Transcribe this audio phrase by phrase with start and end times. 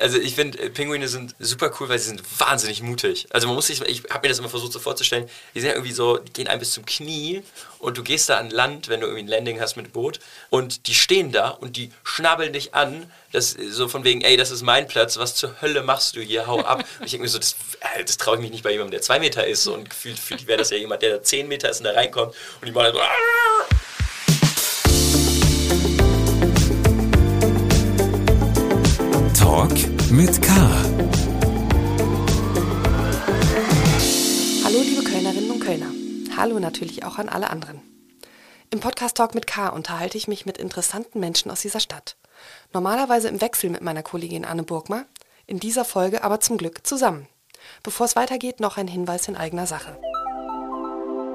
[0.00, 3.26] Also ich finde, äh, Pinguine sind super cool, weil sie sind wahnsinnig mutig.
[3.30, 5.74] Also man muss sich, ich habe mir das immer versucht so vorzustellen, die sind ja
[5.74, 7.42] irgendwie so, die gehen einem bis zum Knie
[7.78, 10.18] und du gehst da an Land, wenn du irgendwie ein Landing hast mit Boot
[10.48, 14.50] und die stehen da und die schnabeln dich an, das so von wegen, ey, das
[14.50, 16.78] ist mein Platz, was zur Hölle machst du hier, hau ab.
[16.98, 19.02] Und ich denke mir so, das, äh, das traue ich mich nicht bei jemandem, der
[19.02, 21.78] zwei Meter ist und gefühlt für die wäre das ja jemand, der zehn Meter ist
[21.78, 23.00] und da reinkommt und die machen so,
[36.40, 37.82] Hallo natürlich auch an alle anderen.
[38.70, 42.16] Im Podcast Talk mit K unterhalte ich mich mit interessanten Menschen aus dieser Stadt.
[42.72, 45.04] Normalerweise im Wechsel mit meiner Kollegin Anne Burgmer,
[45.46, 47.26] in dieser Folge aber zum Glück zusammen.
[47.82, 49.98] Bevor es weitergeht, noch ein Hinweis in eigener Sache.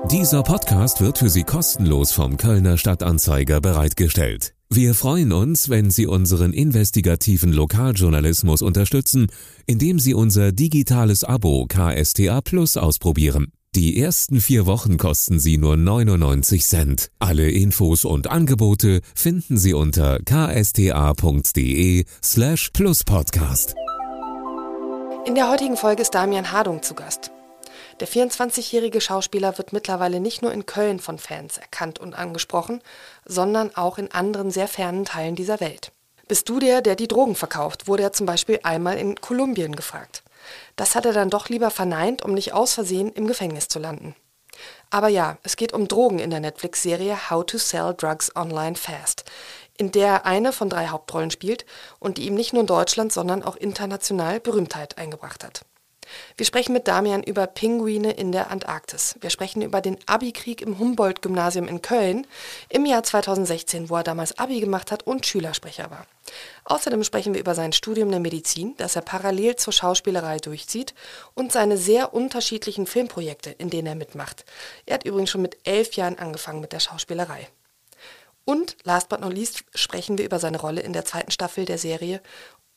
[0.09, 4.55] Dieser Podcast wird für Sie kostenlos vom Kölner Stadtanzeiger bereitgestellt.
[4.71, 9.27] Wir freuen uns, wenn Sie unseren investigativen Lokaljournalismus unterstützen,
[9.67, 13.51] indem Sie unser digitales Abo KSTA Plus ausprobieren.
[13.75, 17.11] Die ersten vier Wochen kosten Sie nur 99 Cent.
[17.19, 23.75] Alle Infos und Angebote finden Sie unter ksta.de slash pluspodcast.
[25.25, 27.31] In der heutigen Folge ist Damian Hardung zu Gast.
[27.99, 32.79] Der 24-jährige Schauspieler wird mittlerweile nicht nur in Köln von Fans erkannt und angesprochen,
[33.25, 35.91] sondern auch in anderen sehr fernen Teilen dieser Welt.
[36.29, 40.23] Bist du der, der die Drogen verkauft, wurde er zum Beispiel einmal in Kolumbien gefragt.
[40.75, 44.15] Das hat er dann doch lieber verneint, um nicht aus Versehen im Gefängnis zu landen.
[44.89, 49.25] Aber ja, es geht um Drogen in der Netflix-Serie How to Sell Drugs Online Fast,
[49.77, 51.65] in der er eine von drei Hauptrollen spielt
[51.99, 55.65] und die ihm nicht nur in Deutschland, sondern auch international Berühmtheit eingebracht hat.
[56.37, 59.15] Wir sprechen mit Damian über Pinguine in der Antarktis.
[59.21, 62.27] Wir sprechen über den Abi-Krieg im Humboldt-Gymnasium in Köln
[62.69, 66.05] im Jahr 2016, wo er damals Abi gemacht hat und Schülersprecher war.
[66.65, 70.93] Außerdem sprechen wir über sein Studium der Medizin, das er parallel zur Schauspielerei durchzieht,
[71.33, 74.45] und seine sehr unterschiedlichen Filmprojekte, in denen er mitmacht.
[74.85, 77.47] Er hat übrigens schon mit elf Jahren angefangen mit der Schauspielerei.
[78.47, 81.79] Und last but not least sprechen wir über seine Rolle in der zweiten Staffel der
[81.79, 82.21] Serie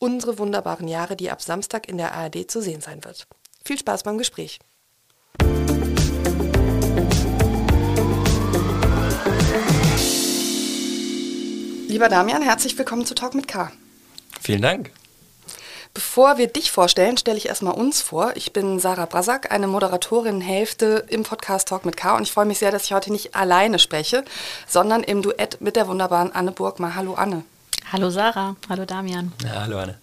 [0.00, 3.26] Unsere wunderbaren Jahre, die ab Samstag in der ARD zu sehen sein wird.
[3.64, 4.60] Viel Spaß beim Gespräch.
[11.88, 13.72] Lieber Damian, herzlich willkommen zu Talk mit K.
[14.40, 14.92] Vielen Dank.
[15.94, 18.36] Bevor wir dich vorstellen, stelle ich erstmal uns vor.
[18.36, 22.46] Ich bin Sarah Brasak, eine Moderatorin Hälfte im Podcast Talk mit K und ich freue
[22.46, 24.24] mich sehr, dass ich heute nicht alleine spreche,
[24.68, 26.94] sondern im Duett mit der wunderbaren Anne Burgmar.
[26.94, 27.42] Hallo Anne.
[27.90, 29.32] Hallo Sarah, hallo Damian.
[29.42, 29.96] Ja, hallo Anne.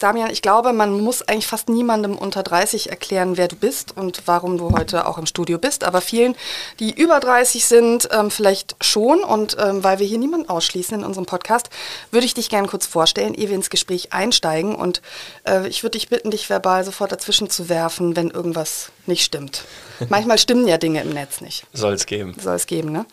[0.00, 4.22] Damian, ich glaube, man muss eigentlich fast niemandem unter 30 erklären, wer du bist und
[4.24, 5.84] warum du heute auch im Studio bist.
[5.84, 6.34] Aber vielen,
[6.78, 9.22] die über 30 sind, ähm, vielleicht schon.
[9.22, 11.68] Und ähm, weil wir hier niemanden ausschließen in unserem Podcast,
[12.10, 14.74] würde ich dich gerne kurz vorstellen, ehe wir ins Gespräch einsteigen.
[14.74, 15.02] Und
[15.46, 19.64] äh, ich würde dich bitten, dich verbal sofort dazwischen zu werfen, wenn irgendwas nicht stimmt.
[20.08, 21.66] Manchmal stimmen ja Dinge im Netz nicht.
[21.74, 22.34] Soll es geben.
[22.40, 23.04] Soll es geben, ne?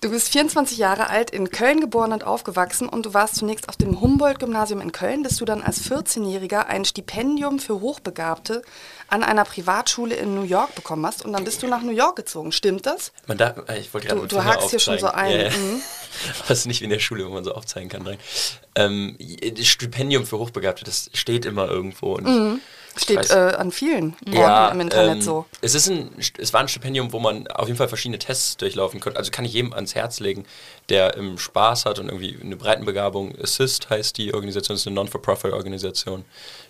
[0.00, 3.76] Du bist 24 Jahre alt, in Köln geboren und aufgewachsen und du warst zunächst auf
[3.76, 5.78] dem Humboldt-Gymnasium in Köln, bis du dann als
[6.24, 8.62] 14-Jähriger ein Stipendium für Hochbegabte
[9.08, 12.16] an einer Privatschule in New York bekommen hast und dann bist du nach New York
[12.16, 12.52] gezogen.
[12.52, 13.12] Stimmt das?
[13.26, 15.30] Man darf, äh, ich wollte gerade Du, du hakst hier schon so ein.
[15.30, 15.50] Ja, ja.
[15.50, 15.80] Mhm.
[16.48, 18.04] Es ist nicht wie in der Schule, wo man so aufzeigen kann.
[18.04, 18.18] Nein.
[18.76, 19.16] Ähm,
[19.56, 22.14] das Stipendium für Hochbegabte, das steht immer irgendwo.
[22.14, 22.60] Und Mhm.
[22.60, 25.46] ich Steht äh, an vielen Orten ja, im Internet ähm, so.
[25.60, 29.00] Es, ist ein, es war ein Stipendium, wo man auf jeden Fall verschiedene Tests durchlaufen
[29.00, 29.18] konnte.
[29.18, 30.44] Also kann ich jedem ans Herz legen,
[30.88, 33.36] der ähm, Spaß hat und irgendwie eine Breitenbegabung.
[33.40, 36.24] Assist heißt die Organisation, ist eine Non-for-Profit-Organisation,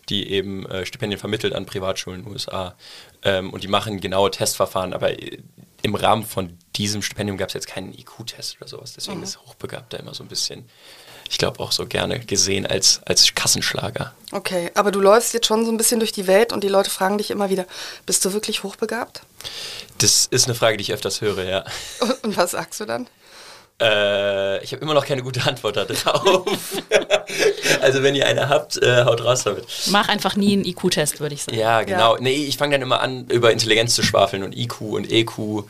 [0.08, 2.74] die eben äh, Stipendien vermittelt an Privatschulen in den USA.
[3.22, 5.38] Ähm, und die machen genaue Testverfahren, aber äh,
[5.82, 8.94] im Rahmen von diesem Stipendium gab es jetzt keinen IQ-Test oder sowas.
[8.94, 10.64] Deswegen ist Hochbegabter immer so ein bisschen,
[11.28, 14.12] ich glaube auch so gerne gesehen als, als Kassenschlager.
[14.32, 16.90] Okay, aber du läufst jetzt schon so ein bisschen durch die Welt und die Leute
[16.90, 17.66] fragen dich immer wieder,
[18.06, 19.22] bist du wirklich hochbegabt?
[19.98, 21.64] Das ist eine Frage, die ich öfters höre, ja.
[22.00, 23.08] Und, und was sagst du dann?
[23.80, 26.46] Äh, ich habe immer noch keine gute Antwort darauf.
[27.80, 29.66] also wenn ihr eine habt, äh, haut raus damit.
[29.90, 31.58] Mach einfach nie einen IQ-Test, würde ich sagen.
[31.58, 32.16] Ja, genau.
[32.16, 35.64] Nee, ich fange dann immer an, über Intelligenz zu schwafeln und IQ und EQ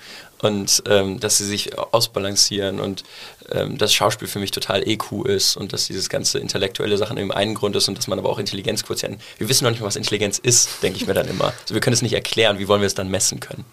[0.45, 3.05] und ähm, dass sie sich ausbalancieren und
[3.51, 7.31] ähm, dass Schauspiel für mich total EQ ist und dass dieses ganze intellektuelle Sachen im
[7.31, 9.21] einen Grund ist und dass man aber auch Intelligenzquotienten.
[9.39, 11.53] Wir wissen noch nicht mal, was Intelligenz ist, denke ich mir dann immer.
[11.63, 13.65] Also wir können es nicht erklären, wie wollen wir es dann messen können?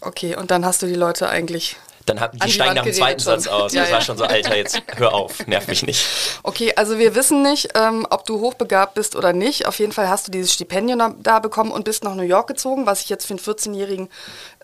[0.00, 1.76] Okay, und dann hast du die Leute eigentlich
[2.08, 3.40] dann haben, die die steigen nach dem zweiten schon.
[3.40, 3.72] Satz aus.
[3.72, 3.94] Ja, das ja.
[3.96, 6.06] war schon so, Alter, jetzt hör auf, nerv mich nicht.
[6.42, 9.66] Okay, also wir wissen nicht, ähm, ob du hochbegabt bist oder nicht.
[9.66, 12.86] Auf jeden Fall hast du dieses Stipendium da- bekommen und bist nach New York gezogen,
[12.86, 14.08] was ich jetzt für einen 14-Jährigen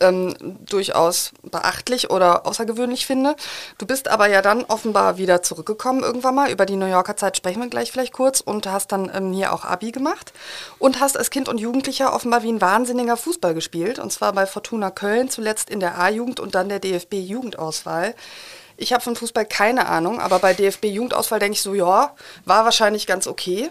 [0.00, 0.34] ähm,
[0.66, 3.36] durchaus beachtlich oder außergewöhnlich finde.
[3.78, 6.50] Du bist aber ja dann offenbar wieder zurückgekommen irgendwann mal.
[6.50, 9.52] Über die New Yorker Zeit sprechen wir gleich vielleicht kurz und hast dann ähm, hier
[9.52, 10.32] auch Abi gemacht
[10.78, 14.46] und hast als Kind und Jugendlicher offenbar wie ein wahnsinniger Fußball gespielt und zwar bei
[14.46, 16.80] Fortuna Köln, zuletzt in der A-Jugend und dann der
[17.34, 18.14] DFB-Jugendauswahl.
[18.76, 22.14] Ich habe von Fußball keine Ahnung, aber bei DFB-Jugendauswahl denke ich so, ja,
[22.44, 23.70] war wahrscheinlich ganz okay.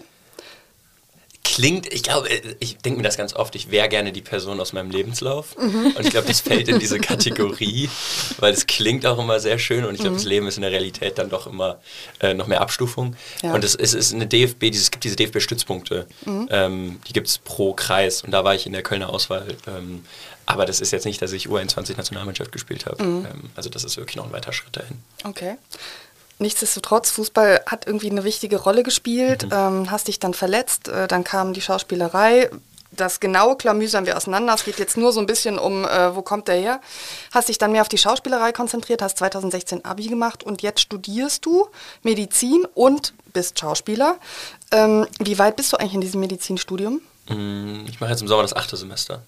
[1.44, 4.72] Klingt, ich glaube, ich denke mir das ganz oft, ich wäre gerne die Person aus
[4.72, 5.54] meinem Lebenslauf.
[5.56, 7.88] Und ich glaube, das fällt in diese Kategorie,
[8.38, 10.72] weil es klingt auch immer sehr schön und ich glaube, das Leben ist in der
[10.72, 11.78] Realität dann doch immer
[12.20, 13.14] äh, noch mehr Abstufung.
[13.42, 13.54] Ja.
[13.54, 17.38] Und es, es ist eine DFB, dieses, es gibt diese DFB-Stützpunkte, ähm, die gibt es
[17.38, 19.46] pro Kreis und da war ich in der Kölner Auswahl.
[19.66, 20.04] Ähm,
[20.46, 23.02] aber das ist jetzt nicht, dass ich U21-Nationalmannschaft gespielt habe.
[23.02, 24.98] Ähm, also das ist wirklich noch ein weiter Schritt dahin.
[25.24, 25.56] Okay.
[26.38, 31.24] Nichtsdestotrotz, Fußball hat irgendwie eine wichtige Rolle gespielt, ähm, hast dich dann verletzt, äh, dann
[31.24, 32.50] kam die Schauspielerei.
[32.90, 34.54] Das genaue klamüsern wir auseinander.
[34.54, 36.80] Es geht jetzt nur so ein bisschen um, äh, wo kommt der her.
[37.32, 41.44] Hast dich dann mehr auf die Schauspielerei konzentriert, hast 2016 Abi gemacht und jetzt studierst
[41.44, 41.66] du
[42.04, 44.16] Medizin und bist Schauspieler.
[44.70, 47.00] Ähm, wie weit bist du eigentlich in diesem Medizinstudium?
[47.28, 49.22] Mm, Ich mache jetzt im Sommer das achte Semester.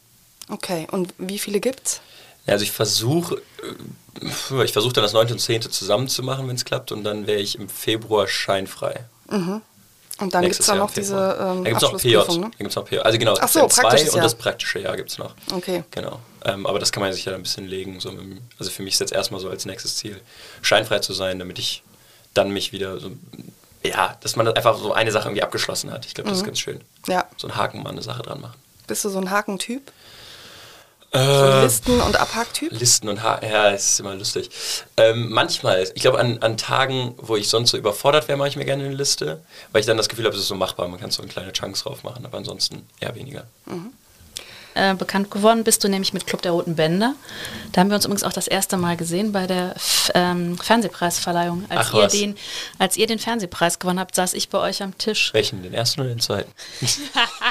[0.48, 2.00] Okay, und wie viele gibt's?
[2.46, 5.32] Ja, Also ich versuche, äh, ich versuche dann das 9.
[5.32, 5.62] und 10.
[5.62, 9.04] zusammen zu machen, wenn es klappt, und dann wäre ich im Februar scheinfrei.
[10.18, 12.38] Und dann gibt es dann noch diese ähm, da gibt es noch PJ.
[12.38, 12.50] Ne?
[12.56, 12.98] gibt's noch PJ.
[13.00, 15.34] Also genau, Ach so, Sem 2 praktisches und das praktische Jahr gibt es noch.
[15.52, 15.84] Okay.
[15.90, 16.20] Genau.
[16.44, 18.00] Ähm, aber das kann man sich ja ein bisschen legen.
[18.00, 20.18] So dem- also für mich ist jetzt erstmal so als nächstes Ziel,
[20.62, 21.82] scheinfrei zu sein, damit ich
[22.32, 23.10] dann mich wieder so,
[23.84, 26.06] ja, dass man einfach so eine Sache irgendwie abgeschlossen hat.
[26.06, 26.80] Ich glaube, das ist ganz schön.
[27.06, 27.12] Mhm.
[27.12, 27.26] Ja.
[27.36, 28.54] So einen Haken mal eine Sache dran machen.
[28.86, 29.92] Bist du so ein Hakentyp?
[31.12, 32.72] So Äh, Listen- und Abhacktyp?
[32.72, 34.50] Listen und ha ja, es ist immer lustig.
[34.96, 38.56] Ähm, manchmal, ich glaube, an, an Tagen, wo ich sonst so überfordert wäre, mache ich
[38.56, 39.40] mir gerne eine Liste,
[39.72, 41.52] weil ich dann das Gefühl habe, es ist so machbar, man kann so eine kleine
[41.52, 43.44] Chunks drauf machen, aber ansonsten eher weniger.
[44.76, 47.14] Äh, bekannt geworden bist du nämlich mit Club der Roten Bänder.
[47.72, 51.64] Da haben wir uns übrigens auch das erste Mal gesehen bei der F ähm, Fernsehpreisverleihung.
[51.70, 52.12] Als Ach ihr, was.
[52.12, 52.36] den,
[52.78, 55.32] als ihr den Fernsehpreis gewonnen habt, saß ich bei euch am Tisch.
[55.32, 55.62] Welchen?
[55.62, 56.52] Den ersten oder den zweiten?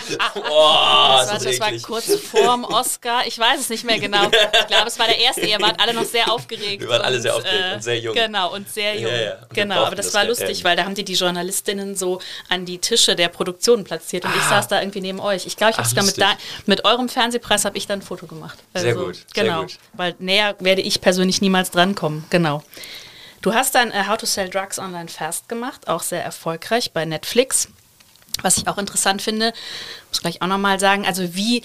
[0.07, 3.25] Das oh, war, das ist das war kurz vorm Oscar.
[3.25, 4.25] Ich weiß es nicht mehr genau.
[4.61, 5.41] Ich glaube, es war der erste.
[5.41, 6.81] Ihr wart alle noch sehr aufgeregt.
[6.81, 8.13] Wir waren alle sehr aufgeregt und sehr jung.
[8.13, 9.11] Genau, und sehr jung.
[9.11, 9.31] Ja, ja.
[9.41, 12.19] Und Genau, aber das das war lustig, weil da haben die die Journalistinnen so
[12.49, 14.49] an die Tische der Produktion platziert und ich Ah.
[14.49, 15.45] saß da irgendwie neben euch.
[15.47, 16.33] Ich glaube, ich habe sogar mit, da,
[16.67, 18.59] mit eurem Fernsehpreis habe ich dann ein Foto gemacht.
[18.73, 19.77] Also, Sehr gut, sehr Genau, gut.
[19.93, 22.25] weil näher werde ich persönlich niemals drankommen.
[22.29, 22.61] Genau.
[23.41, 27.05] Du hast dann äh, How to Sell Drugs Online Fast gemacht, auch sehr erfolgreich bei
[27.05, 27.69] Netflix.
[28.41, 29.53] Was ich auch interessant finde,
[30.09, 31.59] muss gleich auch nochmal sagen, also wie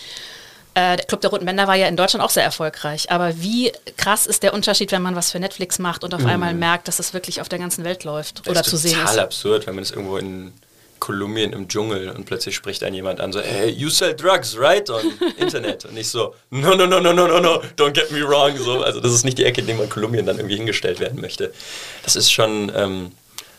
[0.74, 3.72] äh, der Club der Roten Bänder war ja in Deutschland auch sehr erfolgreich, aber wie
[3.96, 7.00] krass ist der Unterschied, wenn man was für Netflix macht und auf einmal merkt, dass
[7.00, 9.18] es wirklich auf der ganzen Welt läuft oder das zu ist sehen total ist?
[9.20, 10.52] absurd, wenn man es irgendwo in
[11.00, 14.88] Kolumbien im Dschungel und plötzlich spricht einen jemand an, so, hey, you sell drugs, right?
[14.90, 15.00] On
[15.38, 15.86] Internet.
[15.86, 18.56] Und ich so, no, no, no, no, no, no, no, don't get me wrong.
[18.58, 21.20] So, also das ist nicht die Ecke, in der man Kolumbien dann irgendwie hingestellt werden
[21.20, 21.52] möchte.
[22.04, 23.12] Das ist schon ähm,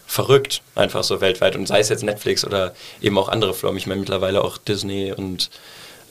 [0.07, 1.55] verrückt, einfach so weltweit.
[1.55, 3.77] Und sei es jetzt Netflix oder eben auch andere Firmen.
[3.77, 5.49] Ich meine mittlerweile auch Disney und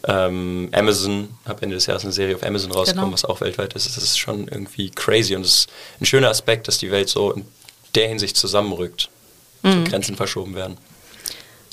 [0.08, 3.12] ähm, Amazon, habe Ende des Jahres eine Serie auf Amazon rausgekommen, Genau.
[3.12, 3.86] was auch weltweit ist.
[3.96, 7.32] Das ist schon irgendwie crazy und es ist ein schöner Aspekt, dass die Welt so
[7.32, 7.44] in
[7.94, 9.10] der Hinsicht zusammenrückt.
[9.62, 9.84] Mhm.
[9.84, 10.78] Grenzen verschoben werden.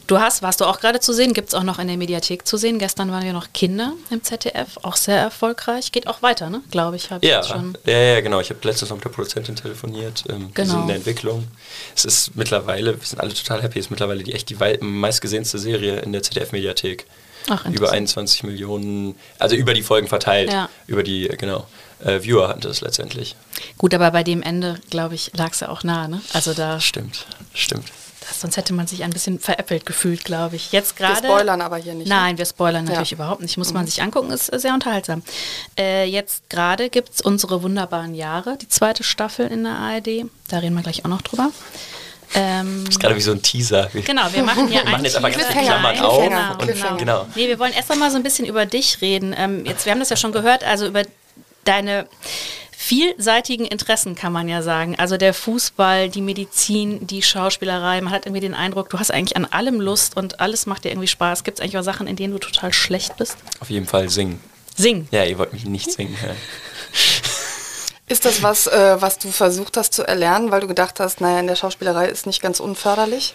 [0.07, 2.47] Du hast, warst du auch gerade zu sehen, gibt es auch noch in der Mediathek
[2.47, 2.79] zu sehen.
[2.79, 5.91] Gestern waren ja noch Kinder im ZDF, auch sehr erfolgreich.
[5.91, 6.61] Geht auch weiter, ne?
[6.71, 7.77] Glaube ich, habe ich Ja, jetzt schon.
[7.85, 8.39] ja, ja, genau.
[8.39, 10.23] Ich habe letztens noch mit der Produzentin telefoniert.
[10.29, 10.69] Ähm, Wir Genau.
[10.71, 11.47] sind in der Entwicklung.
[11.93, 15.59] Es ist mittlerweile, wir sind alle total happy, es ist mittlerweile die echt die meistgesehenste
[15.59, 17.05] Serie in der ZDF-Mediathek.
[17.49, 17.93] Ach, Über interessant.
[17.97, 20.51] 21 Millionen, also über die Folgen verteilt.
[20.51, 20.69] Ja.
[20.85, 21.65] Über die, äh, genau,
[22.03, 23.35] äh, Viewer hatte es letztendlich.
[23.77, 26.21] Gut, aber bei dem Ende, glaube ich, lag es ja auch nah, ne?
[26.33, 27.85] Also da, Stimmt, stimmt.
[28.27, 30.71] Das, sonst hätte man sich ein bisschen veräppelt gefühlt, glaube ich.
[30.71, 31.25] Jetzt Wir gerade.
[31.27, 32.07] spoilern aber hier nicht.
[32.09, 32.15] ne?
[32.15, 33.15] Nein, wir spoilern natürlich Ja.
[33.15, 33.57] überhaupt nicht.
[33.57, 35.23] Muss man sich angucken, ist äh, sehr unterhaltsam.
[35.79, 40.25] Äh, jetzt gerade gibt es unsere wunderbaren Jahre, die zweite Staffel in der ARD.
[40.49, 41.51] Da reden wir gleich auch noch drüber.
[42.33, 43.87] Ähm, Das ist gerade wie so ein Teaser.
[43.93, 46.17] Wir- Genau, wir machen hier Wir machen jetzt aber ganz viele Klammern auf.
[46.19, 46.97] Und, Cliffhanger.
[46.97, 47.25] genau.
[47.35, 49.33] Nee, wir wollen erst einmal so ein bisschen über dich reden.
[49.37, 51.03] Ähm, jetzt, wir haben das ja schon gehört, also über
[51.63, 52.05] deine
[52.87, 54.95] vielseitigen Interessen kann man ja sagen.
[54.97, 57.99] Also der Fußball, die Medizin, die Schauspielerei.
[57.99, 60.91] Man hat irgendwie den Eindruck, du hast eigentlich an allem Lust und alles macht dir
[60.91, 61.43] irgendwie Spaß.
[61.43, 63.35] Gibt es eigentlich auch Sachen, in denen du total schlecht bist?
[63.59, 64.39] Auf jeden Fall singen.
[64.77, 65.09] Sing.
[65.11, 66.15] Ja, ihr wollt mich nicht singen.
[66.23, 66.33] Ja.
[68.09, 71.41] Ist das was, äh, was du versucht hast zu erlernen, weil du gedacht hast, naja,
[71.41, 73.33] in der Schauspielerei ist nicht ganz unförderlich?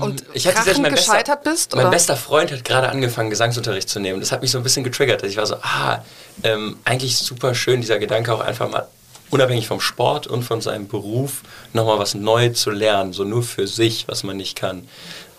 [0.00, 1.74] Und Ähm, Ich hatte krachend selbst mein gescheitert bester, bist?
[1.74, 1.90] Mein oder?
[1.90, 4.20] bester Freund hat gerade angefangen, Gesangsunterricht zu nehmen.
[4.20, 5.22] Das hat mich so ein bisschen getriggert.
[5.22, 6.04] Ich war so, ah,
[6.42, 8.88] ähm, eigentlich super schön, dieser Gedanke auch einfach mal
[9.30, 11.42] unabhängig vom Sport und von seinem Beruf
[11.72, 14.88] nochmal was neu zu lernen, so nur für sich, was man nicht kann.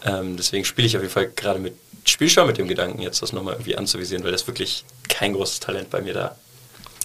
[0.03, 3.21] Ähm, deswegen spiele ich auf jeden Fall gerade mit, spiele schon mit dem Gedanken, jetzt
[3.21, 6.35] das nochmal irgendwie anzuvisieren, weil das ist wirklich kein großes Talent bei mir da.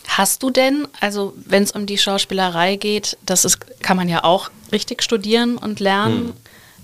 [0.08, 4.24] Hast du denn, also wenn es um die Schauspielerei geht, das ist, kann man ja
[4.24, 6.32] auch richtig studieren und lernen.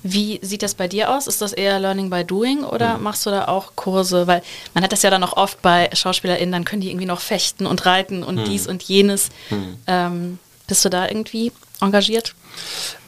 [0.03, 1.27] Wie sieht das bei dir aus?
[1.27, 3.03] Ist das eher Learning by Doing oder hm.
[3.03, 4.27] machst du da auch Kurse?
[4.27, 4.43] Weil
[4.75, 7.67] man hat das ja dann auch oft bei SchauspielerInnen, dann können die irgendwie noch fechten
[7.67, 8.45] und reiten und hm.
[8.45, 9.31] dies und jenes.
[9.49, 9.77] Hm.
[9.87, 12.35] Ähm, bist du da irgendwie engagiert?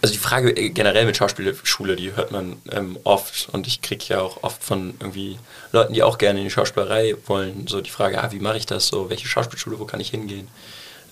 [0.03, 4.05] Also die Frage äh, generell mit Schauspielschule, die hört man ähm, oft und ich kriege
[4.09, 5.39] ja auch oft von irgendwie
[5.73, 8.67] Leuten, die auch gerne in die Schauspielerei wollen, so die Frage, ah, wie mache ich
[8.67, 10.49] das so, welche Schauspielschule, wo kann ich hingehen?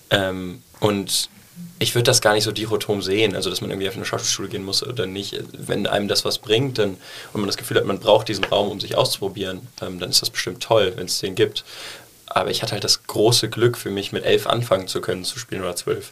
[0.09, 1.29] Ähm, und
[1.79, 4.49] ich würde das gar nicht so dichotom sehen, also dass man irgendwie auf eine Schauspielschule
[4.49, 5.41] gehen muss oder nicht.
[5.53, 6.97] Wenn einem das was bringt dann,
[7.33, 10.21] und man das Gefühl hat, man braucht diesen Raum, um sich auszuprobieren, ähm, dann ist
[10.21, 11.63] das bestimmt toll, wenn es den gibt.
[12.31, 15.39] Aber ich hatte halt das große Glück für mich, mit elf anfangen zu können zu
[15.39, 16.11] spielen oder zwölf.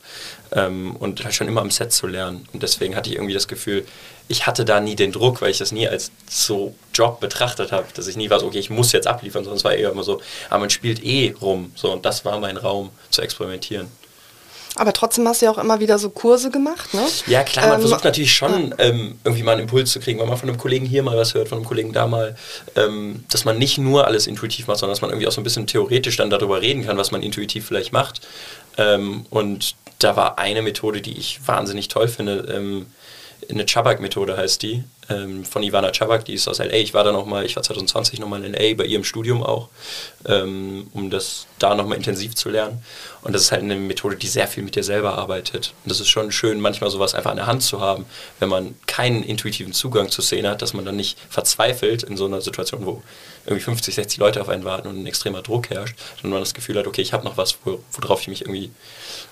[0.52, 2.48] Ähm, und halt schon immer am Set zu lernen.
[2.54, 3.86] Und deswegen hatte ich irgendwie das Gefühl,
[4.28, 7.86] ich hatte da nie den Druck, weil ich das nie als so Job betrachtet habe,
[7.94, 10.16] dass ich nie war so, okay, ich muss jetzt abliefern, es war eher immer so,
[10.16, 11.72] aber ah, man spielt eh rum.
[11.76, 13.88] So, und das war mein Raum zu experimentieren.
[14.78, 17.02] Aber trotzdem hast du ja auch immer wieder so Kurse gemacht, ne?
[17.28, 20.28] Ja, klar, man ähm, versucht natürlich schon ähm, irgendwie mal einen Impuls zu kriegen, wenn
[20.28, 22.36] man von einem Kollegen hier mal was hört, von einem Kollegen da mal,
[22.76, 25.44] ähm, dass man nicht nur alles intuitiv macht, sondern dass man irgendwie auch so ein
[25.44, 28.22] bisschen theoretisch dann darüber reden kann, was man intuitiv vielleicht macht.
[28.78, 32.88] Ähm, und da war eine Methode, die ich wahnsinnig toll finde, ähm,
[33.50, 36.74] eine Chabak-Methode heißt die, ähm, von Ivana Chabak, die ist aus LA.
[36.74, 39.70] Ich war da nochmal, ich war 2020 nochmal in LA bei ihrem Studium auch,
[40.26, 42.84] ähm, um das da nochmal intensiv zu lernen.
[43.22, 45.74] Und das ist halt eine Methode, die sehr viel mit dir selber arbeitet.
[45.84, 48.06] Und das ist schon schön, manchmal sowas einfach an der Hand zu haben,
[48.40, 52.26] wenn man keinen intuitiven Zugang zur Szene hat, dass man dann nicht verzweifelt in so
[52.26, 53.02] einer Situation, wo
[53.46, 56.54] irgendwie 50, 60 Leute auf einen warten und ein extremer Druck herrscht, sondern man das
[56.54, 58.72] Gefühl hat, okay, ich habe noch was, worauf ich mich irgendwie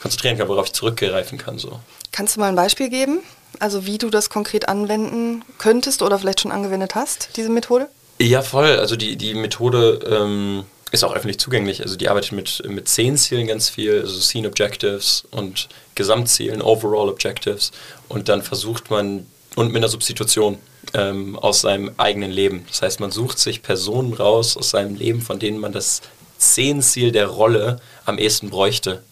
[0.02, 1.58] konzentrieren kann, worauf ich zurückgreifen kann.
[1.58, 1.80] So.
[2.12, 3.20] Kannst du mal ein Beispiel geben?
[3.60, 7.88] Also wie du das konkret anwenden könntest oder vielleicht schon angewendet hast, diese Methode?
[8.20, 8.78] Ja, voll.
[8.80, 11.82] Also die, die Methode ähm, ist auch öffentlich zugänglich.
[11.82, 17.72] Also die arbeitet mit, mit Szenenzielen ganz viel, also Scene Objectives und Gesamtzielen, Overall Objectives.
[18.08, 20.58] Und dann versucht man, und mit einer Substitution
[20.94, 22.66] ähm, aus seinem eigenen Leben.
[22.68, 26.02] Das heißt, man sucht sich Personen raus aus seinem Leben, von denen man das
[26.40, 29.04] Szenenziel der Rolle am ehesten bräuchte.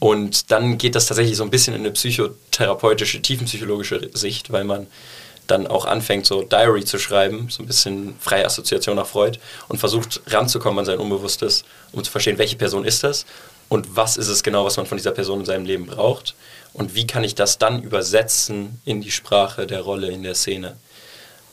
[0.00, 4.86] Und dann geht das tatsächlich so ein bisschen in eine psychotherapeutische, tiefenpsychologische Sicht, weil man
[5.48, 9.38] dann auch anfängt, so Diary zu schreiben, so ein bisschen freie Assoziation nach Freud
[9.68, 13.24] und versucht ranzukommen an sein Unbewusstes, um zu verstehen, welche Person ist das
[13.68, 16.34] und was ist es genau, was man von dieser Person in seinem Leben braucht
[16.74, 20.76] und wie kann ich das dann übersetzen in die Sprache der Rolle in der Szene.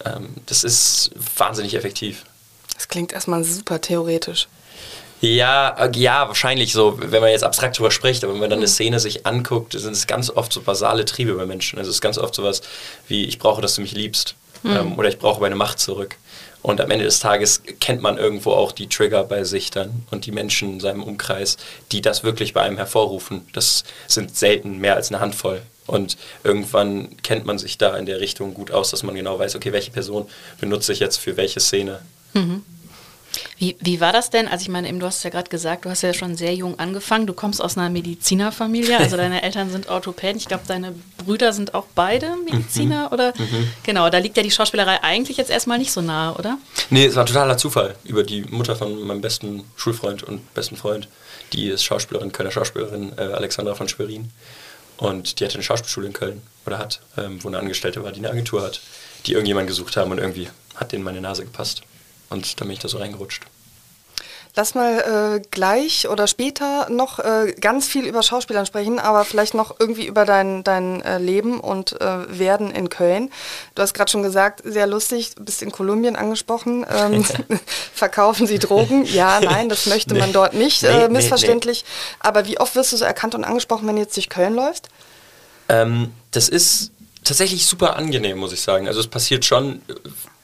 [0.03, 2.25] Ähm, das ist wahnsinnig effektiv.
[2.75, 4.47] Das klingt erstmal super theoretisch.
[5.21, 8.59] Ja, äh, ja, wahrscheinlich so, wenn man jetzt abstrakt drüber spricht, aber wenn man dann
[8.59, 8.71] eine mhm.
[8.71, 11.79] Szene sich anguckt, sind es ganz oft so basale Triebe bei Menschen.
[11.79, 12.61] Also es ist ganz oft sowas
[13.07, 14.71] wie, ich brauche, dass du mich liebst mhm.
[14.71, 16.17] ähm, oder ich brauche meine Macht zurück.
[16.61, 20.25] Und am Ende des Tages kennt man irgendwo auch die Trigger bei sich dann und
[20.25, 21.57] die Menschen in seinem Umkreis,
[21.91, 23.47] die das wirklich bei einem hervorrufen.
[23.53, 25.61] Das sind selten mehr als eine Handvoll.
[25.85, 29.55] Und irgendwann kennt man sich da in der Richtung gut aus, dass man genau weiß,
[29.55, 30.27] okay, welche Person
[30.59, 31.99] benutze ich jetzt für welche Szene.
[32.33, 32.63] Mhm.
[33.57, 34.47] Wie, wie war das denn?
[34.47, 36.53] Also ich meine, eben, du hast es ja gerade gesagt, du hast ja schon sehr
[36.53, 37.27] jung angefangen.
[37.27, 40.37] Du kommst aus einer Medizinerfamilie, also deine Eltern sind Orthopäden.
[40.37, 43.13] Ich glaube, deine Brüder sind auch beide Mediziner, mhm.
[43.13, 43.33] oder?
[43.37, 43.71] Mhm.
[43.83, 46.57] Genau, da liegt ja die Schauspielerei eigentlich jetzt erstmal nicht so nahe, oder?
[46.89, 51.07] Nee, es war totaler Zufall über die Mutter von meinem besten Schulfreund und besten Freund.
[51.53, 54.31] Die ist Schauspielerin, Kölner Schauspielerin, äh, Alexandra von Schwerin.
[54.97, 58.19] Und die hatte eine Schauspielschule in Köln, oder hat, ähm, wo eine Angestellte war, die
[58.19, 58.81] eine Agentur hat,
[59.25, 61.83] die irgendjemand gesucht haben und irgendwie hat denen meine Nase gepasst.
[62.29, 63.43] Und da bin ich da so reingerutscht.
[64.57, 69.53] Lass mal äh, gleich oder später noch äh, ganz viel über Schauspielern sprechen, aber vielleicht
[69.53, 73.31] noch irgendwie über dein, dein äh, Leben und äh, Werden in Köln.
[73.75, 76.85] Du hast gerade schon gesagt, sehr lustig, du bist in Kolumbien angesprochen.
[76.89, 77.25] Ähm,
[77.93, 79.03] verkaufen sie Drogen?
[79.03, 80.21] Ja, nein, das möchte nee.
[80.21, 81.83] man dort nicht, nee, äh, missverständlich.
[81.83, 84.55] Nee, aber wie oft wirst du so erkannt und angesprochen, wenn du jetzt durch Köln
[84.55, 84.87] läufst?
[85.67, 86.91] Ähm, das ist
[87.25, 88.87] tatsächlich super angenehm, muss ich sagen.
[88.87, 89.93] Also es passiert schon äh,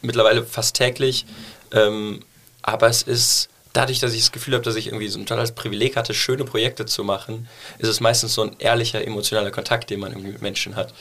[0.01, 1.25] mittlerweile fast täglich.
[1.73, 2.21] Ähm,
[2.61, 5.53] aber es ist dadurch, dass ich das Gefühl habe, dass ich irgendwie so ein totales
[5.53, 7.47] Privileg hatte, schöne Projekte zu machen,
[7.79, 10.93] ist es meistens so ein ehrlicher, emotionaler Kontakt, den man irgendwie mit Menschen hat.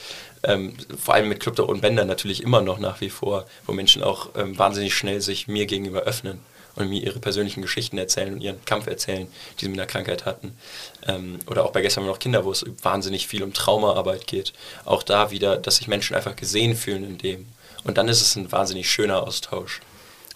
[0.43, 3.73] Ähm, vor allem mit Club der Roten Bänder natürlich immer noch nach wie vor, wo
[3.73, 6.39] Menschen auch ähm, wahnsinnig schnell sich mir gegenüber öffnen
[6.75, 9.27] und mir ihre persönlichen Geschichten erzählen und ihren Kampf erzählen,
[9.59, 10.57] die sie mit einer Krankheit hatten.
[11.07, 14.53] Ähm, oder auch bei gestern noch Kinder, wo es wahnsinnig viel um Traumaarbeit geht.
[14.85, 17.47] Auch da wieder, dass sich Menschen einfach gesehen fühlen in dem.
[17.83, 19.81] Und dann ist es ein wahnsinnig schöner Austausch.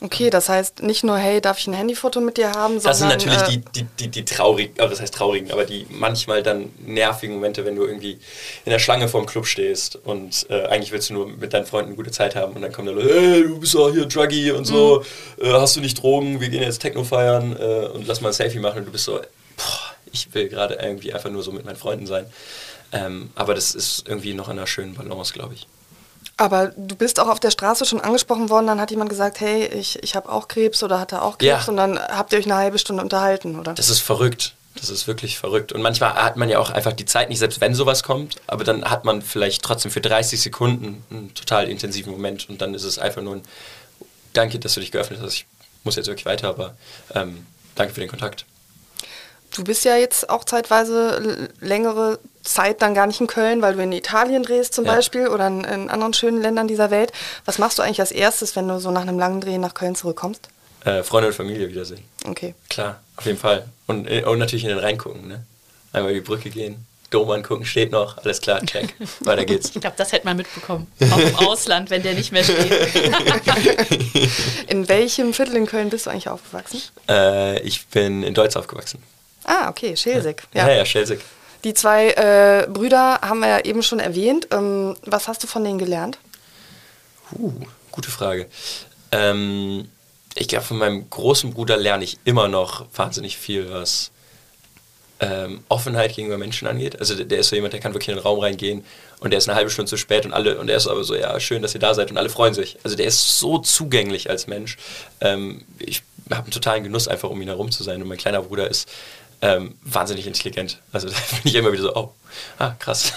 [0.02, 3.10] Okay, das heißt nicht nur, hey, darf ich ein Handyfoto mit dir haben, Das sind
[3.10, 3.18] sondern...
[3.30, 6.72] natürlich äh, die, die, die, die traurigen, also das heißt traurigen, aber die manchmal dann
[6.86, 8.20] nervigen Momente, wenn du irgendwie
[8.66, 11.90] in der Schlange vorm Club stehst und äh, eigentlich willst du nur mit deinen Freunden
[11.90, 14.52] eine gute Zeit haben und dann kommen da Leute, hey, du bist doch hier Druggy
[14.52, 15.04] und so,
[15.40, 18.34] äh, hast du nicht Drogen, wir gehen jetzt Techno feiern äh, und lass mal ein
[18.34, 21.66] Selfie machen und du bist so, boah, ich will gerade irgendwie einfach nur so mit
[21.66, 22.26] meinen Freunden sein.
[22.92, 25.68] Ähm, aber das ist irgendwie noch in einer schönen Balance, glaube ich.
[26.38, 29.66] Aber du bist auch auf der Straße schon angesprochen worden, dann hat jemand gesagt, hey,
[29.68, 31.72] ich, ich habe auch Krebs oder hatte auch Krebs Ja.
[31.72, 33.74] und dann habt ihr euch eine halbe Stunde unterhalten, oder?
[33.74, 34.54] Das ist verrückt.
[34.78, 35.72] Das ist wirklich verrückt.
[35.72, 38.66] Und manchmal hat man ja auch einfach die Zeit nicht, selbst wenn sowas kommt, aber
[38.66, 42.84] dann hat man vielleicht trotzdem für 30 Sekunden einen total intensiven Moment und dann ist
[42.84, 43.42] es einfach nur ein
[44.34, 45.34] Danke, dass du dich geöffnet hast.
[45.34, 45.46] Ich
[45.86, 46.76] muss jetzt wirklich weiter, aber
[47.14, 48.46] ähm, danke für den Kontakt.
[49.56, 53.82] Du bist ja jetzt auch zeitweise längere Zeit dann gar nicht in Köln, weil du
[53.84, 54.94] in Italien drehst zum Ja.
[54.96, 57.12] Beispiel oder in, in anderen schönen Ländern dieser Welt.
[57.46, 59.96] Was machst du eigentlich als erstes, wenn du so nach einem langen Dreh nach Köln
[59.96, 60.48] zurückkommst?
[60.86, 62.04] Äh, Freunde und Familie wiedersehen.
[62.28, 62.54] Okay.
[62.70, 63.66] Klar, auf jeden Fall.
[63.88, 65.28] Und, äh, und natürlich in den Rhein gucken.
[65.28, 65.44] Ne?
[65.94, 68.94] Einmal die Brücke gehen, Dom angucken, steht noch, alles klar, check.
[69.22, 69.72] Weiter geht's.
[69.76, 70.92] Ich glaube, das hätte man mitbekommen.
[71.12, 72.72] Auch im Ausland, wenn der nicht mehr steht.
[74.68, 76.82] In welchem Viertel in Köln bist du eigentlich aufgewachsen?
[77.10, 79.02] Äh, ich bin in Deutsch aufgewachsen.
[79.44, 80.44] Ah, okay, Schelsig.
[80.54, 81.20] Ja, ja, Schelsig.
[81.66, 84.48] Die zwei äh, Brüder haben wir ja eben schon erwähnt.
[84.52, 86.20] Ähm, was hast du von denen gelernt?
[87.34, 87.54] Uh,
[87.92, 88.48] gute Frage.
[89.12, 89.90] Ähm,
[90.36, 94.12] ich glaube, von meinem großen Bruder lerne ich immer noch wahnsinnig viel, was
[95.20, 97.00] ähm, Offenheit gegenüber Menschen angeht.
[97.00, 98.86] Also der, der ist so jemand, der kann wirklich in den Raum reingehen
[99.22, 101.16] und der ist eine halbe Stunde zu spät und alle und er ist aber so,
[101.16, 102.78] ja, schön, dass ihr da seid und alle freuen sich.
[102.84, 104.78] Also der ist so zugänglich als Mensch.
[105.20, 108.02] Ähm, ich habe einen totalen Genuss, einfach um ihn herum zu sein.
[108.02, 108.90] Und mein kleiner Bruder ist
[109.46, 110.80] ähm, wahnsinnig intelligent.
[110.92, 112.14] Also da bin ich immer wieder so, oh,
[112.58, 113.14] ah, krass.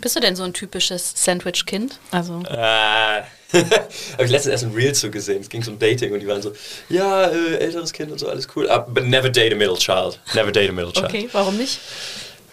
[0.00, 1.98] Bist du denn so ein typisches Sandwich-Kind?
[2.10, 3.24] Also, Ah.
[3.50, 5.40] Habe ich letztens erst ein Reel zu gesehen.
[5.40, 6.52] Es ging so um Dating und die waren so,
[6.90, 8.68] ja, äh, älteres Kind und so, alles cool.
[8.68, 10.20] Ah, But never date a middle child.
[10.34, 11.06] Never date a middle child.
[11.06, 11.80] okay, warum nicht?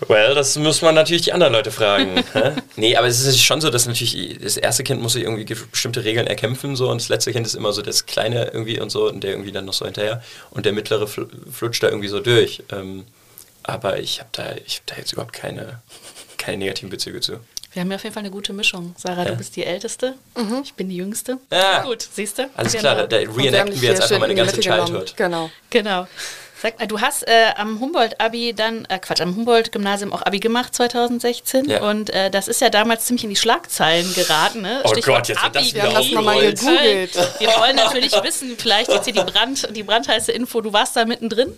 [0.08, 2.24] Well, das muss man natürlich die anderen Leute fragen.
[2.76, 5.58] nee, aber es ist schon so, dass natürlich das erste Kind muss sich irgendwie ge-
[5.72, 8.90] bestimmte Regeln erkämpfen so und das letzte Kind ist immer so das Kleine irgendwie und
[8.90, 10.22] so und der irgendwie dann noch so hinterher
[10.52, 12.62] und der mittlere fl flutscht da irgendwie so durch.
[12.72, 13.06] Ähm,
[13.64, 15.82] aber ich habe da, ich hab da jetzt überhaupt keine,
[16.38, 17.40] keine negativen Bezüge zu.
[17.74, 18.96] Wir haben ja auf jeden Fall eine gute Mischung.
[18.98, 19.32] Sarah, Ja.
[19.32, 20.16] du bist die Älteste.
[20.64, 21.40] Ich bin die Jüngste.
[21.52, 21.84] Ja.
[21.84, 22.50] Gut, siehst du?
[22.56, 24.86] Alles klar, da, reenacten wir jetzt einfach schön meine ganze genommen.
[24.86, 25.18] Childhood.
[25.18, 25.50] Genau.
[25.70, 26.08] Genau.
[26.66, 30.74] Sag mal, du hast äh, am Humboldt-Abi dann, äh, Quatsch, am Humboldt-Gymnasium auch Abi gemacht
[30.74, 31.88] 2016 Ja.
[31.88, 34.64] und äh, das ist ja damals ziemlich in die Schlagzeilen geraten.
[34.64, 34.82] Ne?
[34.84, 37.14] Oh Gott, jetzt wird das Abi wieder das nochmal gegoogelt.
[37.38, 41.06] Wir wollen natürlich wissen, vielleicht jetzt hier die, Brand, die brandheiße Info, du warst da
[41.06, 41.54] mittendrin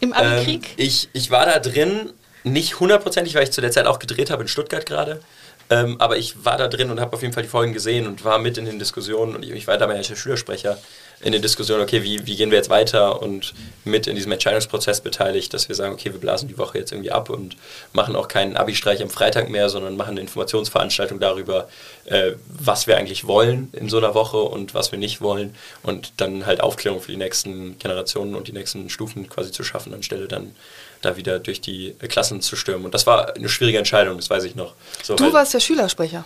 [0.00, 0.74] im Ähm, Abi-Krieg?
[0.76, 4.42] ich, ich war da drin, nicht hundertprozentig, weil ich zu der Zeit auch gedreht habe
[4.42, 5.22] in Stuttgart gerade.
[5.70, 8.22] Ähm, aber ich war da drin und habe auf jeden Fall die Folgen gesehen und
[8.26, 10.76] war mit in den Diskussionen und ich, ich war damals der Schülersprecher
[11.20, 15.00] in den Diskussionen, okay, wie, wie gehen wir jetzt weiter und mit in diesem Entscheidungsprozess
[15.00, 17.56] beteiligt, dass wir sagen, okay, wir blasen die Woche jetzt irgendwie ab und
[17.92, 21.68] machen auch keinen Abi-Streich am Freitag mehr, sondern machen eine Informationsveranstaltung darüber,
[22.04, 26.12] äh, was wir eigentlich wollen in so einer Woche und was wir nicht wollen und
[26.18, 30.28] dann halt Aufklärung für die nächsten Generationen und die nächsten Stufen quasi zu schaffen, anstelle
[30.28, 30.54] dann
[31.02, 32.84] da wieder durch die Klassen zu stürmen.
[32.84, 34.74] Und das war eine schwierige Entscheidung, das weiß ich noch.
[35.02, 36.24] So, Du warst der Schülersprecher.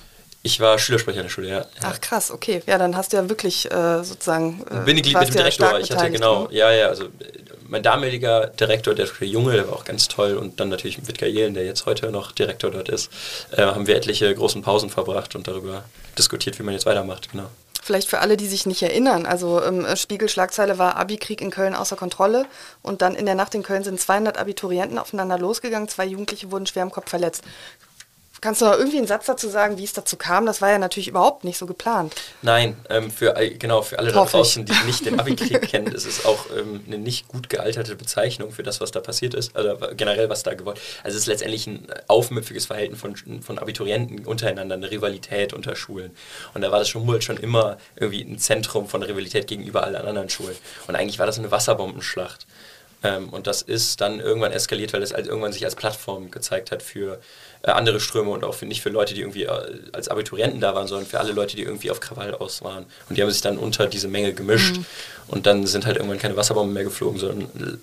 [0.49, 1.67] Ich war Schülersprecher in der Schule, ja.
[1.83, 2.63] Ach krass, okay.
[2.67, 4.65] Ja, dann hast du ja wirklich äh, sozusagen.
[4.71, 5.79] Äh, Bindeglied warst mit dem Direktor.
[5.79, 6.55] Ich hatte genau, ne?
[6.55, 7.09] ja, ja, also äh,
[7.69, 11.27] mein damaliger Direktor, der Junge, der war auch ganz toll und dann natürlich mit Wittger
[11.27, 13.11] Jelen, der jetzt heute noch Direktor dort ist,
[13.51, 15.85] äh, haben wir etliche großen Pausen verbracht und darüber
[16.17, 17.51] diskutiert, wie man jetzt weitermacht, genau.
[17.83, 19.25] Vielleicht für alle, die sich nicht erinnern.
[19.25, 22.45] Also ähm, Spiegel-Schlagzeile war Abi-Krieg in Köln außer Kontrolle.
[22.83, 25.89] Und dann in der Nacht in Köln sind 200 Abiturienten aufeinander losgegangen.
[25.89, 27.45] Zwei Jugendliche wurden schwer im Kopf verletzt.
[28.41, 30.47] Kannst du noch irgendwie einen Satz dazu sagen, wie es dazu kam?
[30.47, 32.15] Das war ja natürlich überhaupt nicht so geplant.
[32.43, 34.33] Nein, ähm, für, genau, für alle da Hoffe ich.
[34.33, 38.53] draußen, die nicht den Abi-Krieg kennen, ist es auch ähm, eine nicht gut gealterte Bezeichnung
[38.53, 41.67] für das, was da passiert ist, also generell, was da gewollt Also es ist letztendlich
[41.67, 46.17] ein aufmüpfiges Verhalten von, von Abiturienten untereinander, eine Rivalität unter Schulen.
[46.55, 50.29] Und da war das Humboldt schon immer irgendwie ein Zentrum von Rivalität gegenüber allen anderen
[50.29, 50.57] Schulen.
[50.87, 52.47] Und eigentlich war das eine Wasserbombenschlacht.
[53.03, 56.71] Ähm, und das ist dann irgendwann eskaliert, weil es als, irgendwann sich als Plattform gezeigt
[56.71, 57.21] hat für
[57.63, 59.51] andere Ströme und auch für, nicht für Leute, die irgendwie äh,
[59.93, 62.87] als Abiturienten da waren, sondern für alle Leute, die irgendwie auf Krawall aus waren.
[63.09, 64.77] Und die haben sich dann unter diese Menge gemischt.
[65.29, 67.79] Und dann sind halt irgendwann keine Wasserbomben mehr geflogen, sondern äh,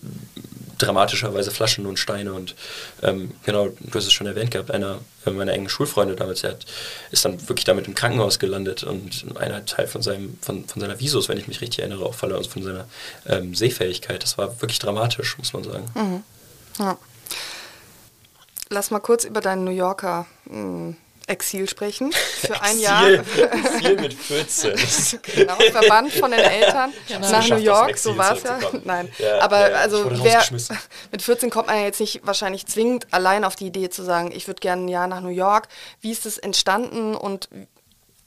[0.77, 2.33] dramatischerweise Flaschen und Steine.
[2.33, 2.55] Und
[3.03, 6.51] ähm, genau, du hast es schon erwähnt gehabt, einer äh, meiner engen Schulfreunde damals, der
[6.51, 6.65] hat,
[7.11, 10.99] ist dann wirklich damit im Krankenhaus gelandet und einer Teil von, seinem, von, von seiner
[10.99, 12.85] Visus, wenn ich mich richtig erinnere, auch verloren, also von seiner
[13.27, 14.23] ähm, Sehfähigkeit.
[14.23, 15.85] Das war wirklich dramatisch, muss man sagen.
[16.79, 16.97] Ja.
[18.69, 20.95] Lass mal kurz über deinen New Yorker mh,
[21.27, 22.11] Exil sprechen.
[22.11, 23.07] Für Exil, ein Jahr.
[23.09, 24.75] Exil mit 14.
[25.35, 27.31] genau, verbannt von den Eltern Genau.
[27.31, 28.59] nach New York, so war es ja.
[28.83, 30.43] Nein, Ja, aber ja, also wer,
[31.11, 34.31] mit 14 kommt man ja jetzt nicht wahrscheinlich zwingend allein auf die Idee zu sagen,
[34.31, 35.67] ich würde gerne ein Jahr nach New York.
[36.01, 37.49] Wie ist es entstanden und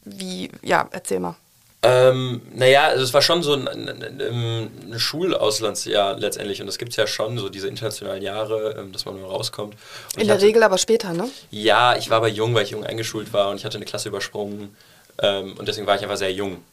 [0.04, 1.36] wie, ja, erzähl mal.
[1.82, 3.88] Ähm, naja, also es war schon so ein, ein,
[4.20, 9.20] ein, Schulauslandsjahr letztendlich und es gibt ja schon so diese internationalen Jahre, ähm, dass man
[9.20, 9.74] mal rauskommt.
[10.14, 11.30] Und In der hatte- Regel aber später, ne?
[11.50, 14.08] Ja, ich war aber jung, weil ich jung eingeschult war und ich hatte eine Klasse
[14.08, 14.74] übersprungen
[15.22, 16.64] ähm, und deswegen war ich einfach sehr jung,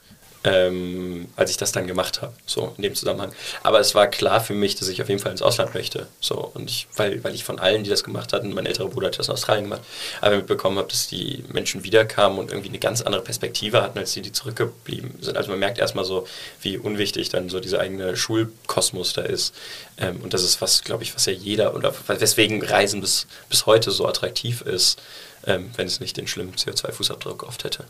[0.46, 3.34] ähm, als ich das dann gemacht habe, so in dem Zusammenhang.
[3.64, 6.52] Aber es war klar für mich, dass ich auf jeden Fall ins Ausland möchte, so
[6.54, 9.18] und ich, weil, weil ich von allen, die das gemacht hatten, mein älterer Bruder hat
[9.18, 9.82] das in Australien gemacht,
[10.22, 14.14] aber mitbekommen habe, dass die Menschen wiederkamen und irgendwie eine ganz andere Perspektive hatten, als
[14.14, 15.36] die, die zurückgeblieben sind.
[15.36, 16.28] Also man merkt erstmal so,
[16.62, 19.56] wie unwichtig dann so dieser eigene Schulkosmos da ist.
[19.98, 23.66] Ähm, und das ist was, glaube ich, was ja jeder oder weswegen Reisen bis, bis
[23.66, 25.02] heute so attraktiv ist,
[25.48, 27.86] ähm, wenn es nicht den schlimmen CO2-Fußabdruck oft hätte.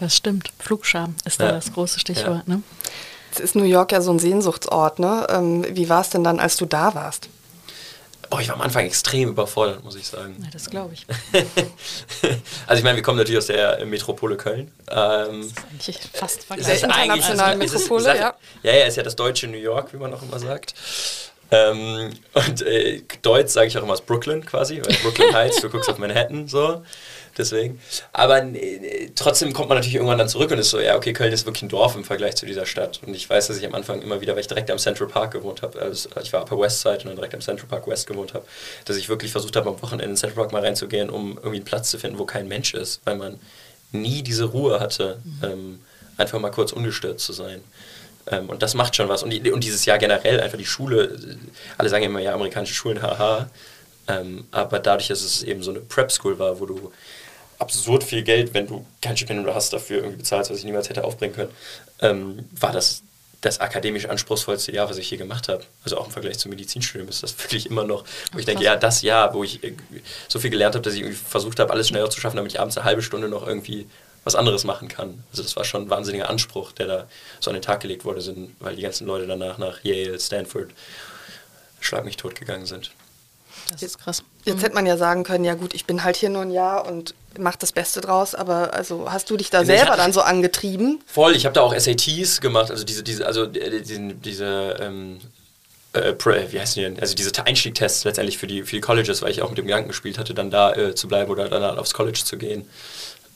[0.00, 0.50] Das stimmt.
[0.58, 1.52] Flugscham ist da Ja.
[1.52, 2.48] das große Stichwort.
[2.48, 2.62] Ne?
[3.30, 5.26] Jetzt ist New York ja so ein Sehnsuchtsort, ne?
[5.30, 7.28] Ähm, wie war es denn dann, als du da warst?
[8.30, 10.36] Oh, ich war am Anfang extrem überfordert, muss ich sagen.
[10.42, 11.06] Ja, das glaube ich.
[12.66, 14.70] also ich meine, wir kommen natürlich aus der Metropole Köln.
[14.90, 16.74] Ähm, Das ist eigentlich fast Es vergleichbar.
[16.74, 18.34] ist eigentlich- internationale Metropole, ist- ja.
[18.62, 20.74] Ja, ja, ist ja das deutsche New York, wie man auch immer sagt.
[21.50, 25.68] Ähm, und äh, Deutsch sage ich auch immer aus Brooklyn quasi, weil Brooklyn Heights, du
[25.68, 26.82] guckst auf Manhattan, so.
[27.38, 27.80] Deswegen.
[28.12, 31.32] Aber äh, trotzdem kommt man natürlich irgendwann dann zurück und ist so, ja, okay, Köln
[31.32, 33.00] ist wirklich ein Dorf im Vergleich zu dieser Stadt.
[33.06, 35.32] Und ich weiß, dass ich am Anfang immer wieder, weil ich direkt am Central Park
[35.32, 38.06] gewohnt habe, also ich war Upper West Side und dann direkt am Central Park West
[38.06, 38.44] gewohnt habe,
[38.84, 41.56] dass ich wirklich versucht habe, am Wochenende in den Central Park mal reinzugehen, um irgendwie
[41.56, 43.40] einen Platz zu finden, wo kein Mensch ist, weil man
[43.92, 45.80] nie diese Ruhe hatte, ähm,
[46.16, 47.62] einfach mal kurz ungestört zu sein.
[48.26, 49.22] Ähm, und das macht schon was.
[49.22, 51.36] Und, die, und dieses Jahr generell einfach die Schule, äh,
[51.78, 53.48] alle sagen immer, ja, amerikanische Schulen, haha.
[54.08, 56.92] Ähm, aber dadurch, dass es eben so eine Prep-School war, wo du
[57.62, 61.04] absurd viel Geld, wenn du kein Stipendium hast, dafür irgendwie bezahlst, was ich niemals hätte
[61.04, 61.50] aufbringen können,
[62.00, 63.02] ähm, war das
[63.42, 65.64] das akademisch anspruchsvollste Jahr, was ich hier gemacht habe.
[65.82, 68.76] Also auch im Vergleich zum Medizinstudium ist das wirklich immer noch, wo ich denke, ja,
[68.76, 69.60] das Jahr, wo ich
[70.28, 72.60] so viel gelernt habe, dass ich irgendwie versucht habe, alles schneller zu schaffen, damit ich
[72.60, 73.88] abends eine halbe Stunde noch irgendwie
[74.24, 75.24] was anderes machen kann.
[75.32, 77.08] Also das war schon ein wahnsinniger Anspruch, der da
[77.40, 80.70] so an den Tag gelegt wurde, sind, weil die ganzen Leute danach nach Yale, Stanford,
[81.80, 82.92] schlag mich tot gegangen sind.
[83.70, 84.22] Das ist krass.
[84.44, 86.86] Jetzt hätte man ja sagen können, ja gut, ich bin halt hier nur ein Jahr
[86.86, 90.20] und mach das Beste draus, aber also hast du dich da ich selber dann so
[90.20, 91.00] angetrieben?
[91.06, 95.20] Voll, ich habe da auch SATs gemacht, also diese, diese, also äh, diese, diese ähm,
[95.92, 97.00] äh, Pre- wie heißen die denn?
[97.00, 99.88] Also diese Einstiegtests letztendlich für die, für die Colleges, weil ich auch mit dem Gedanken
[99.88, 102.68] gespielt hatte, dann da äh, zu bleiben oder dann aufs College zu gehen.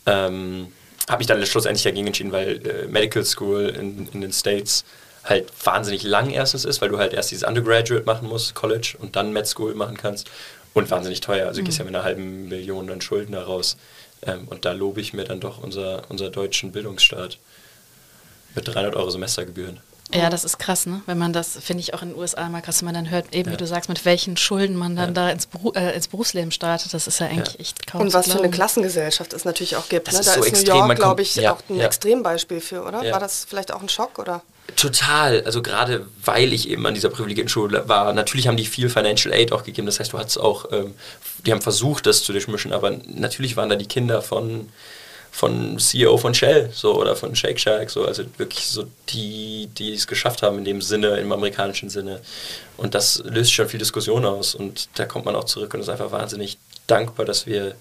[0.07, 0.73] Ähm,
[1.09, 4.85] habe mich dann schlussendlich dagegen entschieden, weil äh, Medical School in, in den States
[5.25, 9.17] halt wahnsinnig lang erstens ist, weil du halt erst dieses Undergraduate machen musst, College, und
[9.17, 10.29] dann Med School machen kannst
[10.77, 11.47] und wahnsinnig teuer.
[11.49, 13.77] Also du gehst ja mit einer halben Million dann Schulden da raus.
[14.23, 17.39] Ähm, und da lobe ich mir dann doch unser, unser deutschen Bildungsstaat
[18.55, 19.79] mit 300 Euro Semestergebühren.
[20.15, 21.03] Ja, das ist krass, ne?
[21.07, 23.35] Wenn man das, finde ich auch in den USA mal krass, wenn man dann hört,
[23.35, 23.57] eben wie Ja.
[23.57, 25.15] du sagst, mit welchen Schulden man dann Ja.
[25.15, 28.31] da ins, Beru äh, ins Berufsleben startet, das ist ja eigentlich echt kaum Und was
[28.31, 28.51] für eine.
[28.51, 30.07] Klassengesellschaft es natürlich auch gibt.
[30.07, 30.21] Das Ne?
[30.21, 31.87] ist Da so ist extrem, New York, glaube ich, ja, auch ein ja.
[31.87, 33.03] Extrembeispiel für, oder?
[33.03, 33.13] Ja.
[33.15, 34.43] War das vielleicht auch ein Schock, oder?
[34.75, 38.89] Total, also gerade weil ich eben an dieser privilegierten Schule war, natürlich haben die viel
[38.89, 40.95] Financial Aid auch gegeben, das heißt, du hattest auch, ähm,
[41.47, 44.69] die haben versucht, das zu durchmischen, aber natürlich waren da die Kinder von,
[45.31, 49.95] von CEO von Shell so oder von Shake Shack, so, also wirklich so die, die
[49.95, 52.21] es geschafft haben in dem Sinne, im amerikanischen Sinne.
[52.77, 55.89] Und das löst schon viel Diskussion aus und da kommt man auch zurück und ist
[55.89, 57.77] einfach wahnsinnig dankbar, dass wir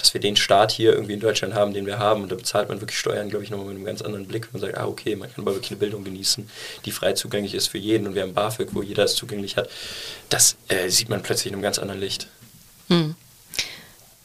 [0.00, 2.22] dass wir den Staat hier irgendwie in Deutschland haben, den wir haben.
[2.22, 4.48] Und da bezahlt man wirklich Steuern, glaube ich, nochmal mit einem ganz anderen Blick.
[4.52, 6.48] Man sagt, ah, okay, man kann aber wirklich eine Bildung genießen,
[6.84, 8.06] die frei zugänglich ist für jeden.
[8.06, 9.68] Und wir haben BAföG, wo jeder es zugänglich hat.
[10.28, 12.26] Das äh, sieht man plötzlich in einem ganz anderen Licht.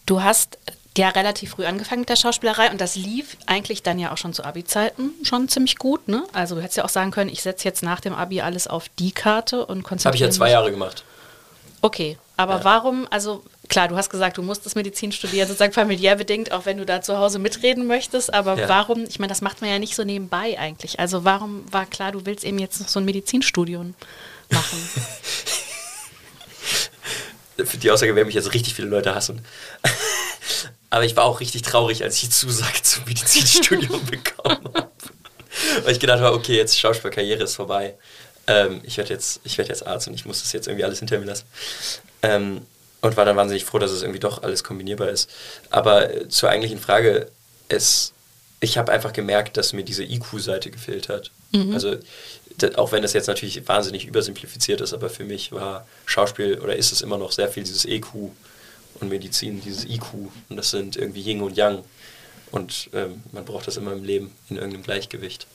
[0.06, 0.58] Du hast
[0.98, 4.34] ja relativ früh angefangen mit der Schauspielerei und das lief eigentlich dann ja auch schon
[4.34, 6.24] zu Abi-Zeiten schon ziemlich gut, ne?
[6.32, 8.88] Also du hättest ja auch sagen können, ich setze jetzt nach dem Abi alles auf
[8.98, 11.04] die Karte und konzentriere habe ich ja zwei mich- Jahre gemacht.
[11.82, 12.64] Okay, aber Ja.
[12.64, 16.78] warum, also klar, du hast gesagt, du musstest Medizin studieren, sozusagen familiär bedingt, auch wenn
[16.78, 18.70] du da zu Hause mitreden möchtest, aber Ja.
[18.70, 21.00] warum, ich meine, das macht man ja nicht so nebenbei eigentlich.
[21.00, 23.96] Also warum war klar, du willst eben jetzt noch so ein Medizinstudium
[24.52, 24.80] machen?
[27.66, 29.44] Für die Aussage werden mich jetzt richtig viele Leute hassen.
[30.90, 34.92] Aber ich war auch richtig traurig, als ich die Zusage zum Medizinstudium bekommen habe.
[35.84, 37.96] Weil ich gedacht habe, okay, jetzt Schauspielkarriere ist vorbei.
[38.48, 41.00] Ähm, ich werde jetzt, ich werd jetzt Arzt und ich muss das jetzt irgendwie alles
[41.00, 41.46] hinter mir lassen.
[42.22, 42.62] Ähm,
[43.06, 45.30] und war dann wahnsinnig froh, dass es irgendwie doch alles kombinierbar ist.
[45.70, 47.30] Aber äh, zur eigentlichen Frage,
[47.70, 48.14] es,
[48.60, 51.32] ich habe einfach gemerkt, dass mir diese IQ-Seite gefehlt hat.
[51.74, 51.96] Also
[52.62, 56.76] d- auch wenn das jetzt natürlich wahnsinnig übersimplifiziert ist, aber für mich war Schauspiel oder
[56.76, 58.08] ist es immer noch sehr viel dieses EQ
[59.00, 60.06] und Medizin dieses IQ.
[60.50, 61.84] Und das sind irgendwie Yin und Yang.
[62.52, 65.48] Und ähm, man braucht das immer im Leben in irgendeinem Gleichgewicht.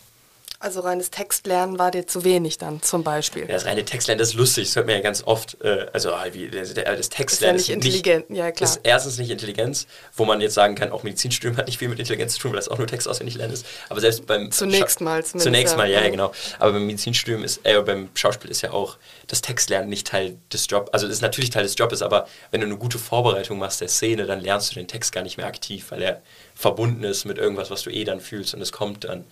[0.62, 3.46] Also reines Textlernen war dir zu wenig dann zum Beispiel.
[3.46, 5.56] Ja, das reine Textlernen, das ist lustig, das hört man ja ganz oft.
[5.62, 8.68] Äh, also ah, wie, das, das Textlernen ist ja nicht intelligent, nicht, ja klar.
[8.68, 11.98] Ist erstens nicht Intelligenz, wo man jetzt sagen kann, auch Medizinstudium hat nicht viel mit
[11.98, 13.64] Intelligenz zu tun, weil das auch nur Text auswendig lernen ist.
[13.88, 16.30] Aber selbst beim zunächst mal zumindest, zunächst mal, ja, ja, genau.
[16.58, 20.66] Aber beim Medizinstudium ist, äh, beim Schauspiel ist ja auch das Textlernen nicht Teil des
[20.68, 20.92] Jobs.
[20.92, 23.88] Also das ist natürlich Teil des Jobs, aber wenn du eine gute Vorbereitung machst der
[23.88, 26.20] Szene, dann lernst du den Text gar nicht mehr aktiv, weil er
[26.54, 29.24] verbunden ist mit irgendwas, was du eh dann fühlst und es kommt dann.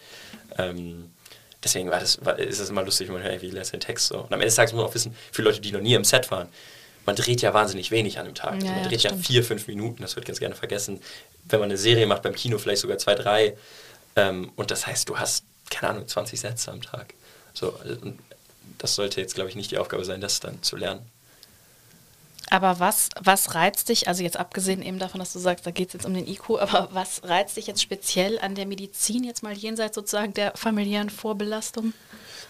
[0.57, 1.11] Ähm,
[1.63, 4.09] deswegen war das, war, ist es immer lustig, wenn man hört, wie lässt den Text
[4.09, 4.19] so.
[4.19, 6.05] Und am Ende des Tages muss man auch wissen, für Leute, die noch nie im
[6.05, 6.49] Set waren,
[7.07, 8.63] man dreht ja wahnsinnig wenig an einem Tag.
[8.63, 9.27] Ja, man ja, dreht ja stimmt.
[9.27, 11.01] vier, fünf Minuten, das wird ganz gerne vergessen.
[11.47, 13.57] Wenn man eine Serie macht, beim Kino vielleicht sogar zwei, drei.
[14.15, 17.15] Ähm, und das heißt, du hast, keine Ahnung, 20 Sätze am Tag.
[17.55, 17.79] So,
[18.77, 21.01] das sollte jetzt, glaube ich, nicht die Aufgabe sein, das dann zu lernen.
[22.51, 25.89] Aber was, was reizt dich, also jetzt abgesehen eben davon, dass du sagst, da geht
[25.89, 29.43] es jetzt um den IQ, aber was reizt dich jetzt speziell an der Medizin, jetzt
[29.43, 31.93] mal jenseits sozusagen der familiären Vorbelastung?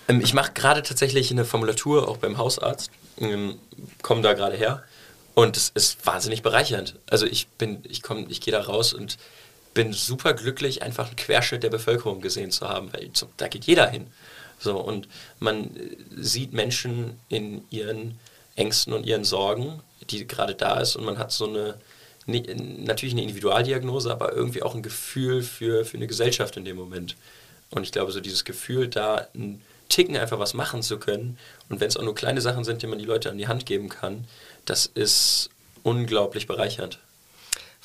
[0.08, 3.58] Ähm, ich mache gerade tatsächlich eine Formulatur auch beim Hausarzt, ähm,
[4.02, 4.82] komme da gerade her
[5.34, 6.96] und es ist wahnsinnig bereichernd.
[7.08, 9.18] Also ich bin, ich komme, ich gehe da raus und
[9.74, 13.88] bin super glücklich, einfach einen Querschnitt der Bevölkerung gesehen zu haben, weil da geht jeder
[13.88, 14.08] hin.
[14.58, 15.08] So und
[15.38, 18.18] man äh, sieht Menschen in ihren
[18.58, 21.76] Ängsten und ihren Sorgen, die gerade da ist und man hat so eine
[22.26, 27.16] natürlich eine Individualdiagnose, aber irgendwie auch ein Gefühl für, für eine Gesellschaft in dem Moment.
[27.70, 31.38] Und ich glaube, so dieses Gefühl, da einen Ticken einfach was machen zu können
[31.70, 33.64] und wenn es auch nur kleine Sachen sind, die man die Leute an die Hand
[33.64, 34.26] geben kann,
[34.66, 35.48] das ist
[35.82, 36.98] unglaublich bereichernd.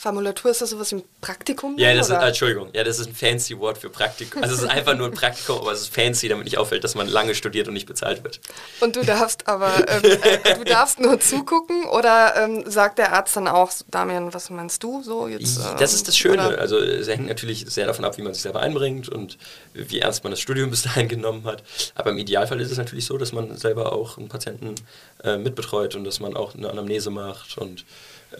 [0.04, 1.78] Formulatur ist das sowas wie ein Praktikum?
[1.80, 2.16] Ja, das ist?
[2.18, 4.44] Entschuldigung, ja, das ist ein fancy Wort für Praktikum.
[4.44, 6.94] Also es ist einfach nur ein Praktikum, aber es ist fancy, damit nicht auffällt, dass
[6.94, 8.42] man lange studiert und nicht bezahlt wird.
[8.82, 10.04] Und du darfst aber, ähm,
[10.44, 14.84] äh, du darfst nur zugucken oder ähm, sagt der Arzt dann auch, Damian, was meinst
[14.84, 15.58] du so jetzt?
[15.58, 16.50] ähm, Das ist das Schöne.
[16.50, 19.38] oder- Also es hängt natürlich sehr davon ab, wie man sich selber einbringt und
[19.74, 21.64] wie ernst man das Studium bis dahin genommen hat.
[21.96, 24.76] Aber im Idealfall ist es natürlich so, dass man selber auch einen Patienten
[25.24, 27.86] äh, mitbetreut und dass man auch eine Anamnese macht und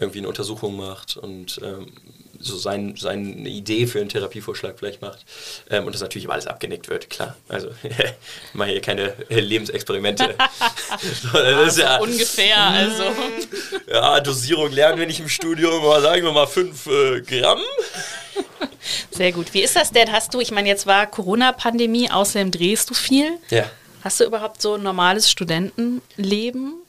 [0.00, 1.92] irgendwie eine Untersuchung macht und ähm,
[2.38, 5.24] so sein, seine Idee für einen Therapievorschlag vielleicht macht.
[5.70, 7.36] Ähm, und das natürlich immer alles abgenickt wird, klar.
[7.48, 7.70] Also
[8.52, 10.34] mache hier keine Lebensexperimente.
[11.22, 13.04] So, das ist ja, Ungefähr, also.
[13.90, 17.60] ja, Dosierung lernen wir nicht im Studium, aber sagen wir mal 5 äh, Gramm.
[19.10, 19.52] Sehr gut.
[19.54, 20.12] Wie ist das denn?
[20.12, 23.38] Hast du, ich meine, jetzt war Corona-Pandemie, außerdem drehst du viel.
[23.50, 23.70] Ja.
[24.02, 26.83] Hast du überhaupt so ein normales Studentenleben?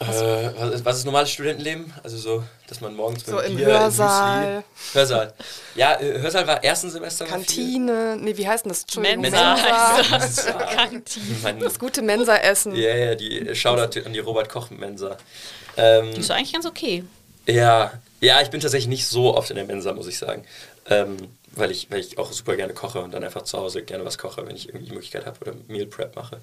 [0.00, 1.92] Äh, was, ist, was ist normales Studentenleben?
[2.02, 4.58] Also so, dass man morgens So mit im Bier, Hörsaal.
[4.58, 5.32] Müsli- Hörsaal.
[5.76, 7.24] Ja, äh, Hörsaal war ersten Semester.
[7.26, 8.82] Kantine, nee, wie heißt denn das?
[8.82, 10.10] Entschuldigung, Mensa Mensa.
[10.20, 10.46] heißt das.
[10.76, 11.58] Kantine.
[11.60, 12.74] Das gute Mensa-Essen.
[12.74, 15.16] ja, ja, die Shoutout an die Robert Koch Mensa.
[15.76, 17.04] Ähm, Die ist eigentlich ganz okay.
[17.46, 20.44] ja, ja, ich bin tatsächlich nicht so oft in der Mensa, muss ich sagen.
[20.90, 21.16] Ähm,
[21.52, 24.18] weil, ich, weil ich auch super gerne koche und dann einfach zu Hause gerne was
[24.18, 26.38] koche, wenn ich irgendwie die Möglichkeit habe oder Meal Prep mache.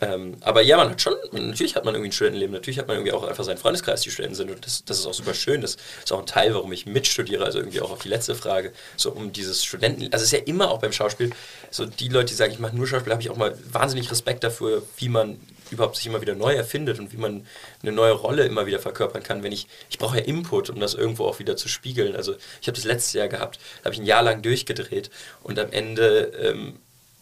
[0.00, 2.96] Ähm, aber ja, man hat schon, natürlich hat man irgendwie ein Studentenleben, natürlich hat man
[2.96, 5.60] irgendwie auch einfach seinen Freundeskreis, die Studenten sind und das, das ist auch super schön.
[5.60, 8.72] Das ist auch ein Teil, warum ich mitstudiere, also irgendwie auch auf die letzte Frage,
[8.96, 11.30] so um dieses Studenten, also es ist ja immer auch beim Schauspiel,
[11.70, 14.44] so die Leute, die sagen, ich mache nur Schauspiel, habe ich auch mal wahnsinnig Respekt
[14.44, 15.38] dafür, wie man
[15.70, 17.46] überhaupt sich immer wieder neu erfindet und wie man
[17.82, 19.42] eine neue Rolle immer wieder verkörpern kann.
[19.42, 22.16] Wenn ich, ich brauche ja Input, um das irgendwo auch wieder zu spiegeln.
[22.16, 25.10] Also ich habe das letztes Jahr gehabt, da habe ich ein Jahr lang durchgedreht
[25.42, 26.78] und am Ende ähm,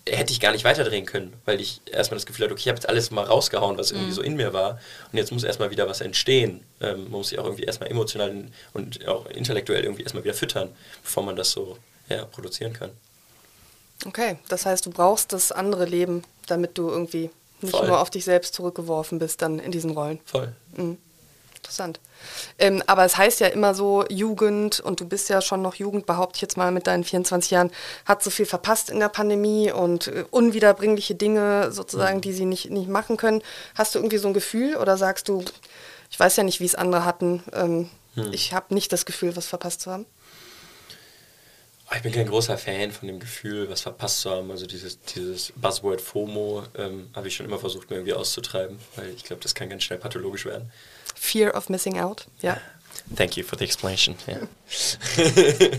[0.08, 2.76] hätte ich gar nicht weiterdrehen können, weil ich erstmal das Gefühl hatte, okay, ich habe
[2.76, 4.78] jetzt alles mal rausgehauen, was irgendwie so in mir war
[5.10, 6.62] und jetzt muss erstmal wieder was entstehen.
[6.80, 10.70] Ähm, man muss sich auch irgendwie erstmal emotional und auch intellektuell irgendwie erstmal wieder füttern,
[11.02, 11.76] bevor man das so
[12.08, 12.90] ja, produzieren kann.
[14.04, 17.88] Okay, das heißt, du brauchst das andere Leben, damit du irgendwie nicht Voll.
[17.88, 20.20] nur auf dich selbst zurückgeworfen bist dann in diesen Rollen.
[20.24, 20.52] Voll.
[21.56, 21.98] Interessant.
[22.58, 26.06] Ähm, aber es heißt ja immer so, Jugend, und du bist ja schon noch Jugend,
[26.06, 27.70] behaupte ich jetzt mal mit deinen 24 Jahren,
[28.04, 32.70] hat so viel verpasst in der Pandemie und äh, unwiederbringliche Dinge sozusagen, die sie nicht,
[32.70, 33.42] nicht machen können.
[33.74, 35.44] Hast du irgendwie so ein Gefühl oder sagst du,
[36.10, 37.90] ich weiß ja nicht, wie es andere hatten, ähm,
[38.32, 40.06] ich habe nicht das Gefühl, was verpasst zu haben?
[41.94, 44.50] Ich bin kein großer Fan von dem Gefühl, was verpasst zu haben.
[44.50, 49.10] Also dieses, dieses Buzzword FOMO ähm, habe ich schon immer versucht, mir irgendwie auszutreiben, weil
[49.10, 50.70] ich glaube, das kann ganz schnell pathologisch werden.
[51.26, 52.56] Fear of missing out, ja.
[53.16, 54.16] Thank you for the explanation.
[54.26, 54.38] Ja.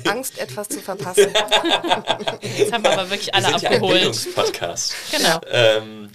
[0.12, 1.34] Angst, etwas zu verpassen.
[2.58, 4.02] Jetzt haben wir aber wirklich alle Wir sind ja ein abgeholt.
[4.02, 4.94] Bildungspodcast.
[5.12, 5.40] Genau.
[5.50, 6.10] Ähm,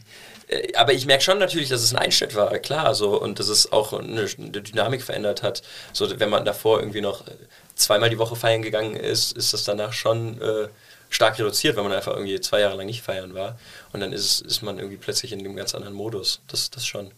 [0.49, 3.49] äh, aber ich merke schon natürlich, dass es ein Einschnitt war, klar, so und dass
[3.49, 5.63] es auch eine, eine Dynamik verändert hat.
[5.95, 7.31] So, wenn man davor irgendwie noch äh,
[7.75, 10.69] zweimal die Woche feiern gegangen ist, ist das danach schon äh,
[11.09, 13.59] stark reduziert, weil man einfach irgendwie zwei Jahre lang nicht feiern war.
[13.93, 16.41] Und dann ist, ist man irgendwie plötzlich in einem ganz anderen Modus.
[16.49, 17.13] Das, das schon.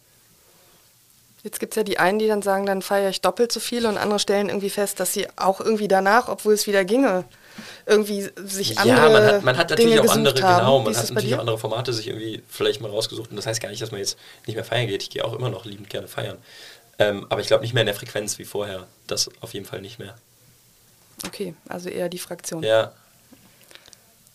[1.44, 3.85] Jetzt gibt es ja die einen, die dann sagen, dann feiere ich doppelt so viel
[3.85, 7.24] und andere stellen irgendwie fest, dass sie auch irgendwie danach, obwohl es wieder ginge,
[7.85, 10.59] irgendwie sich andere Ja, man hat, man hat natürlich Dinge auch andere, haben.
[10.61, 13.28] genau, man hat natürlich auch andere Formate sich irgendwie vielleicht mal rausgesucht.
[13.28, 15.02] Und das heißt gar nicht, dass man jetzt nicht mehr feiern geht.
[15.02, 16.38] Ich gehe auch immer noch liebend gerne feiern.
[16.98, 18.87] Ähm, aber ich glaube nicht mehr in der Frequenz wie vorher.
[19.07, 20.14] Das auf jeden Fall nicht mehr.
[21.26, 22.62] Okay, also eher die Fraktion.
[22.62, 22.92] Ja.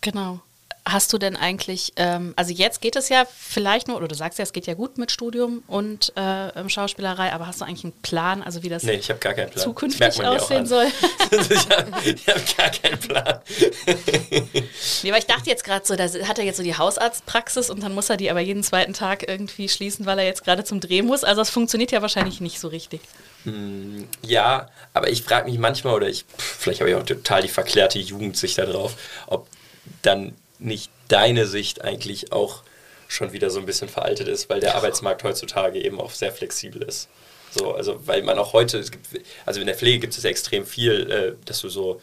[0.00, 0.40] Genau.
[0.86, 4.38] Hast du denn eigentlich, ähm, also jetzt geht es ja vielleicht nur, oder du sagst
[4.38, 7.84] ja, es geht ja gut mit Studium und äh, ähm, Schauspielerei, aber hast du eigentlich
[7.84, 9.62] einen Plan, also wie das Nee, ich gar keinen Plan.
[9.62, 10.86] zukünftig aussehen soll?
[11.30, 13.40] ich habe hab gar keinen Plan.
[15.02, 17.82] Nee, weil ich dachte jetzt gerade so, da hat er jetzt so die Hausarztpraxis und
[17.82, 20.80] dann muss er die aber jeden zweiten Tag irgendwie schließen, weil er jetzt gerade zum
[20.80, 21.24] Dreh muss.
[21.24, 23.00] Also das funktioniert ja wahrscheinlich nicht so richtig.
[24.22, 27.48] Ja, aber ich frage mich manchmal, oder ich, pff, vielleicht habe ich auch total die
[27.48, 29.48] verklärte Jugendsicht da drauf, ob
[30.02, 32.62] dann nicht deine Sicht eigentlich auch
[33.08, 36.82] schon wieder so ein bisschen veraltet ist, weil der Arbeitsmarkt heutzutage eben auch sehr flexibel
[36.82, 37.08] ist.
[37.50, 39.08] So, also weil man auch heute, es gibt,
[39.44, 42.00] also in der Pflege gibt es extrem viel, äh, dass du so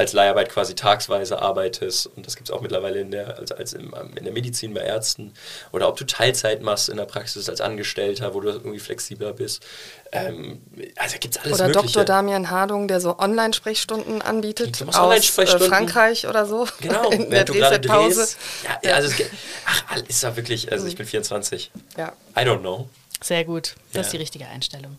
[0.00, 3.74] als Leiharbeit quasi tagsweise arbeitest und das gibt es auch mittlerweile in der, also als
[3.74, 5.34] im, in der Medizin bei Ärzten
[5.72, 9.62] oder ob du Teilzeit machst in der Praxis als Angestellter, wo du irgendwie flexibler bist.
[10.10, 10.62] Ähm,
[10.96, 11.92] also gibt es alles Oder Mögliche.
[11.98, 12.04] Dr.
[12.06, 15.68] Damian Hardung, der so Online-Sprechstunden anbietet aus äh, Online-Sprechstunden.
[15.68, 16.66] Frankreich oder so.
[16.80, 18.38] Genau, in der während du gerade drehst.
[18.82, 19.26] Ja, also es,
[19.66, 21.70] ach, ist ja wirklich, also ich bin 24.
[21.98, 22.12] Ja.
[22.34, 22.88] I don't know.
[23.22, 23.74] Sehr gut.
[23.92, 24.16] Das ist Ja.
[24.16, 24.98] die richtige Einstellung.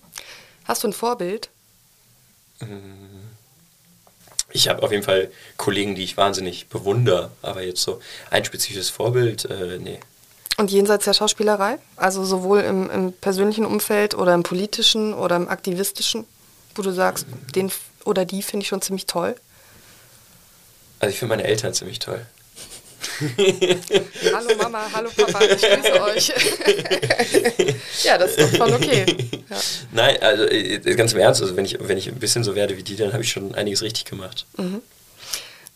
[0.65, 1.49] Hast du ein Vorbild?
[4.53, 8.89] Ich habe auf jeden Fall Kollegen, die ich wahnsinnig bewundere, aber jetzt so ein spezifisches
[8.89, 9.99] Vorbild, äh, nee.
[10.57, 11.77] Und jenseits der Schauspielerei?
[11.95, 16.25] Also sowohl im, im persönlichen Umfeld oder im politischen oder im aktivistischen,
[16.75, 19.35] wo du sagst, den f- oder die finde ich schon ziemlich toll.
[20.99, 22.25] Also ich finde meine Eltern ziemlich toll.
[24.33, 26.33] Hallo Mama, hallo Papa, ich grüße euch.
[28.03, 29.05] ja, das ist doch voll okay.
[29.49, 29.57] Ja.
[29.91, 32.77] Nein, also äh, ganz im Ernst, also wenn ich, wenn ich ein bisschen so werde
[32.77, 34.45] wie die, dann habe ich schon einiges richtig gemacht.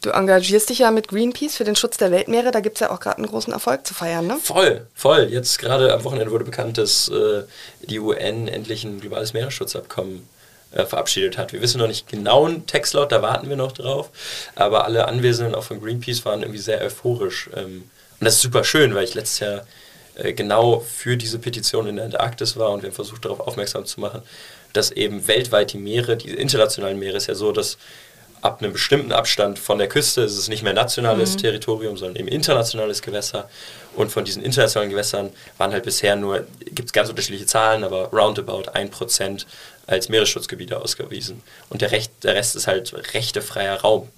[0.01, 2.51] Du engagierst dich ja mit Greenpeace für den Schutz der Weltmeere.
[2.51, 4.37] Da gibt es ja auch gerade einen großen Erfolg zu feiern, ne?
[4.41, 5.29] Voll, voll.
[5.31, 7.43] Jetzt gerade am Wochenende wurde bekannt, dass äh,
[7.81, 10.27] die UN endlich ein globales Meeresschutzabkommen
[10.71, 11.53] äh, verabschiedet hat.
[11.53, 14.11] Wir wissen noch nicht genau einen Textlaut, da warten wir noch drauf.
[14.55, 17.49] Aber alle Anwesenden auch von Greenpeace waren irgendwie sehr euphorisch.
[17.55, 19.65] Ähm, und das ist super schön, weil ich letztes Jahr
[20.15, 23.85] äh, genau für diese Petition in der Antarktis war und wir haben versucht, darauf aufmerksam
[23.85, 24.21] zu machen,
[24.73, 27.77] dass eben weltweit die Meere, die internationalen Meere, ist ja so, dass
[28.41, 32.27] ab einem bestimmten Abstand von der Küste ist es nicht mehr nationales Territorium, sondern eben
[32.27, 33.49] internationales Gewässer.
[33.95, 38.09] Und von diesen internationalen Gewässern waren halt bisher nur, gibt es ganz unterschiedliche Zahlen, aber
[38.09, 39.45] roundabout 1%
[39.87, 41.41] als Meeresschutzgebiete ausgewiesen.
[41.69, 44.09] Und der, Recht, der Rest ist halt rechtefreier Raum,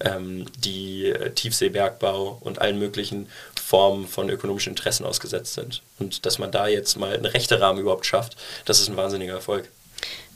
[0.00, 3.28] ähm, die äh, Tiefseebergbau und allen möglichen
[3.60, 5.82] Formen von ökonomischen Interessen ausgesetzt sind.
[5.98, 9.68] Und dass man da jetzt mal einen Rechterahmen überhaupt schafft, das ist ein wahnsinniger Erfolg.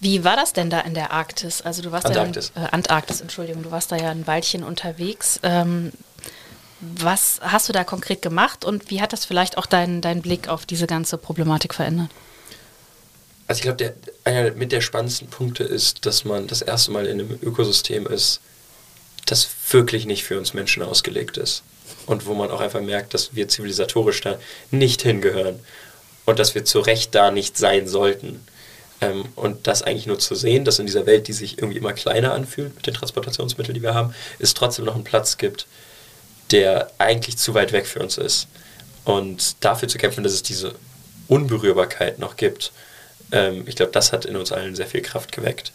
[0.00, 1.62] Wie war das denn da in der Arktis?
[1.62, 2.52] Also du warst Antarktis.
[2.54, 5.38] ja in, äh, Antarktis, Entschuldigung, du warst da ja ein Weilchen unterwegs.
[5.44, 5.92] Ähm,
[6.80, 10.48] was hast du da konkret gemacht und wie hat das vielleicht auch deinen deinen Blick
[10.48, 12.10] auf diese ganze Problematik verändert?
[13.46, 17.06] Also ich glaube, der, einer mit der spannendsten Punkte ist, dass man das erste Mal
[17.06, 18.40] in einem Ökosystem ist,
[19.26, 21.62] das wirklich nicht für uns Menschen ausgelegt ist.
[22.06, 24.38] Und wo man auch einfach merkt, dass wir zivilisatorisch da
[24.70, 25.60] nicht hingehören
[26.24, 28.44] und dass wir zu Recht da nicht sein sollten.
[29.00, 31.92] Ähm, und das eigentlich nur zu sehen, dass in dieser Welt, die sich irgendwie immer
[31.92, 35.66] kleiner anfühlt mit den Transportationsmitteln, die wir haben, es trotzdem noch einen Platz gibt,
[36.50, 38.48] der eigentlich zu weit weg für uns ist.
[39.04, 40.74] Und dafür zu kämpfen, dass es diese
[41.28, 42.72] Unberührbarkeit noch gibt,
[43.32, 45.72] ähm, ich glaube, das hat in uns allen sehr viel Kraft geweckt.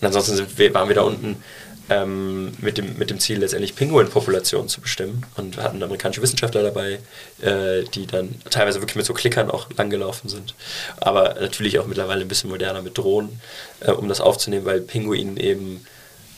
[0.00, 1.42] Und ansonsten wir, waren wir da unten
[1.88, 5.24] ähm, mit, dem, mit dem Ziel, letztendlich Pinguinpopulationen zu bestimmen.
[5.36, 6.98] Und wir hatten amerikanische Wissenschaftler dabei,
[7.40, 10.54] äh, die dann teilweise wirklich mit so Klickern auch langgelaufen sind.
[10.98, 13.40] Aber natürlich auch mittlerweile ein bisschen moderner mit Drohnen,
[13.80, 15.86] äh, um das aufzunehmen, weil Pinguinen eben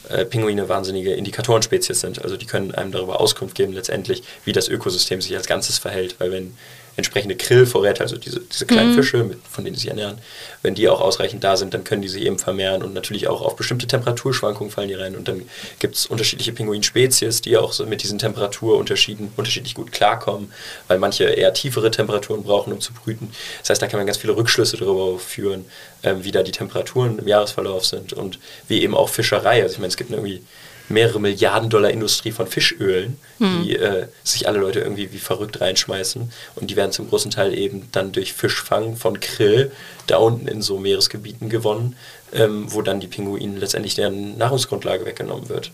[0.09, 2.23] äh, Pinguine wahnsinnige Indikatorenspezies sind.
[2.23, 6.17] Also die können einem darüber Auskunft geben, letztendlich, wie das Ökosystem sich als Ganzes verhält.
[6.19, 6.57] Weil wenn
[6.99, 10.19] entsprechende Krillvorräte, also diese, diese kleinen Fische, mit, von denen sie sich ernähren,
[10.63, 13.41] wenn die auch ausreichend da sind, dann können die sich eben vermehren und natürlich auch
[13.41, 15.15] auf bestimmte Temperaturschwankungen fallen die rein.
[15.15, 15.43] Und dann
[15.79, 20.53] gibt es unterschiedliche Pinguinspezies, die auch so mit diesen Temperaturunterschieden unterschiedlich gut klarkommen,
[20.89, 23.31] weil manche eher tiefere Temperaturen brauchen, um zu brüten.
[23.61, 25.67] Das heißt, da kann man ganz viele Rückschlüsse darüber führen,
[26.03, 29.63] ähm, wie da die Temperaturen im Jahresverlauf sind und wie eben auch Fischerei.
[29.63, 30.43] Also ich meine, es gibt irgendwie
[30.89, 36.33] mehrere Milliarden Dollar Industrie von Fischölen, die äh, sich alle Leute irgendwie wie verrückt reinschmeißen.
[36.57, 39.71] Und die werden zum großen Teil eben dann durch Fischfang von Krill
[40.07, 41.97] da unten in so Meeresgebieten gewonnen,
[42.33, 45.71] ähm, wo dann die Pinguinen letztendlich deren Nahrungsgrundlage weggenommen wird.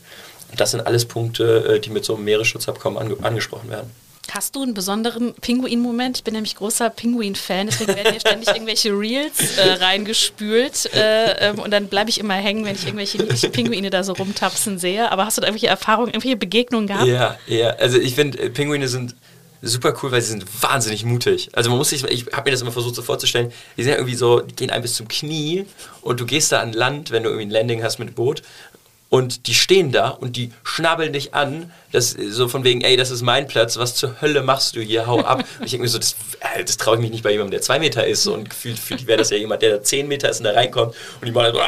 [0.51, 3.91] Und das sind alles Punkte, äh, die mit so einem Meeresschutzabkommen ange angesprochen werden.
[4.31, 6.19] Hast du einen besonderen Pinguin-Moment?
[6.19, 11.59] Ich bin nämlich großer Pinguin-Fan, deswegen werden hier ständig irgendwelche Reels äh, reingespült äh, ähm,
[11.59, 15.11] und dann bleibe ich immer hängen, wenn ich irgendwelche niedlichen Pinguine da so rumtapsen sehe.
[15.11, 17.07] Aber hast du da irgendwelche Erfahrungen, irgendwelche Begegnungen gehabt?
[17.07, 17.71] Ja, ja.
[17.71, 19.15] Also ich finde, äh, Pinguine sind
[19.65, 21.49] super cool, weil sie sind wahnsinnig mutig.
[21.53, 23.97] Also man muss sich, ich habe mir das immer versucht so vorzustellen, die sind ja
[23.97, 25.67] irgendwie so, die gehen ein bis zum Knie
[26.03, 28.43] und du gehst da an Land, wenn du irgendwie ein Landing hast mit dem Boot
[29.09, 33.11] und die stehen da und die schnabeln dich an, das, so von wegen, ey, das
[33.11, 35.45] ist mein Platz, was zur Hölle machst du hier, hau ab.
[35.59, 37.63] Und ich denke mir so, das, äh, das traue ich mich nicht bei jemandem, der
[37.63, 40.39] zwei Meter ist und gefühlt für die wäre das ja jemand, der zehn Meter ist
[40.39, 41.61] und da reinkommt und die machen so,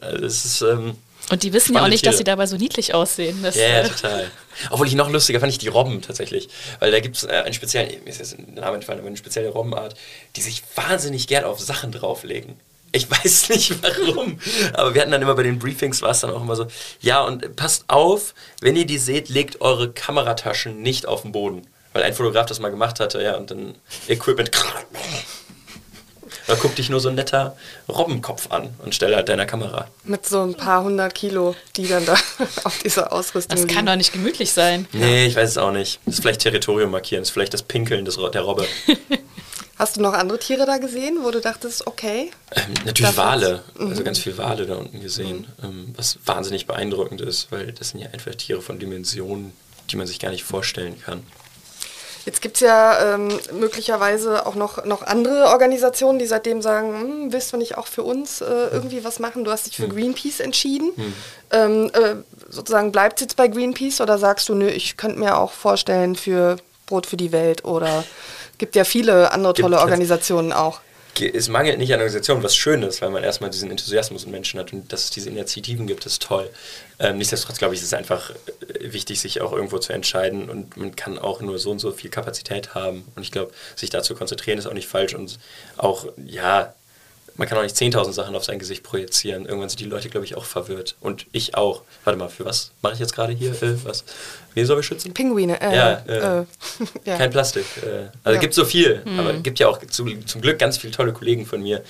[0.00, 0.62] also das ist...
[0.62, 0.96] Ähm,
[1.30, 2.12] und die wissen ja auch nicht, Tiere.
[2.12, 3.42] dass sie dabei so niedlich aussehen.
[3.42, 4.30] Ja, yeah, total.
[4.70, 6.48] Obwohl ich noch lustiger fand ich die Robben tatsächlich.
[6.80, 9.16] Weil da gibt es äh, einen speziellen, mir ist jetzt ein Name entfallen, aber eine
[9.18, 9.94] spezielle Robbenart,
[10.36, 12.58] die sich wahnsinnig gern auf Sachen drauflegen.
[12.92, 14.38] Ich weiß nicht warum,
[14.72, 16.66] aber wir hatten dann immer bei den Briefings war es dann auch immer so,
[17.00, 21.66] ja und passt auf, wenn ihr die seht, legt eure Kamerataschen nicht auf den Boden.
[21.92, 23.74] Weil ein Fotograf das mal gemacht hatte, ja, und dann
[24.08, 24.50] Equipment.
[26.46, 27.56] Da guckt dich nur so ein netter
[27.88, 29.86] Robbenkopf an und stellt halt deiner Kamera.
[30.04, 32.14] Mit so ein paar hundert Kilo, die dann da
[32.64, 33.86] auf dieser Ausrüstung Das kann liegen.
[33.86, 34.86] doch nicht gemütlich sein.
[34.92, 36.00] Nee, ich weiß es auch nicht.
[36.06, 38.66] Das ist vielleicht Territorium markieren, das ist vielleicht das Pinkeln des, der Robbe.
[39.78, 42.32] Hast du noch andere Tiere da gesehen, wo du dachtest, okay?
[42.50, 43.90] Ähm, natürlich Wale, mhm.
[43.90, 45.64] also ganz viele Wale da unten gesehen, mhm.
[45.64, 49.52] ähm, was wahnsinnig beeindruckend ist, weil das sind ja einfach Tiere von Dimensionen,
[49.90, 51.22] die man sich gar nicht vorstellen kann.
[52.26, 57.32] Jetzt gibt es ja ähm, möglicherweise auch noch, noch andere Organisationen, die seitdem sagen, hm,
[57.32, 59.44] willst du nicht auch für uns äh, irgendwie was machen?
[59.44, 59.94] Du hast dich für hm.
[59.94, 60.90] Greenpeace entschieden.
[60.96, 61.14] Hm.
[61.52, 62.16] Ähm, äh,
[62.50, 66.16] sozusagen bleibt es jetzt bei Greenpeace oder sagst du, nö, ich könnte mir auch vorstellen
[66.16, 68.04] für Brot für die Welt oder
[68.58, 70.80] Gibt ja viele andere tolle Gibt Organisationen auch.
[71.20, 74.60] Es mangelt nicht an Organisationen, was schön ist, weil man erstmal diesen Enthusiasmus in Menschen
[74.60, 76.48] hat und dass es diese Initiativen gibt, ist toll.
[77.00, 80.76] Ähm, nichtsdestotrotz glaube ich, ist es einfach äh, wichtig, sich auch irgendwo zu entscheiden und
[80.76, 83.04] man kann auch nur so und so viel Kapazität haben.
[83.16, 85.40] Und ich glaube, sich da zu konzentrieren ist auch nicht falsch und
[85.76, 86.72] auch, ja,
[87.38, 89.46] man kann auch nicht 10.000 Sachen auf sein Gesicht projizieren.
[89.46, 90.96] Irgendwann sind die Leute, glaube ich, auch verwirrt.
[91.00, 91.82] Und ich auch.
[92.04, 93.50] Warte mal, für was mache ich jetzt gerade hier?
[93.62, 94.04] Äh, was?
[94.54, 95.14] Wen soll ich schützen?
[95.14, 95.60] Pinguine.
[95.60, 96.44] Äh, ja, äh,
[97.04, 97.64] ja, kein Plastik.
[97.76, 98.08] Äh.
[98.24, 98.40] also ja.
[98.40, 99.02] gibt so viel.
[99.04, 99.20] Mhm.
[99.20, 101.84] Aber es gibt ja auch zu, zum Glück ganz viele tolle Kollegen von mir,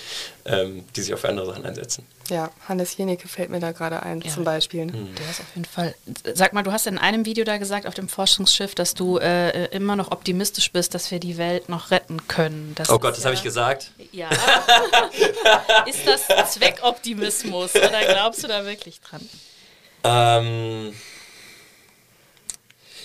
[0.45, 2.07] ähm, die sich auch für andere Sachen einsetzen.
[2.29, 4.31] Ja, Hannes Jenecke fällt mir da gerade ein, ja.
[4.31, 4.87] zum Beispiel.
[4.87, 5.15] Mhm.
[5.15, 5.95] Der ist auf jeden Fall.
[6.35, 9.67] Sag mal, du hast in einem Video da gesagt auf dem Forschungsschiff, dass du äh,
[9.67, 12.75] immer noch optimistisch bist, dass wir die Welt noch retten können.
[12.75, 13.93] Das oh Gott, das habe ich gesagt.
[14.13, 14.29] Ja.
[15.87, 19.29] ist das Zweckoptimismus oder glaubst du da wirklich dran?
[20.05, 20.95] Ähm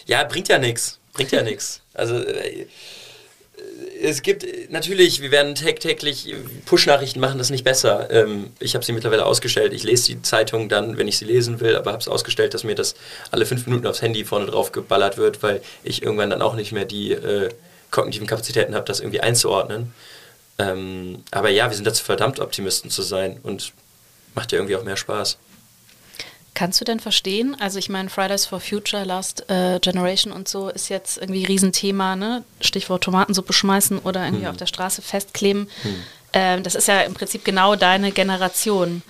[0.05, 0.99] ja, bringt ja nichts.
[1.13, 1.81] Bringt ja nichts.
[1.93, 2.67] Also äh,
[4.01, 6.35] es gibt natürlich, wir werden täglich
[6.65, 8.09] Push-Nachrichten machen, das nicht besser.
[8.11, 9.73] Ähm, ich habe sie mittlerweile ausgestellt.
[9.73, 12.63] Ich lese die Zeitung dann, wenn ich sie lesen will, aber habe es ausgestellt, dass
[12.63, 12.95] mir das
[13.31, 16.71] alle fünf Minuten aufs Handy vorne drauf geballert wird, weil ich irgendwann dann auch nicht
[16.71, 17.49] mehr die äh,
[17.91, 19.93] kognitiven Kapazitäten habe, das irgendwie einzuordnen.
[20.59, 23.71] Ähm, aber ja, wir sind dazu verdammt, Optimisten zu sein und
[24.35, 25.37] macht ja irgendwie auch mehr Spaß.
[26.55, 27.55] Kannst du denn verstehen?
[27.59, 32.15] Also ich meine, Fridays for Future, Last äh, Generation und so ist jetzt irgendwie Riesenthema,
[32.15, 32.43] ne?
[32.61, 34.51] Stichwort Tomatensuppe schmeißen oder irgendwie hm.
[34.51, 35.67] auf der Straße festkleben.
[35.81, 35.95] Hm.
[36.33, 39.01] Ähm, das ist ja im Prinzip genau deine Generation.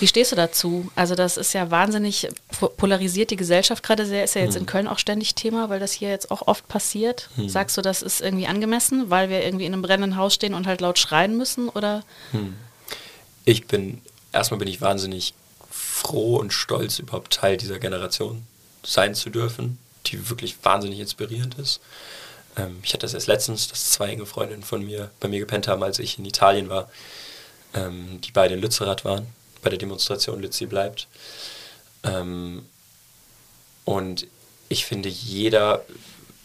[0.00, 0.90] Wie stehst du dazu?
[0.94, 2.28] Also das ist ja wahnsinnig
[2.76, 4.62] polarisiert die Gesellschaft gerade sehr, ist ja jetzt hm.
[4.62, 7.30] in Köln auch ständig Thema, weil das hier jetzt auch oft passiert.
[7.36, 7.48] Hm.
[7.48, 10.66] Sagst du, das ist irgendwie angemessen, weil wir irgendwie in einem brennenden Haus stehen und
[10.66, 12.02] halt laut schreien müssen oder?
[12.32, 12.56] Hm.
[13.44, 14.02] Ich bin,
[14.32, 15.32] erstmal bin ich wahnsinnig
[15.96, 18.46] froh und stolz, überhaupt Teil dieser Generation
[18.84, 21.80] sein zu dürfen, die wirklich wahnsinnig inspirierend ist.
[22.56, 25.68] Ähm, ich hatte das erst letztens, dass zwei enge Freundinnen von mir bei mir gepennt
[25.68, 26.90] haben, als ich in Italien war,
[27.74, 29.26] ähm, die beide in Lützerath waren,
[29.62, 31.08] bei der Demonstration Lützi bleibt.
[32.04, 32.66] Ähm,
[33.86, 34.26] und
[34.68, 35.82] ich finde, jeder,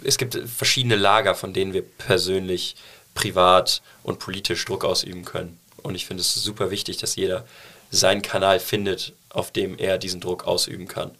[0.04, 2.76] es gibt verschiedene Lager, von denen wir persönlich,
[3.14, 5.60] privat und politisch Druck ausüben können.
[5.84, 7.46] Und ich finde es super wichtig, dass jeder
[7.90, 11.12] seinen Kanal findet, auf dem er diesen Druck ausüben kann.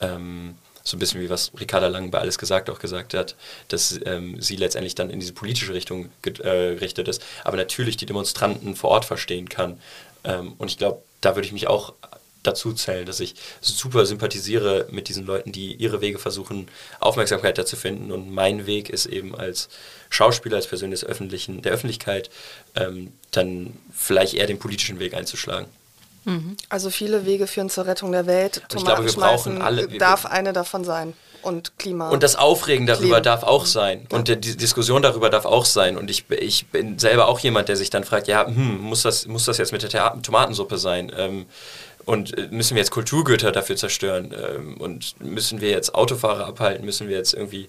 [0.00, 3.36] Ähm, so ein bisschen wie was Ricarda Lang bei Alles gesagt auch gesagt hat,
[3.68, 8.06] dass ähm, sie letztendlich dann in diese politische Richtung gerichtet äh, ist, aber natürlich die
[8.06, 9.80] Demonstranten vor Ort verstehen kann.
[10.24, 11.94] Ähm, und ich glaube, da würde ich mich auch
[12.42, 16.68] dazu zählen, dass ich super sympathisiere mit diesen Leuten, die ihre Wege versuchen,
[17.00, 18.12] Aufmerksamkeit dazu finden.
[18.12, 19.70] Und mein Weg ist eben als
[20.10, 22.28] Schauspieler, als Person des Öffentlichen, der Öffentlichkeit,
[22.74, 25.66] ähm, dann vielleicht eher den politischen Weg einzuschlagen.
[26.24, 26.56] Mhm.
[26.68, 28.62] Also viele Wege führen zur Rettung der Welt.
[28.68, 29.88] Tomaten ich glaube, wir brauchen alle.
[29.88, 31.14] darf eine davon sein.
[31.42, 32.08] Und Klima.
[32.08, 33.20] Und das Aufregen darüber Klima.
[33.20, 34.06] darf auch sein.
[34.10, 34.16] Ja.
[34.16, 35.98] Und die Diskussion darüber darf auch sein.
[35.98, 39.26] Und ich, ich bin selber auch jemand, der sich dann fragt, ja, hm, muss, das,
[39.26, 41.12] muss das jetzt mit der Tomatensuppe sein?
[41.16, 41.44] Ähm,
[42.06, 44.34] und äh, müssen wir jetzt Kulturgüter dafür zerstören?
[44.34, 46.84] Ähm, und müssen wir jetzt Autofahrer abhalten?
[46.86, 47.68] Müssen wir jetzt irgendwie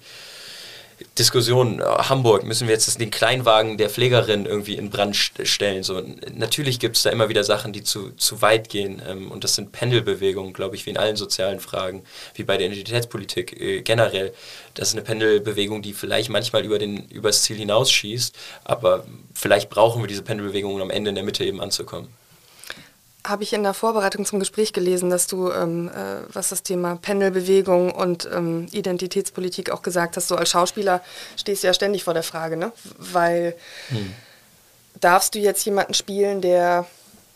[1.17, 5.83] Diskussion, äh, Hamburg, müssen wir jetzt den Kleinwagen der Pflegerin irgendwie in Brand stellen?
[5.83, 6.01] So,
[6.33, 9.01] natürlich gibt es da immer wieder Sachen, die zu, zu weit gehen.
[9.07, 12.67] Ähm, und das sind Pendelbewegungen, glaube ich, wie in allen sozialen Fragen, wie bei der
[12.67, 14.33] Identitätspolitik äh, generell.
[14.73, 20.01] Das ist eine Pendelbewegung, die vielleicht manchmal über den, übers Ziel hinausschießt, aber vielleicht brauchen
[20.01, 22.07] wir diese Pendelbewegung, um am Ende in der Mitte eben anzukommen
[23.27, 26.95] habe ich in der Vorbereitung zum Gespräch gelesen, dass du, ähm, äh, was das Thema
[26.95, 31.01] Pendelbewegung und ähm, Identitätspolitik auch gesagt hast, so als Schauspieler
[31.35, 32.71] stehst du ja ständig vor der Frage, ne?
[32.97, 33.55] Weil
[33.89, 34.13] hm.
[34.99, 36.85] darfst du jetzt jemanden spielen, der,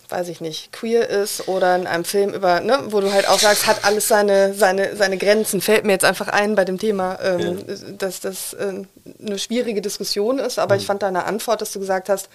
[0.10, 3.40] weiß ich nicht, queer ist oder in einem Film über, ne, wo du halt auch
[3.40, 7.20] sagst, hat alles seine, seine, seine Grenzen, fällt mir jetzt einfach ein bei dem Thema,
[7.22, 7.76] ähm, ja.
[7.98, 8.86] dass das äh,
[9.26, 10.82] eine schwierige Diskussion ist, aber hm.
[10.82, 12.30] ich fand deine Antwort, dass du gesagt hast,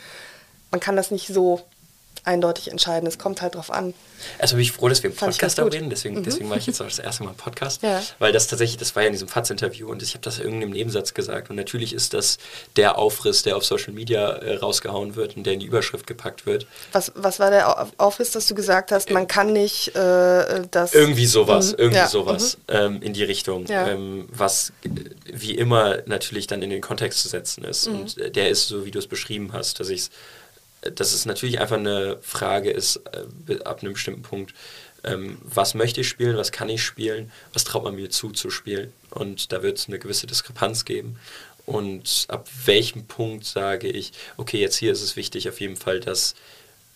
[0.70, 1.60] man kann das nicht so
[2.24, 3.06] eindeutig entscheiden.
[3.06, 3.94] Es kommt halt drauf an.
[4.38, 5.90] Also bin ich froh, dass wir im Podcast darüber reden.
[5.90, 6.24] Deswegen, mhm.
[6.24, 7.82] deswegen mache ich jetzt auch das erste Mal einen Podcast.
[7.82, 8.02] Ja.
[8.18, 10.72] Weil das tatsächlich, das war ja in diesem FATS-Interview und ich habe das in irgendeinem
[10.72, 11.50] Nebensatz gesagt.
[11.50, 12.38] Und natürlich ist das
[12.76, 16.46] der Aufriss, der auf Social Media äh, rausgehauen wird und der in die Überschrift gepackt
[16.46, 16.66] wird.
[16.92, 20.94] Was, was war der Aufriss, dass du gesagt hast, man kann nicht äh, das...
[20.94, 21.78] Irgendwie sowas, mhm.
[21.78, 22.08] irgendwie ja.
[22.08, 22.74] sowas mhm.
[22.74, 23.66] ähm, in die Richtung.
[23.66, 23.88] Ja.
[23.88, 24.88] Ähm, was äh,
[25.26, 27.88] wie immer natürlich dann in den Kontext zu setzen ist.
[27.88, 28.00] Mhm.
[28.00, 30.10] Und äh, der ist so, wie du es beschrieben hast, dass ich es
[30.94, 33.00] dass es natürlich einfach eine Frage ist,
[33.48, 34.54] äh, ab einem bestimmten Punkt,
[35.04, 38.50] ähm, was möchte ich spielen, was kann ich spielen, was traut man mir zu zu
[38.50, 38.92] spielen.
[39.10, 41.18] Und da wird es eine gewisse Diskrepanz geben.
[41.66, 46.00] Und ab welchem Punkt sage ich, okay, jetzt hier ist es wichtig auf jeden Fall,
[46.00, 46.34] dass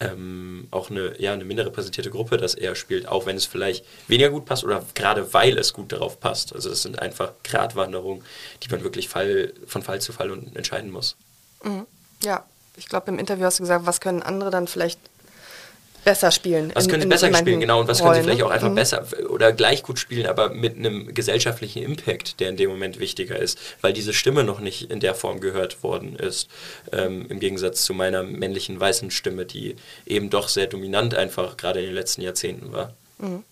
[0.01, 3.85] ähm, auch eine, ja, eine minder repräsentierte Gruppe das eher spielt, auch wenn es vielleicht
[4.07, 6.55] weniger gut passt oder gerade weil es gut darauf passt.
[6.55, 8.23] Also das sind einfach Gratwanderungen,
[8.63, 11.17] die man wirklich Fall, von Fall zu Fall entscheiden muss.
[11.65, 11.87] Mhm.
[12.23, 12.45] Ja,
[12.79, 15.01] ich glaube, im Interview hast du gesagt, was können andere dann vielleicht
[16.05, 16.71] besser spielen.
[16.75, 18.71] Was in, können sie besser spielen, genau, und was Rollen, können sie vielleicht auch einfach
[18.71, 18.75] mhm.
[18.75, 23.39] besser oder gleich gut spielen, aber mit einem gesellschaftlichen Impact, der in dem Moment wichtiger
[23.39, 26.49] ist, weil diese Stimme noch nicht in der Form gehört worden ist,
[26.93, 29.77] ähm, im Gegensatz zu meiner männlichen weißen Stimme, die
[30.07, 32.95] eben doch sehr dominant einfach gerade in den letzten Jahrzehnten war.
[33.19, 33.45] Mhm.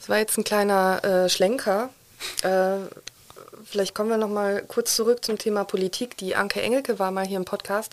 [0.00, 1.90] Das war jetzt ein kleiner äh, Schlenker.
[2.42, 2.78] Äh,
[3.72, 6.18] Vielleicht kommen wir noch mal kurz zurück zum Thema Politik.
[6.18, 7.92] Die Anke Engelke war mal hier im Podcast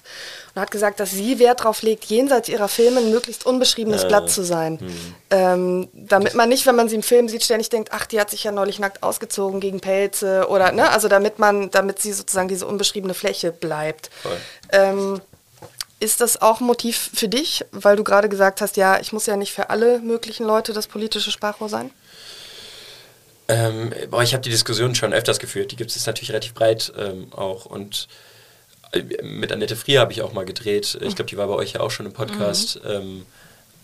[0.54, 4.08] und hat gesagt, dass sie Wert darauf legt, jenseits ihrer Filme ein möglichst unbeschriebenes äh,
[4.10, 4.78] Blatt zu sein.
[4.78, 5.16] Hm.
[5.30, 8.30] Ähm, damit man nicht, wenn man sie im Film sieht, ständig denkt, ach, die hat
[8.30, 12.50] sich ja neulich nackt ausgezogen gegen Pelze oder, ne, also damit man, damit sie sozusagen
[12.50, 14.10] diese unbeschriebene Fläche bleibt.
[14.74, 15.22] Ähm,
[16.02, 19.28] ist das auch ein Motiv für dich, weil du gerade gesagt hast, ja, ich muss
[19.28, 21.92] ja nicht für alle möglichen Leute das politische Sprachrohr sein?
[23.50, 25.72] Ähm, boah, ich habe die Diskussion schon öfters geführt.
[25.72, 27.66] Die gibt es natürlich relativ breit ähm, auch.
[27.66, 28.08] Und
[28.92, 30.98] äh, mit Annette Frier habe ich auch mal gedreht.
[31.02, 32.82] Ich glaube, die war bei euch ja auch schon im Podcast.
[32.84, 32.90] Mhm.
[32.90, 33.26] Ähm,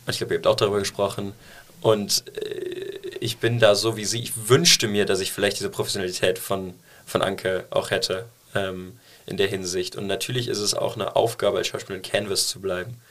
[0.07, 1.33] ich glaube, ihr habt auch darüber gesprochen.
[1.81, 4.21] Und äh, ich bin da so wie sie.
[4.21, 6.75] Ich wünschte mir, dass ich vielleicht diese Professionalität von,
[7.07, 9.95] von Anke auch hätte ähm, in der Hinsicht.
[9.95, 13.01] Und natürlich ist es auch eine Aufgabe als Schauspielerin, Canvas zu bleiben.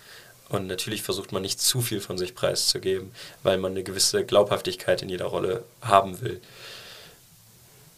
[0.48, 5.02] Und natürlich versucht man nicht zu viel von sich preiszugeben, weil man eine gewisse Glaubhaftigkeit
[5.02, 6.40] in jeder Rolle haben will.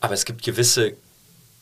[0.01, 0.95] Aber es gibt gewisse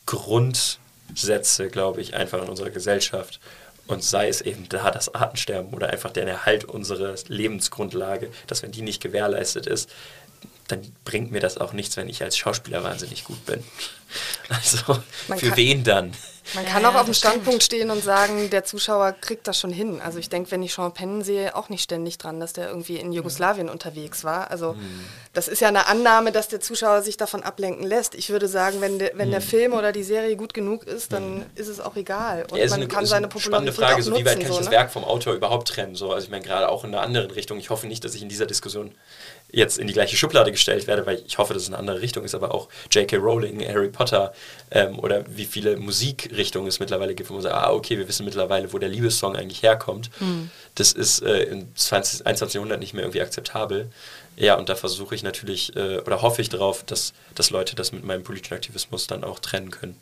[0.05, 3.39] Grundsätze, glaube ich, einfach in unserer Gesellschaft.
[3.87, 8.71] Und sei es eben da das Artensterben oder einfach der Erhalt unserer Lebensgrundlage, dass wenn
[8.71, 9.89] die nicht gewährleistet ist,
[10.67, 13.63] dann bringt mir das auch nichts, wenn ich als Schauspieler wahnsinnig gut bin.
[14.47, 16.13] Also Man für wen dann?
[16.53, 19.71] Man kann ja, auch auf dem Standpunkt stehen und sagen, der Zuschauer kriegt das schon
[19.71, 19.99] hin.
[19.99, 22.97] Also ich denke, wenn ich Sean Penn sehe, auch nicht ständig dran, dass der irgendwie
[22.97, 23.73] in Jugoslawien mhm.
[23.73, 24.51] unterwegs war.
[24.51, 25.05] Also mhm.
[25.33, 28.13] das ist ja eine Annahme, dass der Zuschauer sich davon ablenken lässt.
[28.13, 29.31] Ich würde sagen, wenn, de, wenn mhm.
[29.31, 31.45] der Film oder die Serie gut genug ist, dann mhm.
[31.55, 32.45] ist es auch egal.
[32.51, 34.57] Und ja, man eine, kann seine Popularität spannende Frage, so, wie weit kann ich so,
[34.57, 34.71] das ne?
[34.71, 35.95] Werk vom Autor überhaupt trennen?
[35.95, 37.57] So, also ich meine, gerade auch in einer anderen Richtung.
[37.57, 38.93] Ich hoffe nicht, dass ich in dieser Diskussion
[39.51, 42.23] jetzt in die gleiche Schublade gestellt werde, weil ich hoffe, dass es eine andere Richtung
[42.23, 43.17] ist, aber auch J.K.
[43.17, 44.33] Rowling, Harry Potter
[44.71, 48.25] ähm, oder wie viele Musikrichtungen es mittlerweile gibt, wo man sagt, ah, okay, wir wissen
[48.25, 50.09] mittlerweile, wo der Liebessong eigentlich herkommt.
[50.19, 50.49] Mhm.
[50.75, 52.55] Das ist äh, im 20, 21.
[52.55, 53.89] Jahrhundert nicht mehr irgendwie akzeptabel.
[54.37, 57.91] Ja, und da versuche ich natürlich äh, oder hoffe ich darauf, dass, dass Leute das
[57.91, 59.97] mit meinem politischen Aktivismus dann auch trennen können.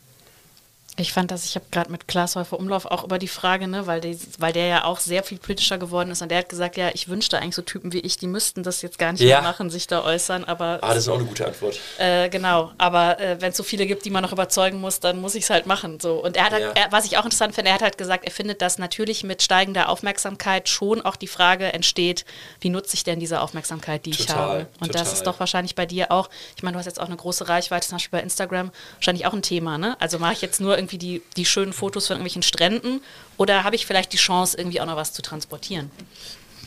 [0.98, 3.88] Ich fand das, ich habe gerade mit Klaas Häufer Umlauf auch über die Frage, ne,
[3.88, 6.78] weil, die, weil der ja auch sehr viel politischer geworden ist und der hat gesagt,
[6.78, 9.41] ja, ich wünschte eigentlich so Typen wie ich, die müssten das jetzt gar nicht ja.
[9.41, 10.80] mehr machen, sich da äußern, aber...
[10.82, 11.80] Ah, das ist auch eine gute Antwort.
[11.98, 15.20] Äh, genau, aber äh, wenn es so viele gibt, die man noch überzeugen muss, dann
[15.20, 16.00] muss ich es halt machen.
[16.00, 16.24] So.
[16.24, 16.72] Und er hat, halt, ja.
[16.74, 19.41] er, was ich auch interessant finde, er hat halt gesagt, er findet, dass natürlich mit
[19.41, 22.24] steigender Aufmerksamkeit schon auch die Frage entsteht,
[22.62, 24.60] wie nutze ich denn diese Aufmerksamkeit, die total, ich habe?
[24.80, 25.04] Und total.
[25.04, 27.50] das ist doch wahrscheinlich bei dir auch, ich meine, du hast jetzt auch eine große
[27.50, 29.98] Reichweite, zum Beispiel bei Instagram, wahrscheinlich auch ein Thema, ne?
[30.00, 33.02] Also mache ich jetzt nur irgendwie die, die schönen Fotos von irgendwelchen Stränden
[33.38, 35.92] oder habe ich vielleicht die Chance, irgendwie auch noch was zu transportieren?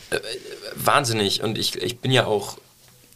[0.09, 0.19] Äh,
[0.75, 1.43] wahnsinnig.
[1.43, 2.57] Und ich, ich bin ja auch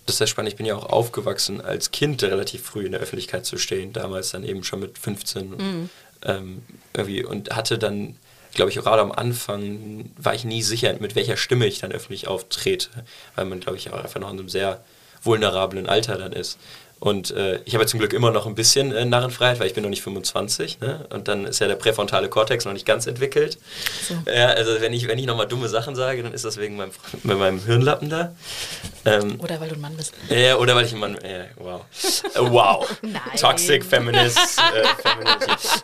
[0.05, 0.51] das ist sehr spannend.
[0.51, 3.93] Ich bin ja auch aufgewachsen, als Kind relativ früh in der Öffentlichkeit zu stehen.
[3.93, 5.49] Damals dann eben schon mit 15.
[5.49, 5.89] Mhm.
[6.23, 8.15] Ähm, irgendwie und hatte dann,
[8.53, 12.27] glaube ich, gerade am Anfang war ich nie sicher, mit welcher Stimme ich dann öffentlich
[12.27, 12.89] auftrete,
[13.35, 14.83] weil man, glaube ich, auch einfach noch in einem sehr
[15.23, 16.57] vulnerablen Alter dann ist.
[17.01, 19.73] Und äh, ich habe ja zum Glück immer noch ein bisschen äh, Narrenfreiheit, weil ich
[19.73, 20.81] bin noch nicht 25.
[20.81, 21.07] Ne?
[21.09, 23.57] Und dann ist ja der präfrontale Kortex noch nicht ganz entwickelt.
[24.07, 24.13] So.
[24.31, 26.91] Ja, also wenn ich, wenn ich nochmal dumme Sachen sage, dann ist das wegen meinem,
[27.23, 28.35] meinem Hirnlappen da.
[29.05, 30.13] Ähm, oder weil du ein Mann bist.
[30.29, 31.45] Ja, oder weil ich ein Mann bin.
[31.57, 31.81] Wow.
[32.35, 32.87] Äh, wow.
[33.35, 34.59] Toxic Feminist.
[34.59, 34.83] Äh,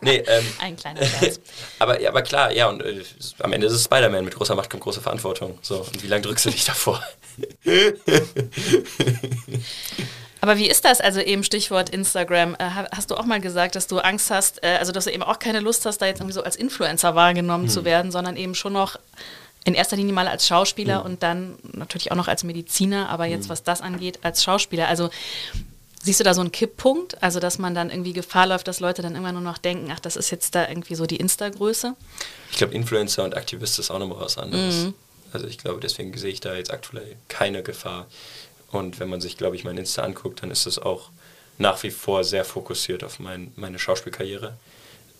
[0.01, 1.39] nee, ähm, ein kleiner Scherz.
[1.79, 3.01] aber, ja, aber klar, ja, und äh,
[3.39, 4.23] am Ende ist es Spider-Man.
[4.23, 5.57] Mit großer Macht kommt große Verantwortung.
[5.63, 7.01] So, und wie lange drückst du dich davor?
[10.41, 11.01] Aber wie ist das?
[11.01, 12.55] Also eben Stichwort Instagram.
[12.55, 15.23] Äh, hast du auch mal gesagt, dass du Angst hast, äh, also dass du eben
[15.23, 17.71] auch keine Lust hast, da jetzt irgendwie so als Influencer wahrgenommen hm.
[17.71, 18.97] zu werden, sondern eben schon noch
[19.65, 21.05] in erster Linie mal als Schauspieler hm.
[21.05, 23.49] und dann natürlich auch noch als Mediziner, aber jetzt, hm.
[23.49, 24.87] was das angeht, als Schauspieler.
[24.87, 25.09] Also
[26.07, 27.21] Siehst du da so einen Kipppunkt?
[27.21, 29.99] Also, dass man dann irgendwie Gefahr läuft, dass Leute dann immer nur noch denken, ach,
[29.99, 31.95] das ist jetzt da irgendwie so die Insta-Größe?
[32.51, 34.85] Ich glaube, Influencer und Aktivist ist auch nochmal was anderes.
[34.85, 34.93] Mhm.
[35.33, 38.07] Also, ich glaube, deswegen sehe ich da jetzt aktuell keine Gefahr.
[38.71, 41.09] Und wenn man sich, glaube ich, mein Insta anguckt, dann ist es auch
[41.57, 44.55] nach wie vor sehr fokussiert auf mein, meine Schauspielkarriere.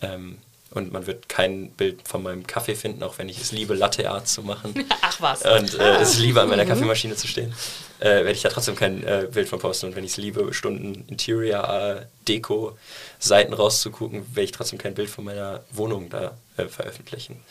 [0.01, 0.37] Ähm,
[0.71, 4.09] und man wird kein Bild von meinem Kaffee finden, auch wenn ich es liebe, Latte
[4.09, 4.73] Art zu machen.
[5.01, 5.41] Ach was.
[5.43, 6.69] Und äh, es liebe, an meiner mhm.
[6.69, 7.53] Kaffeemaschine zu stehen.
[7.99, 9.87] Äh, werde ich da trotzdem kein äh, Bild von posten.
[9.87, 12.77] Und wenn ich es liebe, Stunden Interior, Deko,
[13.17, 17.41] Seiten rauszugucken, werde ich trotzdem kein Bild von meiner Wohnung da äh, veröffentlichen.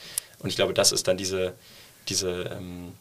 [0.40, 1.54] Und ich glaube, das ist dann diese,
[2.08, 2.92] diese ähm,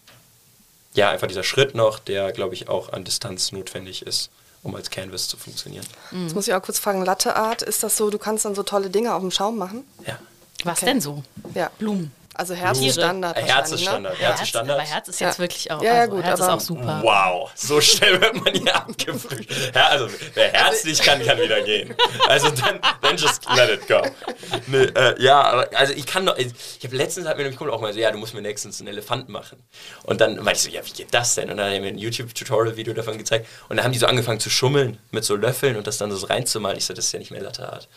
[0.96, 4.30] ja, einfach dieser Schritt noch, der, glaube ich, auch an Distanz notwendig ist,
[4.64, 5.86] um als Canvas zu funktionieren.
[6.12, 6.24] Mhm.
[6.24, 8.64] Jetzt muss ich auch kurz fragen, Latte Art, ist das so, du kannst dann so
[8.64, 9.84] tolle Dinge auf dem Schaum machen?
[10.08, 10.18] Ja.
[10.64, 10.86] Was okay.
[10.86, 11.24] denn so?
[11.54, 11.70] Ja.
[11.78, 12.12] Blumen.
[12.38, 13.38] Also Herz ist Standard.
[13.38, 14.14] Herz ist Standard.
[14.14, 14.20] Ne?
[14.20, 14.80] Herz ist Standard.
[14.80, 15.40] Aber Herz ist jetzt ja.
[15.40, 15.82] wirklich auch.
[15.82, 16.24] Ja, ja also, gut.
[16.24, 17.00] Herz ist auch super.
[17.02, 19.76] Wow, so schnell wird man hier abgefrühstückt.
[19.76, 21.96] Ja, also wer Herz nicht kann, kann wieder gehen.
[22.28, 24.02] Also dann, dann just let it go.
[24.68, 26.38] Nee, äh, ja, also ich kann noch.
[26.38, 28.90] Ich habe letztens hat mir nämlich auch mal so, ja, du musst mir nächstens einen
[28.90, 29.64] Elefanten machen.
[30.04, 31.50] Und dann meinte ich so, ja, wie geht das denn?
[31.50, 33.48] Und dann haben wir ein YouTube-Tutorial-Video davon gezeigt.
[33.70, 36.28] Und dann haben die so angefangen zu schummeln mit so Löffeln und das dann so
[36.28, 36.78] reinzumalen.
[36.78, 37.88] Ich so, das ist ja nicht mehr Latte Art.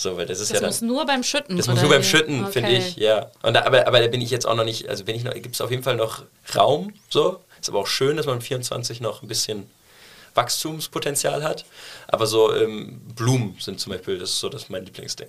[0.00, 1.56] So, weil das ist das ja muss nur beim Schütten.
[1.56, 2.52] Das muss nur beim Schütten, okay.
[2.52, 3.30] finde ich, ja.
[3.42, 5.34] Und da, aber, aber da bin ich jetzt auch noch nicht, also bin ich noch,
[5.34, 6.22] gibt es auf jeden Fall noch
[6.54, 7.40] Raum, so.
[7.60, 9.68] Ist aber auch schön, dass man 24 noch ein bisschen
[10.34, 11.64] Wachstumspotenzial hat.
[12.06, 15.28] Aber so ähm, Blumen sind zum Beispiel, das ist so das mein Lieblingsding.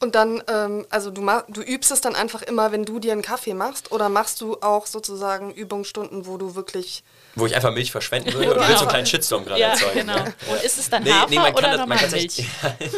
[0.00, 3.22] Und dann, ähm, also du, du übst es dann einfach immer, wenn du dir einen
[3.22, 7.04] Kaffee machst, oder machst du auch sozusagen Übungsstunden, wo du wirklich
[7.36, 8.60] wo ich einfach Milch verschwenden würde genau.
[8.60, 10.00] und will so einen kleinen Shitstorm gerade ja, erzeugen.
[10.00, 10.24] Genau.
[10.50, 12.44] Und ist es dann nee, Hafer nee, man oder normal Milch?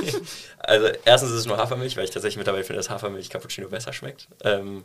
[0.59, 3.93] also erstens ist es nur Hafermilch, weil ich tatsächlich mittlerweile finde, dass Hafermilch Cappuccino besser
[3.93, 4.29] schmeckt.
[4.43, 4.85] Ähm,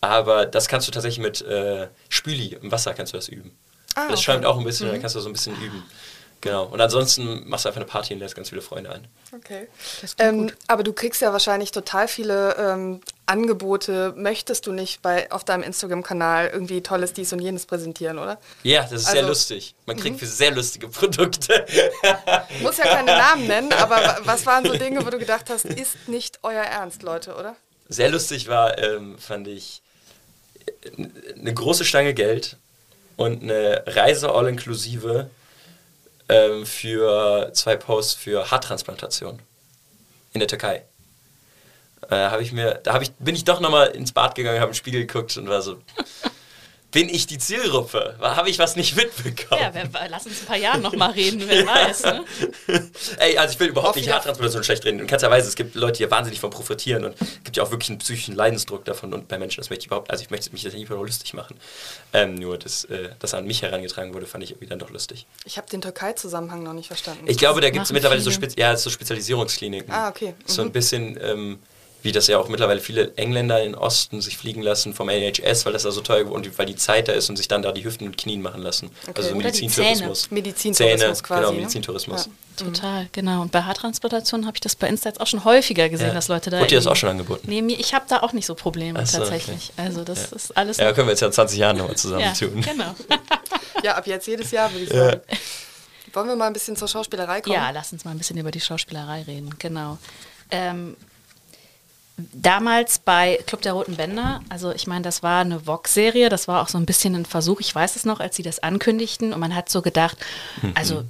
[0.00, 3.56] aber das kannst du tatsächlich mit äh, Spüli im Wasser kannst du das üben.
[3.94, 4.32] Ah, das okay.
[4.32, 4.92] schäumt auch ein bisschen, mhm.
[4.92, 5.82] dann kannst du so ein bisschen üben.
[6.40, 6.66] Genau.
[6.66, 9.08] Und ansonsten machst du einfach eine Party und lässt ganz viele Freunde ein.
[9.34, 9.66] Okay.
[10.18, 14.14] Ähm, aber du kriegst ja wahrscheinlich total viele ähm, Angebote.
[14.16, 18.38] Möchtest du nicht bei, auf deinem Instagram-Kanal irgendwie tolles dies und jenes präsentieren, oder?
[18.62, 19.74] Ja, das ist also, sehr lustig.
[19.86, 20.20] Man kriegt mhm.
[20.20, 21.66] für sehr lustige Produkte.
[22.62, 26.08] Muss ja keine Namen nennen, aber was waren so Dinge, wo du gedacht hast, ist
[26.08, 27.56] nicht euer Ernst, Leute, oder?
[27.88, 29.82] Sehr lustig war, ähm, fand ich,
[31.36, 32.56] eine große Stange Geld
[33.16, 35.30] und eine Reise all-inklusive
[36.28, 39.40] ähm, für zwei Posts für Haartransplantation
[40.32, 40.84] in der Türkei.
[42.10, 44.70] Äh, habe ich mir, da hab ich, bin ich doch nochmal ins Bad gegangen, habe
[44.70, 45.80] im Spiegel geguckt und war so,
[46.90, 48.16] bin ich die Zielgruppe?
[48.20, 49.60] Habe ich was nicht mitbekommen?
[49.60, 51.66] Ja, wer, lass uns ein paar Jahre nochmal reden, wer ja.
[51.66, 52.02] weiß.
[52.04, 52.24] Ne?
[53.18, 55.00] Ey, also ich will überhaupt nicht Haartransplantation schlecht reden.
[55.00, 57.70] In keinster Weise, es gibt Leute, die wahnsinnig von profitieren und es gibt ja auch
[57.70, 60.50] wirklich einen psychischen Leidensdruck davon und bei Menschen, das möchte ich überhaupt, also ich möchte
[60.52, 61.58] mich das nicht über lustig machen.
[62.14, 65.26] Ähm, nur, dass äh, das an mich herangetragen wurde, fand ich irgendwie dann doch lustig.
[65.44, 67.24] Ich habe den Türkei-Zusammenhang noch nicht verstanden.
[67.26, 69.92] Ich glaube, da gibt es mittlerweile so, Spez ja, so Spezialisierungskliniken.
[69.92, 70.34] Ah, okay.
[70.38, 70.42] Mhm.
[70.46, 70.72] So ein mhm.
[70.72, 71.18] bisschen...
[71.22, 71.58] Ähm,
[72.02, 75.72] wie das ja auch mittlerweile viele Engländer in Osten sich fliegen lassen vom NHS, weil
[75.72, 77.84] das da so teuer und weil die Zeit da ist und sich dann da die
[77.84, 78.90] Hüften und Knien machen lassen.
[79.08, 79.12] Okay.
[79.16, 80.30] Also Medizintourismus.
[80.30, 81.40] Medizintourismus quasi.
[81.40, 81.58] Genau, ne?
[81.58, 82.26] Medizintourismus.
[82.26, 82.32] Ja.
[82.64, 83.42] Total, genau.
[83.42, 86.14] Und bei Haartransplantationen habe ich das bei Insta jetzt auch schon häufiger gesehen, ja.
[86.14, 86.58] dass Leute da.
[86.58, 87.48] Wurde dir das auch schon angeboten?
[87.48, 89.70] Nee, ich habe da auch nicht so Probleme so, tatsächlich.
[89.76, 89.88] Okay.
[89.88, 90.36] Also das ja.
[90.36, 90.76] ist alles.
[90.78, 92.60] Ja, können wir jetzt ja in 20 Jahren nochmal zusammen ja, tun.
[92.60, 92.94] Genau.
[93.84, 95.20] ja, ab jetzt jedes Jahr würde ich sagen.
[96.12, 97.54] Wollen wir mal ein bisschen zur Schauspielerei kommen?
[97.54, 99.98] Ja, lass uns mal ein bisschen über die Schauspielerei reden, genau.
[100.50, 100.96] Ähm,
[102.32, 106.62] damals bei Club der Roten Bänder, also ich meine, das war eine Vogue-Serie, das war
[106.62, 109.40] auch so ein bisschen ein Versuch, ich weiß es noch, als sie das ankündigten und
[109.40, 110.16] man hat so gedacht,
[110.62, 110.72] mhm.
[110.74, 111.04] also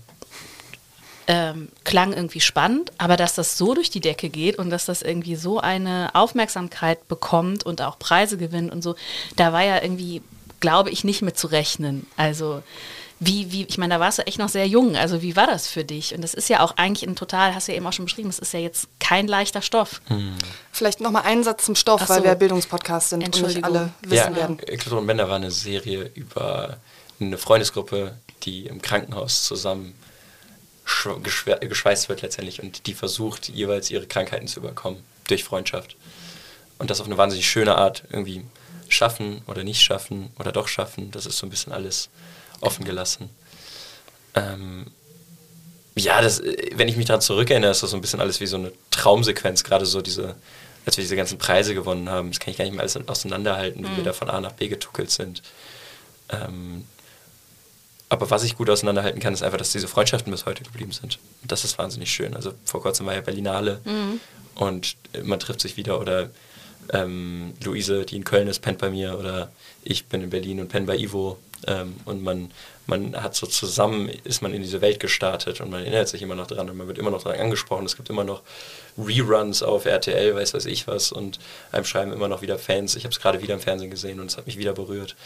[1.27, 5.03] ähm, klang irgendwie spannend, aber dass das so durch die Decke geht und dass das
[5.03, 8.95] irgendwie so eine Aufmerksamkeit bekommt und auch Preise gewinnt und so,
[9.37, 10.23] da war ja irgendwie,
[10.61, 12.07] glaube ich, nicht mit zu rechnen.
[12.17, 12.63] Also
[13.21, 14.97] Wie, wie, ich meine, da warst du echt noch sehr jung.
[14.97, 16.15] Also wie war das für dich?
[16.15, 18.29] Und das ist ja auch eigentlich ein total, hast du ja eben auch schon beschrieben,
[18.29, 20.01] es ist ja jetzt kein leichter Stoff.
[20.07, 20.35] Hm.
[20.71, 22.09] Vielleicht nochmal einen Satz zum Stoff, so.
[22.09, 24.59] weil wir Bildungspodcast sind und nicht alle wissen ja, werden.
[24.59, 26.77] Klotro und Bender war eine Serie über
[27.21, 28.15] eine Freundesgruppe,
[28.45, 29.95] die im Krankenhaus zusammen
[31.61, 35.97] geschweißt wird letztendlich und die versucht jeweils ihre Krankheiten zu überkommen durch Freundschaft.
[36.79, 38.45] Und das auf eine wahnsinnig schöne Art irgendwie
[38.89, 41.11] schaffen oder nicht schaffen oder doch schaffen.
[41.11, 42.09] Das ist so ein bisschen alles
[42.61, 43.31] offen gelassen.
[44.35, 44.87] Ähm,
[45.97, 46.43] ja, das,
[46.75, 49.65] wenn ich mich daran zurückerinnere, ist das so ein bisschen alles wie so eine Traumsequenz,
[49.65, 50.37] gerade so diese,
[50.87, 52.31] als wir diese ganzen Preise gewonnen haben.
[52.31, 53.97] Das kann ich gar nicht mehr alles auseinanderhalten, wie mhm.
[53.97, 55.43] wir da von A nach B getuckelt sind.
[56.31, 56.85] Ähm,
[58.09, 61.19] aber was ich gut auseinanderhalten kann, ist einfach, dass diese Freundschaften bis heute geblieben sind.
[61.43, 62.35] Und das ist wahnsinnig schön.
[62.35, 64.21] Also vor kurzem war ja Berlinale mhm.
[64.55, 66.31] und man trifft sich wieder oder
[66.91, 69.53] ähm, Luise, die in Köln ist, pennt bei mir oder
[69.83, 71.39] ich bin in Berlin und penne bei Ivo.
[71.67, 72.51] Ähm, und man,
[72.87, 76.35] man hat so zusammen, ist man in diese Welt gestartet und man erinnert sich immer
[76.35, 77.85] noch dran und man wird immer noch daran angesprochen.
[77.85, 78.43] Es gibt immer noch
[78.97, 81.39] Reruns auf RTL, weiß weiß ich was und
[81.73, 82.97] einem schreiben immer noch wieder Fans.
[82.97, 85.17] Ich habe es gerade wieder im Fernsehen gesehen und es hat mich wieder berührt.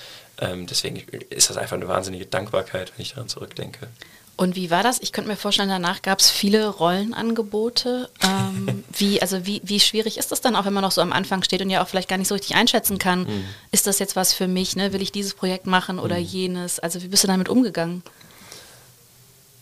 [0.40, 3.88] Ähm, deswegen ist das einfach eine wahnsinnige Dankbarkeit, wenn ich daran zurückdenke.
[4.36, 4.98] Und wie war das?
[5.00, 8.08] Ich könnte mir vorstellen, danach gab es viele Rollenangebote.
[8.22, 11.12] Ähm, wie, also wie, wie schwierig ist das dann auch, wenn man noch so am
[11.12, 13.44] Anfang steht und ja auch vielleicht gar nicht so richtig einschätzen kann, mhm.
[13.70, 14.92] ist das jetzt was für mich, ne?
[14.92, 16.24] will ich dieses Projekt machen oder mhm.
[16.24, 16.78] jenes?
[16.78, 18.02] Also wie bist du damit umgegangen?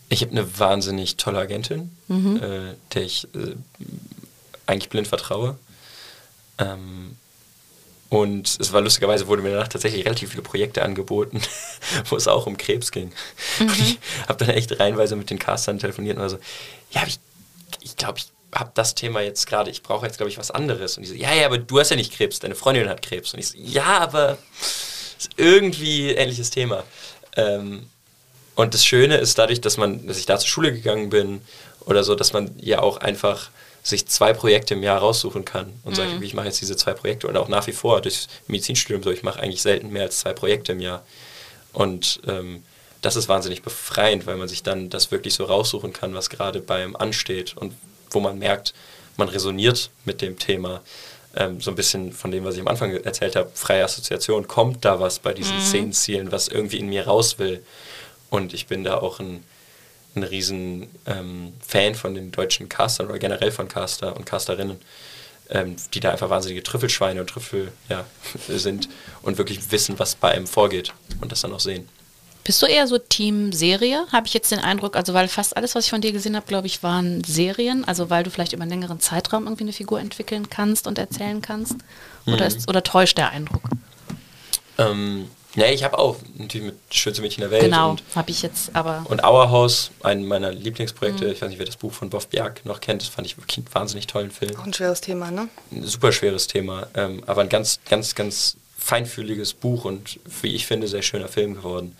[0.09, 2.37] Ich habe eine wahnsinnig tolle Agentin, mhm.
[2.37, 3.55] äh, der ich äh,
[4.65, 5.57] eigentlich blind vertraue.
[6.57, 7.17] Ähm,
[8.11, 11.41] und es war lustigerweise, wurde mir danach tatsächlich relativ viele Projekte angeboten,
[12.09, 13.13] wo es auch um Krebs ging.
[13.57, 13.67] Mhm.
[13.69, 16.37] Und ich habe dann echt reinweise mit den Castern telefoniert und war so,
[16.91, 20.29] ja, ich glaube, ich, glaub, ich habe das Thema jetzt gerade, ich brauche jetzt, glaube
[20.29, 20.97] ich, was anderes.
[20.97, 23.33] Und die so, ja, ja, aber du hast ja nicht Krebs, deine Freundin hat Krebs.
[23.33, 24.37] Und ich so, ja, aber
[25.17, 26.83] ist irgendwie ähnliches Thema.
[27.37, 27.87] Ähm,
[28.55, 31.41] und das Schöne ist dadurch, dass man, dass ich da zur Schule gegangen bin
[31.85, 33.51] oder so, dass man ja auch einfach
[33.83, 35.95] sich zwei Projekte im Jahr raussuchen kann und mhm.
[35.95, 39.11] sagt, ich mache jetzt diese zwei Projekte und auch nach wie vor durchs Medizinstudium so,
[39.11, 41.03] ich mache eigentlich selten mehr als zwei Projekte im Jahr.
[41.73, 42.63] Und ähm,
[43.01, 46.61] das ist wahnsinnig befreiend, weil man sich dann das wirklich so raussuchen kann, was gerade
[46.61, 47.73] beim ansteht und
[48.11, 48.73] wo man merkt,
[49.17, 50.81] man resoniert mit dem Thema.
[51.35, 54.85] Ähm, so ein bisschen von dem, was ich am Anfang erzählt habe, freie Assoziation, kommt
[54.85, 55.61] da was bei diesen mhm.
[55.61, 57.63] Szenenzielen, was irgendwie in mir raus will.
[58.29, 59.43] Und ich bin da auch ein
[60.15, 64.77] ein riesen ähm, Fan von den deutschen Castern oder generell von Caster und Casterinnen,
[65.49, 68.05] ähm, die da einfach wahnsinnige Trüffelschweine und Trüffel ja,
[68.47, 68.89] sind
[69.21, 71.87] und wirklich wissen, was bei einem vorgeht und das dann auch sehen.
[72.43, 74.07] Bist du eher so Team Serie?
[74.11, 76.47] Habe ich jetzt den Eindruck, also weil fast alles, was ich von dir gesehen habe,
[76.47, 79.99] glaube ich, waren Serien, also weil du vielleicht über einen längeren Zeitraum irgendwie eine Figur
[79.99, 81.75] entwickeln kannst und erzählen kannst?
[82.25, 82.57] Oder, mhm.
[82.57, 83.61] ist, oder täuscht der Eindruck?
[84.79, 87.63] Ähm, ja, ich habe auch natürlich mit Schönste Mädchen der Welt.
[87.63, 89.03] Genau, habe ich jetzt aber.
[89.09, 91.25] Und Auerhaus, ein meiner Lieblingsprojekte.
[91.25, 91.31] Mhm.
[91.31, 93.01] Ich weiß nicht, wer das Buch von Boff Bjerg noch kennt.
[93.01, 94.55] Das fand ich wirklich einen wahnsinnig tollen Film.
[94.57, 95.49] Auch ein schweres Thema, ne?
[95.71, 96.87] Ein super schweres Thema.
[96.93, 101.55] Ähm, aber ein ganz, ganz, ganz feinfühliges Buch und wie ich finde, sehr schöner Film
[101.55, 101.95] geworden.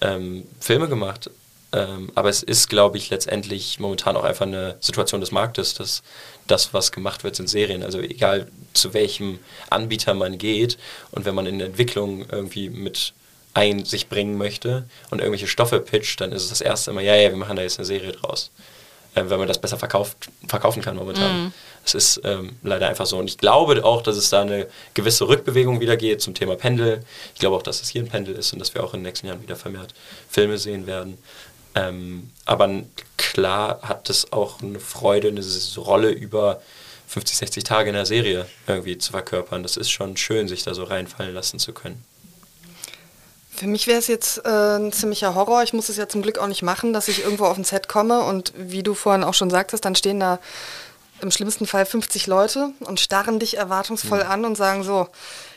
[0.00, 1.30] Ähm, Filme gemacht.
[1.72, 6.02] Ähm, aber es ist, glaube ich, letztendlich momentan auch einfach eine Situation des Marktes, dass
[6.46, 7.82] das, was gemacht wird, sind Serien.
[7.82, 9.38] Also egal zu welchem
[9.70, 10.78] Anbieter man geht
[11.10, 13.14] und wenn man in der Entwicklung irgendwie mit
[13.54, 17.14] ein sich bringen möchte und irgendwelche Stoffe pitcht, dann ist es das erste immer, ja,
[17.14, 18.50] ja, wir machen da jetzt eine Serie draus.
[19.14, 21.52] Äh, weil man das besser verkauft, verkaufen kann momentan.
[21.84, 23.18] Es ist ähm, leider einfach so.
[23.18, 27.04] Und ich glaube auch, dass es da eine gewisse Rückbewegung wieder geht zum Thema Pendel.
[27.34, 29.04] Ich glaube auch, dass es hier ein Pendel ist und dass wir auch in den
[29.04, 29.92] nächsten Jahren wieder vermehrt
[30.30, 31.18] Filme sehen werden.
[31.74, 32.68] Ähm, aber
[33.16, 35.42] klar hat es auch eine Freude, eine
[35.78, 36.60] Rolle über
[37.08, 39.62] 50, 60 Tage in der Serie irgendwie zu verkörpern.
[39.62, 42.02] Das ist schon schön, sich da so reinfallen lassen zu können.
[43.54, 45.62] Für mich wäre es jetzt äh, ein ziemlicher Horror.
[45.62, 47.86] Ich muss es ja zum Glück auch nicht machen, dass ich irgendwo auf ein Set
[47.86, 50.40] komme und wie du vorhin auch schon sagtest, dann stehen da
[51.22, 54.30] im schlimmsten Fall 50 Leute und starren dich erwartungsvoll mhm.
[54.30, 55.08] an und sagen so,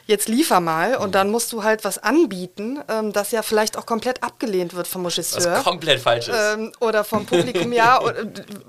[0.07, 3.85] jetzt liefer mal und dann musst du halt was anbieten, ähm, das ja vielleicht auch
[3.85, 5.53] komplett abgelehnt wird vom Regisseur.
[5.53, 6.35] Was komplett falsch ist.
[6.37, 8.25] Ähm, oder vom Publikum, ja, oder,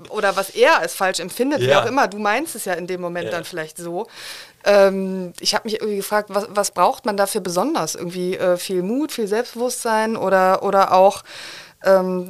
[0.09, 1.67] oder, was er als falsch empfindet, ja.
[1.67, 2.07] wie auch immer.
[2.07, 3.31] Du meinst es ja in dem Moment ja.
[3.31, 4.07] dann vielleicht so.
[4.63, 7.93] Ähm, ich habe mich irgendwie gefragt, was, was, braucht man dafür besonders?
[7.93, 11.23] Irgendwie äh, viel Mut, viel Selbstbewusstsein oder, oder auch
[11.83, 12.29] ähm,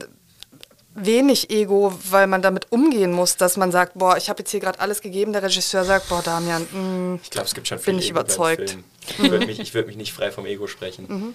[0.98, 4.60] wenig Ego, weil man damit umgehen muss, dass man sagt, boah, ich habe jetzt hier
[4.60, 5.32] gerade alles gegeben.
[5.32, 8.10] Der Regisseur sagt, boah, Damian, mh, mm, ich glaube, es gibt schon viel bin ich
[8.10, 8.78] Ego überzeugt.
[9.08, 11.06] Ich würde mich, würd mich nicht frei vom Ego sprechen.
[11.08, 11.34] Mhm.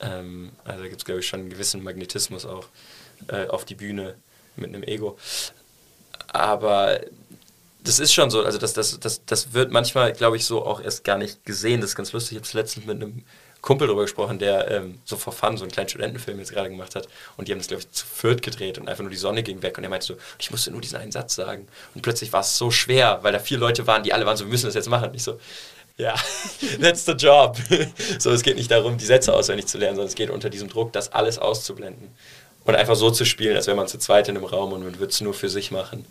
[0.00, 2.66] Ähm, also gibt es, glaube ich, schon einen gewissen Magnetismus auch
[3.28, 4.16] äh, auf die Bühne
[4.56, 5.16] mit einem Ego.
[6.28, 7.00] Aber
[7.84, 10.80] das ist schon so, also das, das, das, das wird manchmal, glaube ich, so auch
[10.80, 11.80] erst gar nicht gesehen.
[11.80, 12.32] Das ist ganz lustig.
[12.32, 13.24] Ich habe es letztens mit einem
[13.60, 16.94] Kumpel drüber gesprochen, der ähm, so vor Fun so einen kleinen Studentenfilm jetzt gerade gemacht
[16.94, 17.08] hat.
[17.36, 19.62] Und die haben das, glaube ich, zu viert gedreht und einfach nur die Sonne ging
[19.62, 19.76] weg.
[19.78, 21.66] Und er meinte so, ich musste nur diesen einen Satz sagen.
[21.94, 24.44] Und plötzlich war es so schwer, weil da vier Leute waren, die alle waren so,
[24.44, 25.08] wir müssen das jetzt machen.
[25.08, 25.40] Und ich so,
[25.96, 26.14] ja,
[26.80, 27.58] that's the job.
[28.18, 30.68] so, es geht nicht darum, die Sätze auswendig zu lernen, sondern es geht unter diesem
[30.68, 32.10] Druck, das alles auszublenden.
[32.64, 34.98] Und einfach so zu spielen, als wäre man zu zweit in einem Raum und man
[34.98, 36.04] würde es nur für sich machen.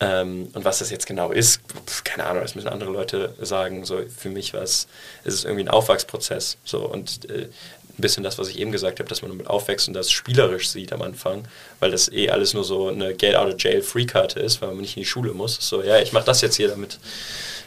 [0.00, 1.60] Ähm, und was das jetzt genau ist,
[2.04, 3.84] keine Ahnung, das müssen andere Leute sagen.
[3.84, 4.88] So, für mich war es,
[5.24, 6.56] ist es irgendwie ein Aufwachsprozess.
[6.64, 7.48] So, und äh,
[7.96, 10.68] ein bisschen das, was ich eben gesagt habe, dass man damit aufwächst und das spielerisch
[10.68, 11.46] sieht am Anfang,
[11.78, 15.32] weil das eh alles nur so eine Get-out-of-jail-Free-Karte ist, weil man nicht in die Schule
[15.32, 15.56] muss.
[15.60, 16.98] So, ja, ich mache das jetzt hier, damit,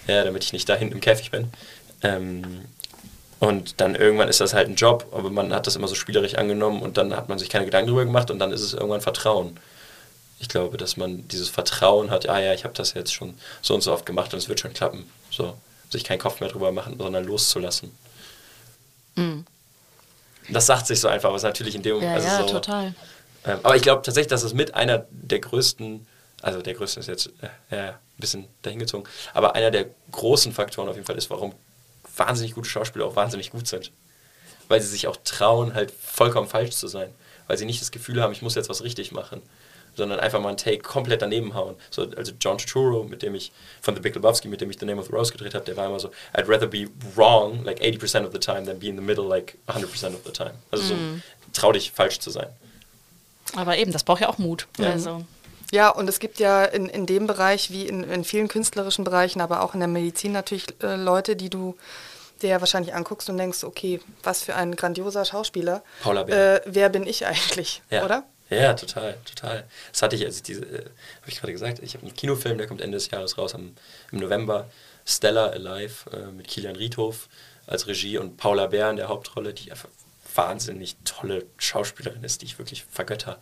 [0.06, 1.48] ja, damit ich nicht da hinten im Käfig bin.
[2.04, 2.44] Ähm,
[3.40, 6.36] und dann irgendwann ist das halt ein Job, aber man hat das immer so spielerisch
[6.36, 9.02] angenommen und dann hat man sich keine Gedanken darüber gemacht und dann ist es irgendwann
[9.02, 9.58] Vertrauen
[10.40, 13.74] ich glaube, dass man dieses Vertrauen hat, ah ja, ich habe das jetzt schon so
[13.74, 15.10] und so oft gemacht und es wird schon klappen.
[15.32, 15.58] So,
[15.90, 17.92] sich keinen Kopf mehr drüber machen, sondern loszulassen.
[19.16, 19.46] Mhm.
[20.50, 22.12] Das sagt sich so einfach, was natürlich in dem Moment.
[22.12, 22.96] Ja, also ja so, total.
[23.46, 26.06] Ähm, aber ich glaube tatsächlich, dass es mit einer der größten,
[26.42, 27.32] also der größte ist jetzt
[27.72, 31.54] äh, ein bisschen dahingezogen, aber einer der großen Faktoren auf jeden Fall ist, warum
[32.16, 33.92] wahnsinnig gute Schauspieler auch wahnsinnig gut sind.
[34.68, 37.10] Weil sie sich auch trauen, halt vollkommen falsch zu sein.
[37.48, 39.42] Weil sie nicht das Gefühl haben, ich muss jetzt was richtig machen
[39.98, 41.76] sondern einfach mal einen Take komplett daneben hauen.
[41.90, 44.86] So, also John Turturro, mit dem ich, von The Big Lebowski, mit dem ich The
[44.86, 47.82] Name of the Rose gedreht habe, der war immer so, I'd rather be wrong like
[47.82, 49.84] 80% of the time than be in the middle like 100%
[50.14, 50.54] of the time.
[50.72, 51.22] Also so, mm.
[51.52, 52.48] trau dich falsch zu sein.
[53.56, 54.68] Aber eben, das braucht ja auch Mut.
[54.78, 54.92] Ja.
[54.92, 55.26] Also.
[55.72, 59.42] Ja, und es gibt ja in, in dem Bereich, wie in, in vielen künstlerischen Bereichen,
[59.42, 61.76] aber auch in der Medizin natürlich äh, Leute, die du
[62.42, 65.84] dir wahrscheinlich anguckst und denkst, okay, was für ein grandioser Schauspieler.
[66.02, 66.56] Paula Bär.
[66.56, 68.06] Äh, wer bin ich eigentlich, ja.
[68.06, 68.24] oder?
[68.50, 69.66] Ja, total, total.
[69.92, 70.86] Das hatte ich, als ich diese, äh,
[71.22, 73.76] habe ich gerade gesagt, ich habe einen Kinofilm, der kommt Ende des Jahres raus, am,
[74.12, 74.70] im November.
[75.06, 77.30] Stella Alive äh, mit Kilian Riedhof
[77.66, 79.90] als Regie und Paula Bär in der Hauptrolle, die einfach
[80.36, 83.40] wahnsinnig tolle Schauspielerin ist, die ich wirklich vergötter.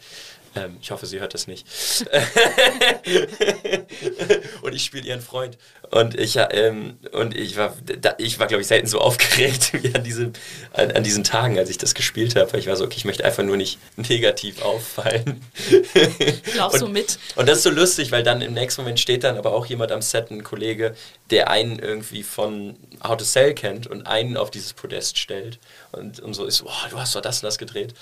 [0.56, 1.68] Ähm, ich hoffe, sie hört das nicht.
[4.62, 5.58] und ich spiele ihren Freund.
[5.91, 7.76] Und ich, ähm, und ich war,
[8.18, 10.34] ich war, glaube ich, selten so aufgeregt wie an, diesem,
[10.74, 12.51] an, an, diesen Tagen, als ich das gespielt habe.
[12.53, 15.41] Weil ich war so, okay, ich möchte einfach nur nicht negativ auffallen.
[16.56, 17.20] Laufst du mit?
[17.36, 19.91] Und das ist so lustig, weil dann im nächsten Moment steht dann aber auch jemand
[19.91, 20.95] am Set, ein Kollege,
[21.32, 25.60] der einen irgendwie von How to Sell kennt und einen auf dieses Podest stellt.
[25.91, 27.93] Und, und so ist, oh, du hast doch das und das gedreht.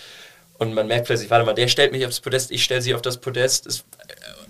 [0.58, 3.02] Und man merkt plötzlich, warte mal, der stellt mich aufs Podest, ich stelle sie auf
[3.02, 3.66] das Podest.
[3.66, 3.84] Es,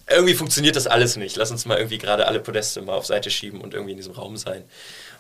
[0.09, 1.35] irgendwie funktioniert das alles nicht.
[1.37, 4.13] Lass uns mal irgendwie gerade alle Podeste mal auf Seite schieben und irgendwie in diesem
[4.13, 4.63] Raum sein.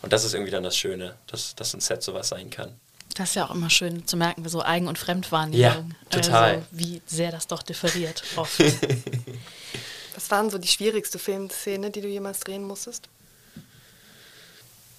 [0.01, 2.73] Und das ist irgendwie dann das Schöne, dass, dass ein Set sowas sein kann.
[3.15, 5.59] Das ist ja auch immer schön zu merken, wie so Eigen- und Fremdwahrnehmung.
[5.61, 6.55] Ja, total.
[6.55, 8.59] Also, wie sehr das doch differiert oft.
[10.15, 13.07] Was waren so die schwierigste Filmszene, die du jemals drehen musstest?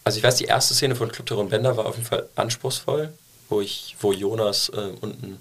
[0.05, 3.13] Also ich weiß, die erste Szene von Club Terror Bender war auf jeden Fall anspruchsvoll,
[3.49, 5.41] wo ich, wo Jonas äh, unten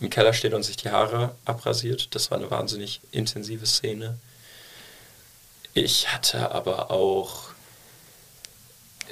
[0.00, 2.14] im Keller steht und sich die Haare abrasiert.
[2.14, 4.18] Das war eine wahnsinnig intensive Szene.
[5.72, 7.54] Ich hatte aber auch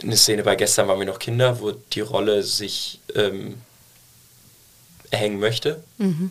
[0.00, 3.60] eine Szene bei gestern waren wir noch Kinder, wo die Rolle sich ähm,
[5.10, 5.82] hängen möchte.
[5.98, 6.30] Mhm.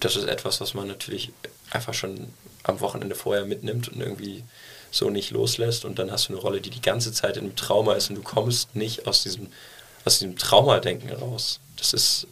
[0.00, 1.32] Das ist etwas, was man natürlich
[1.70, 4.44] einfach schon am Wochenende vorher mitnimmt und irgendwie
[4.90, 5.84] so nicht loslässt.
[5.84, 8.16] Und dann hast du eine Rolle, die die ganze Zeit in einem Trauma ist und
[8.16, 9.48] du kommst nicht aus diesem,
[10.04, 11.60] aus diesem Traumadenken raus.
[11.76, 12.26] Das ist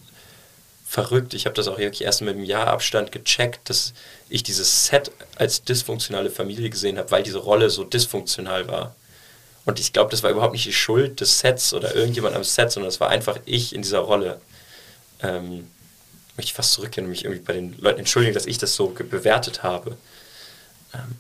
[0.97, 1.35] verrückt.
[1.35, 3.93] Ich habe das auch wirklich erst mit einem Jahr Abstand gecheckt, dass
[4.31, 8.97] ich dieses Set als dysfunktionale Familie gesehen habe, weil diese Rolle so dysfunktional war.
[9.67, 12.73] Und ich glaube, das war überhaupt nicht die Schuld des Sets oder irgendjemand am Set,
[12.73, 14.41] sondern es war einfach ich in dieser Rolle.
[15.21, 15.69] Ähm,
[16.39, 18.89] möchte ich fast zurückgehen und mich irgendwie bei den Leuten entschuldigen, dass ich das so
[18.89, 19.99] bewertet habe.
[20.95, 21.17] Ähm,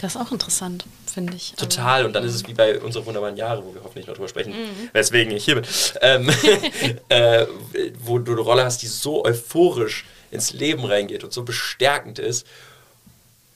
[0.00, 0.84] das ist auch interessant,
[1.16, 1.54] finde ich.
[1.56, 4.28] Total, und dann ist es wie bei unseren wunderbaren Jahre, wo wir hoffentlich noch drüber
[4.28, 4.90] sprechen, mhm.
[4.92, 5.64] weswegen ich hier bin,
[6.02, 6.30] ähm,
[7.08, 7.46] äh,
[8.00, 12.46] wo du eine Rolle hast, die so euphorisch ins Leben reingeht und so bestärkend ist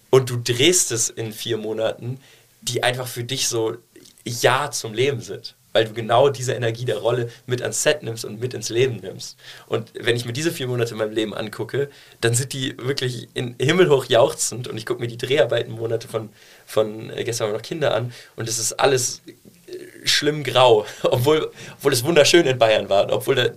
[0.09, 2.19] und du drehst es in vier Monaten,
[2.63, 3.77] die einfach für dich so
[4.25, 8.25] Ja zum Leben sind weil du genau diese Energie der Rolle mit ans Set nimmst
[8.25, 9.37] und mit ins Leben nimmst.
[9.67, 11.91] Und wenn ich mir diese vier Monate in meinem Leben angucke,
[12.21, 16.31] dann sind die wirklich in himmelhoch jauchzend und ich gucke mir die Dreharbeitenmonate von,
[16.67, 19.23] von äh, gestern noch Kinder an und es ist alles
[19.67, 23.51] äh, schlimm grau, obwohl, obwohl es wunderschön in Bayern war, obwohl da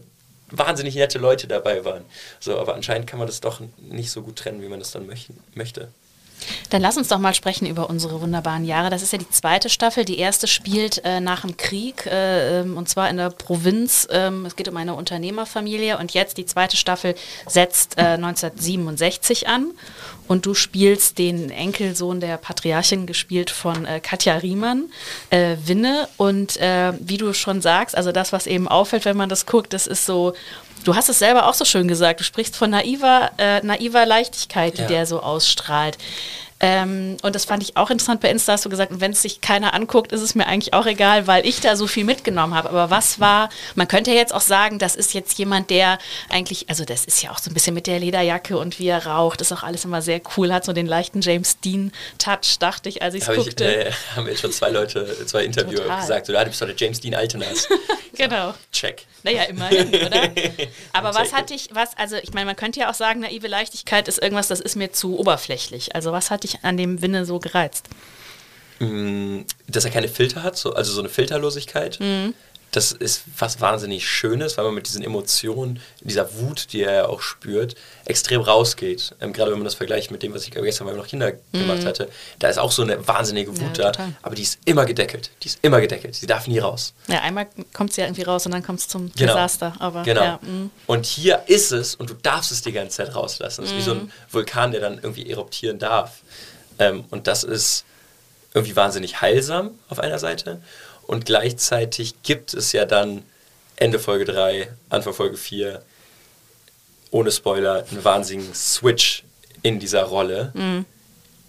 [0.52, 2.06] wahnsinnig nette Leute dabei waren.
[2.40, 5.08] So, aber anscheinend kann man das doch nicht so gut trennen, wie man das dann
[5.08, 5.90] möchten, möchte.
[6.70, 8.90] Dann lass uns doch mal sprechen über unsere wunderbaren Jahre.
[8.90, 10.06] Das ist ja die zweite Staffel.
[10.06, 14.08] Die erste spielt äh, nach dem Krieg äh, ähm, und zwar in der Provinz.
[14.12, 17.16] Ähm, es geht um eine Unternehmerfamilie und jetzt die zweite Staffel
[17.48, 19.72] setzt äh, 1967 an
[20.28, 24.90] und du spielst den Enkelsohn der Patriarchin, gespielt von äh, Katja Riemann,
[25.30, 26.08] äh, Winne.
[26.18, 29.74] Und äh, wie du schon sagst, also das, was eben auffällt, wenn man das guckt,
[29.74, 30.34] das ist so
[30.84, 32.20] Du hast es selber auch so schön gesagt.
[32.20, 34.88] Du sprichst von naiver, äh, naiver Leichtigkeit, die ja.
[34.88, 35.98] der so ausstrahlt.
[36.60, 39.42] Ähm, und das fand ich auch interessant bei Insta, hast du gesagt, wenn es sich
[39.42, 42.70] keiner anguckt, ist es mir eigentlich auch egal, weil ich da so viel mitgenommen habe.
[42.70, 45.98] Aber was war, man könnte jetzt auch sagen, das ist jetzt jemand, der
[46.30, 49.06] eigentlich, also das ist ja auch so ein bisschen mit der Lederjacke und wie er
[49.06, 53.02] raucht, ist auch alles immer sehr cool, hat so den leichten James Dean-Touch, dachte ich,
[53.02, 53.66] als ich es guckte.
[53.66, 56.78] Ich, äh, haben jetzt schon zwei Leute, zwei Interviewer gesagt, so, du bist doch der
[56.78, 57.68] James Dean Altenas.
[58.16, 58.54] genau.
[58.72, 59.06] Check.
[59.24, 60.32] Naja, immerhin, oder?
[60.94, 64.08] Aber was hatte ich, was, also ich meine, man könnte ja auch sagen, naive Leichtigkeit
[64.08, 65.96] ist irgendwas, das ist mir zu oberflächlich.
[65.96, 67.88] Also was hatte ich an dem Winne so gereizt?
[68.80, 72.00] Mm, dass er keine Filter hat, so, also so eine Filterlosigkeit.
[72.00, 72.34] Mhm
[72.76, 77.06] das ist was wahnsinnig Schönes, weil man mit diesen Emotionen, dieser Wut, die er ja
[77.06, 79.16] auch spürt, extrem rausgeht.
[79.22, 81.60] Ähm, gerade wenn man das vergleicht mit dem, was ich gestern, ich noch Kinder mhm.
[81.60, 82.10] gemacht hatte,
[82.40, 85.30] da ist auch so eine wahnsinnige Wut ja, da, aber die ist immer gedeckelt.
[85.44, 86.16] Die ist immer gedeckelt.
[86.16, 86.94] Sie darf nie raus.
[87.08, 89.34] Ja, einmal kommt sie ja irgendwie raus und dann kommt es zum genau.
[89.34, 89.74] Desaster.
[89.80, 90.24] Aber, genau.
[90.24, 90.72] Ja, mhm.
[90.88, 93.64] und hier ist es und du darfst es die ganze Zeit rauslassen.
[93.64, 93.80] Es ist mhm.
[93.80, 94.12] wie so ein mhm.
[94.32, 96.22] Vulkan, der dann irgendwie eruptieren darf.
[96.80, 97.86] Ähm, und das ist
[98.56, 100.62] irgendwie wahnsinnig heilsam auf einer Seite
[101.08, 103.24] und gleichzeitig gibt es ja dann
[103.76, 105.82] Ende Folge 3, Anfang Folge 4,
[107.12, 109.24] ohne Spoiler, einen wahnsinnigen Switch
[109.62, 110.86] in dieser Rolle, mhm.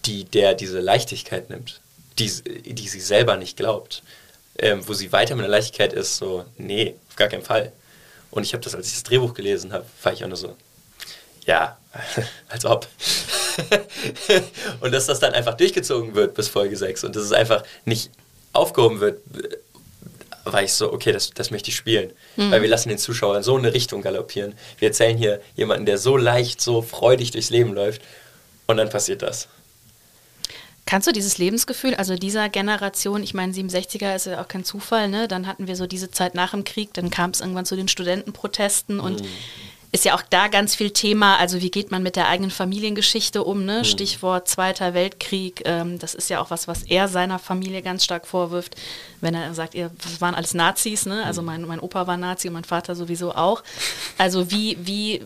[0.05, 1.81] die der diese Leichtigkeit nimmt,
[2.19, 4.03] die, die sie selber nicht glaubt.
[4.57, 7.73] Ähm, wo sie weiter mit der Leichtigkeit ist, so, nee, auf gar keinen Fall.
[8.31, 10.57] Und ich habe das, als ich das Drehbuch gelesen habe, war ich auch nur so,
[11.45, 11.77] ja,
[12.49, 12.87] als ob.
[14.81, 18.11] und dass das dann einfach durchgezogen wird bis Folge 6 und dass es einfach nicht
[18.55, 19.21] aufgehoben wird,
[20.45, 22.11] war ich so, okay, das, das möchte ich spielen.
[22.37, 22.51] Mhm.
[22.51, 24.55] Weil wir lassen den Zuschauer in so eine Richtung galoppieren.
[24.79, 28.03] Wir erzählen hier jemanden, der so leicht, so freudig durchs Leben läuft.
[28.67, 29.49] Und dann passiert das.
[30.87, 35.09] Kannst du dieses Lebensgefühl, also dieser Generation, ich meine, 67er ist ja auch kein Zufall,
[35.09, 35.29] ne?
[35.29, 37.89] Dann hatten wir so diese Zeit nach dem Krieg, dann kam es irgendwann zu den
[37.89, 39.29] Studentenprotesten und mhm
[39.95, 43.45] ist ja auch da ganz viel Thema, also wie geht man mit der eigenen Familiengeschichte
[43.45, 43.79] um, ne?
[43.79, 43.85] Mhm.
[43.85, 48.27] Stichwort Zweiter Weltkrieg, ähm, das ist ja auch was, was er seiner Familie ganz stark
[48.27, 48.75] vorwirft,
[49.21, 51.25] wenn er sagt, ihr waren alles Nazis, ne?
[51.25, 51.47] Also mhm.
[51.47, 53.63] mein, mein Opa war Nazi und mein Vater sowieso auch.
[54.19, 55.23] Also wie, wie,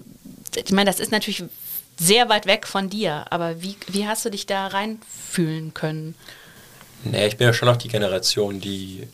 [0.55, 1.45] ich meine, das ist natürlich
[1.99, 6.15] sehr weit weg von dir, aber wie, wie hast du dich da reinfühlen können?
[7.05, 9.09] Nee, ich bin ja schon noch die Generation, die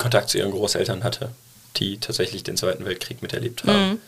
[0.00, 1.30] Kontakt zu ihren Großeltern hatte
[1.76, 3.90] die tatsächlich den Zweiten Weltkrieg miterlebt haben.
[3.90, 4.00] Mhm.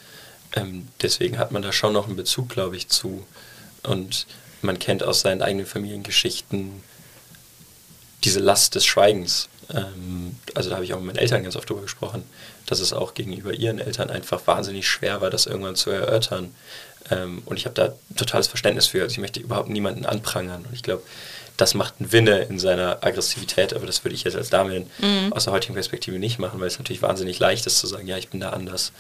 [0.55, 3.27] Ähm, deswegen hat man da schon noch einen Bezug, glaube ich, zu.
[3.83, 4.27] Und
[4.61, 6.83] man kennt aus seinen eigenen Familiengeschichten
[8.25, 9.49] diese Last des Schweigens.
[9.73, 12.23] Ähm, also da habe ich auch mit meinen Eltern ganz oft drüber gesprochen,
[12.67, 16.55] dass es auch gegenüber ihren Eltern einfach wahnsinnig schwer war, das irgendwann zu erörtern.
[17.11, 19.03] Ähm, und ich habe da totales Verständnis für.
[19.03, 20.65] Also ich möchte überhaupt niemanden anprangern.
[20.65, 21.03] Und ich glaube,
[21.57, 25.33] das macht ein Winne in seiner Aggressivität, aber das würde ich jetzt als Dame mhm.
[25.33, 28.17] aus der heutigen Perspektive nicht machen, weil es natürlich wahnsinnig leicht ist zu sagen, ja,
[28.17, 28.93] ich bin da anders,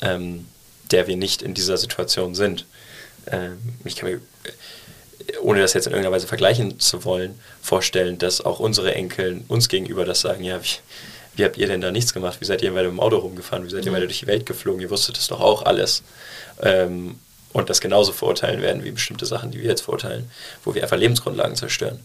[0.00, 0.46] ähm,
[0.90, 2.66] der wir nicht in dieser Situation sind.
[3.26, 4.20] Ähm, ich kann mir,
[5.40, 9.68] ohne das jetzt in irgendeiner Weise vergleichen zu wollen, vorstellen, dass auch unsere Enkel uns
[9.68, 10.78] gegenüber das sagen, ja, wie,
[11.36, 12.40] wie habt ihr denn da nichts gemacht?
[12.40, 13.64] Wie seid ihr weiter mit dem Auto rumgefahren?
[13.64, 13.96] Wie seid ihr mhm.
[13.96, 14.80] weiter durch die Welt geflogen?
[14.80, 16.02] Ihr wusstet das doch auch alles.
[16.62, 17.18] Ähm,
[17.54, 20.28] und das genauso verurteilen werden wie bestimmte Sachen, die wir jetzt verurteilen,
[20.64, 22.00] wo wir einfach Lebensgrundlagen zerstören.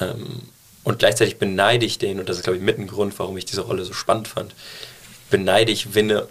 [0.00, 0.42] Ähm,
[0.84, 3.44] und gleichzeitig beneide ich den, und das ist, glaube ich, mit ein Grund, warum ich
[3.44, 4.54] diese Rolle so spannend fand,
[5.28, 6.28] beneide ich Winne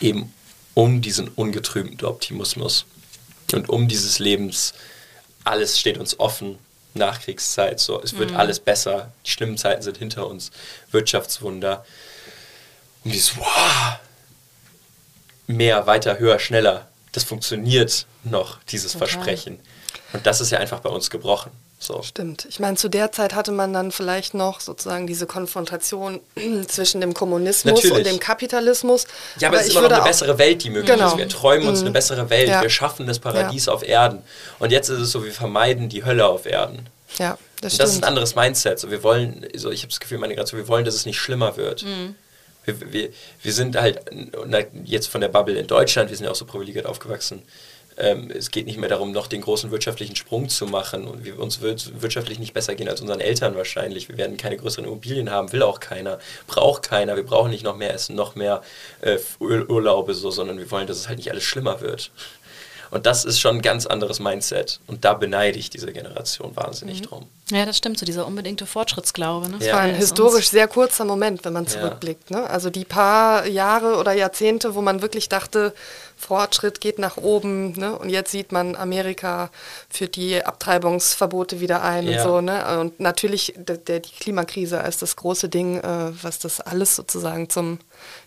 [0.00, 0.32] eben
[0.74, 2.84] um diesen ungetrübten Optimismus
[3.54, 4.74] und um dieses Lebens,
[5.42, 6.58] alles steht uns offen,
[6.92, 8.36] Nachkriegszeit, so, es wird mhm.
[8.36, 10.50] alles besser, die schlimmen Zeiten sind hinter uns,
[10.90, 11.86] Wirtschaftswunder.
[13.04, 13.98] Und dieses, wow,
[15.46, 19.08] mehr, weiter, höher, schneller, das funktioniert noch, dieses Total.
[19.08, 19.60] Versprechen.
[20.12, 21.50] Und das ist ja einfach bei uns gebrochen.
[21.80, 22.02] So.
[22.02, 22.46] Stimmt.
[22.50, 26.20] Ich meine, zu der Zeit hatte man dann vielleicht noch sozusagen diese Konfrontation
[26.66, 27.98] zwischen dem Kommunismus Natürlich.
[27.98, 29.06] und dem Kapitalismus.
[29.38, 31.08] Ja, aber, aber es ist immer noch eine bessere Welt, die möglich genau.
[31.08, 31.18] ist.
[31.18, 31.86] Wir träumen uns mhm.
[31.86, 32.48] eine bessere Welt.
[32.48, 32.62] Ja.
[32.62, 33.72] Wir schaffen das Paradies ja.
[33.72, 34.22] auf Erden.
[34.58, 36.88] Und jetzt ist es so, wir vermeiden die Hölle auf Erden.
[37.16, 38.80] Ja, das, und das ist ein anderes Mindset.
[38.80, 41.18] So, wir wollen, so, ich habe das Gefühl, meine Generation, wir wollen, dass es nicht
[41.18, 41.84] schlimmer wird.
[41.84, 42.16] Mhm
[42.68, 43.08] wir, wir,
[43.42, 44.00] wir sind halt
[44.84, 47.42] jetzt von der Bubble in Deutschland, wir sind ja auch so privilegiert aufgewachsen.
[48.00, 51.38] Ähm, es geht nicht mehr darum, noch den großen wirtschaftlichen Sprung zu machen und wir,
[51.40, 54.08] uns wird wirtschaftlich nicht besser gehen als unseren Eltern wahrscheinlich.
[54.08, 57.16] Wir werden keine größeren Immobilien haben, will auch keiner, braucht keiner.
[57.16, 58.62] Wir brauchen nicht noch mehr Essen, noch mehr
[59.00, 62.12] äh, Urlaube, so, sondern wir wollen, dass es halt nicht alles schlimmer wird.
[62.90, 64.80] Und das ist schon ein ganz anderes Mindset.
[64.86, 67.04] Und da beneide ich diese Generation wahnsinnig mhm.
[67.04, 67.26] drum.
[67.50, 69.48] Ja, das stimmt, so dieser unbedingte Fortschrittsglaube.
[69.48, 69.52] Ne?
[69.54, 69.58] Ja.
[69.58, 72.30] Das war ein historisch sehr kurzer Moment, wenn man zurückblickt.
[72.30, 72.48] Ne?
[72.48, 75.74] Also die paar Jahre oder Jahrzehnte, wo man wirklich dachte,
[76.18, 77.72] Fortschritt geht nach oben.
[77.78, 77.96] Ne?
[77.96, 79.50] Und jetzt sieht man, Amerika
[79.88, 82.18] führt die Abtreibungsverbote wieder ein ja.
[82.18, 82.40] und so.
[82.40, 82.80] Ne?
[82.80, 87.48] Und natürlich der, der, die Klimakrise als das große Ding, äh, was das alles sozusagen
[87.48, 87.78] zum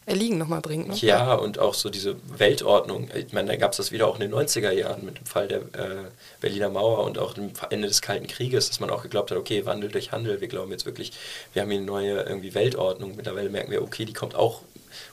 [0.05, 0.87] Erliegen nochmal bringt.
[0.87, 0.95] Ne?
[0.95, 3.09] Ja, und auch so diese Weltordnung.
[3.13, 5.47] Ich meine, da gab es das wieder auch in den 90er Jahren mit dem Fall
[5.47, 6.05] der äh,
[6.39, 9.65] Berliner Mauer und auch dem Ende des Kalten Krieges, dass man auch geglaubt hat, okay,
[9.65, 10.39] Wandel durch Handel.
[10.39, 11.11] Wir glauben jetzt wirklich,
[11.53, 13.15] wir haben hier eine neue irgendwie Weltordnung.
[13.15, 14.61] Mittlerweile merken wir, okay, die kommt auch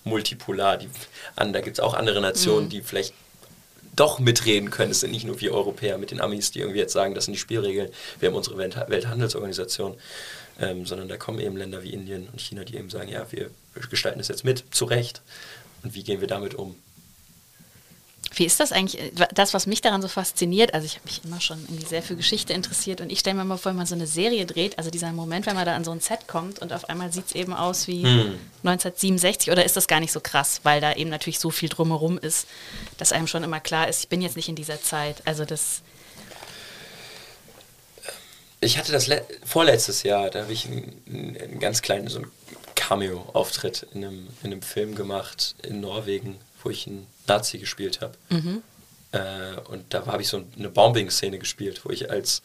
[0.05, 0.89] multipolar die,
[1.37, 1.53] an.
[1.53, 2.70] Da gibt es auch andere Nationen, mhm.
[2.70, 3.14] die vielleicht
[3.97, 4.93] doch mitreden können.
[4.93, 7.35] Es sind nicht nur wir Europäer mit den Amis, die irgendwie jetzt sagen, das sind
[7.35, 7.91] die Spielregeln.
[8.20, 9.97] Wir haben unsere Welthandelsorganisation.
[10.61, 13.49] Ähm, sondern da kommen eben Länder wie Indien und China, die eben sagen, ja, wir
[13.91, 15.22] gestalten das jetzt mit, zu Recht.
[15.85, 16.74] Und wie gehen wir damit um?
[18.35, 19.01] Wie ist das eigentlich?
[19.01, 22.03] Äh, das, was mich daran so fasziniert, also ich habe mich immer schon irgendwie sehr
[22.03, 24.79] für Geschichte interessiert und ich stelle mir mal vor, wenn man so eine Serie dreht,
[24.79, 27.26] also dieser Moment, wenn man da an so ein Set kommt und auf einmal sieht
[27.26, 28.39] es eben aus wie hm.
[28.64, 32.18] 1967 oder ist das gar nicht so krass, weil da eben natürlich so viel drumherum
[32.18, 32.47] ist,
[32.97, 35.22] dass einem schon immer klar ist, ich bin jetzt nicht in dieser Zeit.
[35.24, 35.83] Also das.
[38.61, 39.09] Ich hatte das
[39.45, 42.31] vorletztes Jahr, da habe ich einen, einen, ganz kleinen so einen
[42.74, 48.15] Cameo-Auftritt in einem, in einem Film gemacht in Norwegen, wo ich einen Nazi gespielt habe.
[48.31, 48.63] Mhm.
[49.13, 52.43] Äh, und da habe ich so eine Bombing-Szene gespielt, wo ich als,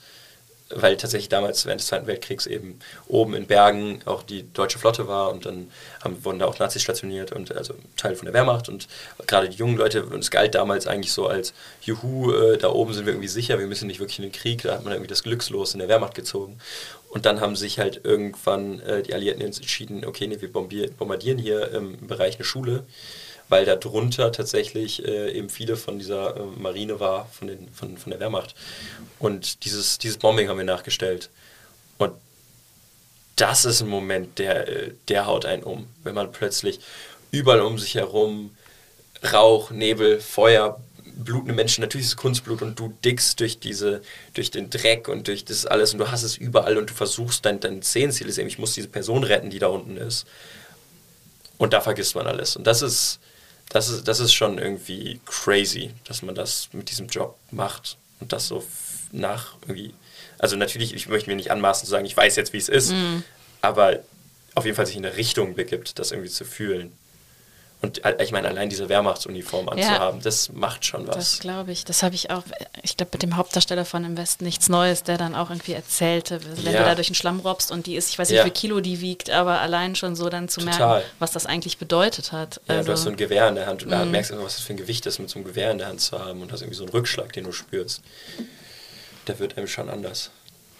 [0.69, 5.07] weil tatsächlich damals während des Zweiten Weltkriegs eben oben in Bergen auch die deutsche Flotte
[5.07, 5.69] war und dann
[6.01, 8.87] haben, wurden da auch Nazis stationiert und also Teil von der Wehrmacht und
[9.27, 12.93] gerade die jungen Leute, und es galt damals eigentlich so als, juhu, äh, da oben
[12.93, 15.09] sind wir irgendwie sicher, wir müssen nicht wirklich in den Krieg, da hat man irgendwie
[15.09, 16.59] das Glückslos in der Wehrmacht gezogen.
[17.09, 21.71] Und dann haben sich halt irgendwann äh, die Alliierten entschieden, okay, nee, wir bombardieren hier
[21.71, 22.85] im Bereich eine Schule
[23.49, 27.97] weil da drunter tatsächlich äh, eben viele von dieser äh, Marine war, von, den, von,
[27.97, 28.55] von der Wehrmacht.
[29.19, 31.29] Und dieses, dieses Bombing haben wir nachgestellt.
[31.97, 32.13] Und
[33.35, 36.79] das ist ein Moment, der, äh, der haut einen um, wenn man plötzlich
[37.31, 38.55] überall um sich herum
[39.31, 40.79] Rauch, Nebel, Feuer,
[41.15, 44.01] blutende Menschen, natürlich ist es Kunstblut und du dickst durch diese,
[44.33, 47.45] durch den Dreck und durch das alles und du hast es überall und du versuchst
[47.45, 50.25] dein, dein Szenenziel ist eben, ich muss diese Person retten, die da unten ist.
[51.57, 52.55] Und da vergisst man alles.
[52.55, 53.19] Und das ist,
[53.73, 58.31] das ist, das ist schon irgendwie crazy, dass man das mit diesem Job macht und
[58.31, 58.63] das so
[59.11, 59.93] nach irgendwie.
[60.37, 62.91] Also natürlich, ich möchte mir nicht anmaßen zu sagen, ich weiß jetzt, wie es ist,
[62.91, 63.23] mhm.
[63.61, 63.99] aber
[64.53, 66.93] auf jeden Fall sich in eine Richtung begibt, das irgendwie zu fühlen.
[67.83, 71.15] Und äh, ich meine, allein diese Wehrmachtsuniform anzuhaben, ja, das macht schon was.
[71.17, 71.83] Das glaube ich.
[71.83, 72.43] Das habe ich auch,
[72.81, 76.39] ich glaube, mit dem Hauptdarsteller von Im Westen nichts Neues, der dann auch irgendwie erzählte,
[76.63, 76.79] wenn ja.
[76.79, 78.45] du da durch den Schlamm robst und die ist, ich weiß nicht, ja.
[78.45, 80.99] wie viel Kilo die wiegt, aber allein schon so dann zu Total.
[80.99, 82.61] merken, was das eigentlich bedeutet hat.
[82.69, 84.11] Ja, also, du hast so ein Gewehr in der Hand und da mhm.
[84.11, 85.99] merkst du, was das für ein Gewicht ist, mit so einem Gewehr in der Hand
[85.99, 88.01] zu haben und hast irgendwie so einen Rückschlag, den du spürst.
[89.27, 90.31] Der wird einem schon anders.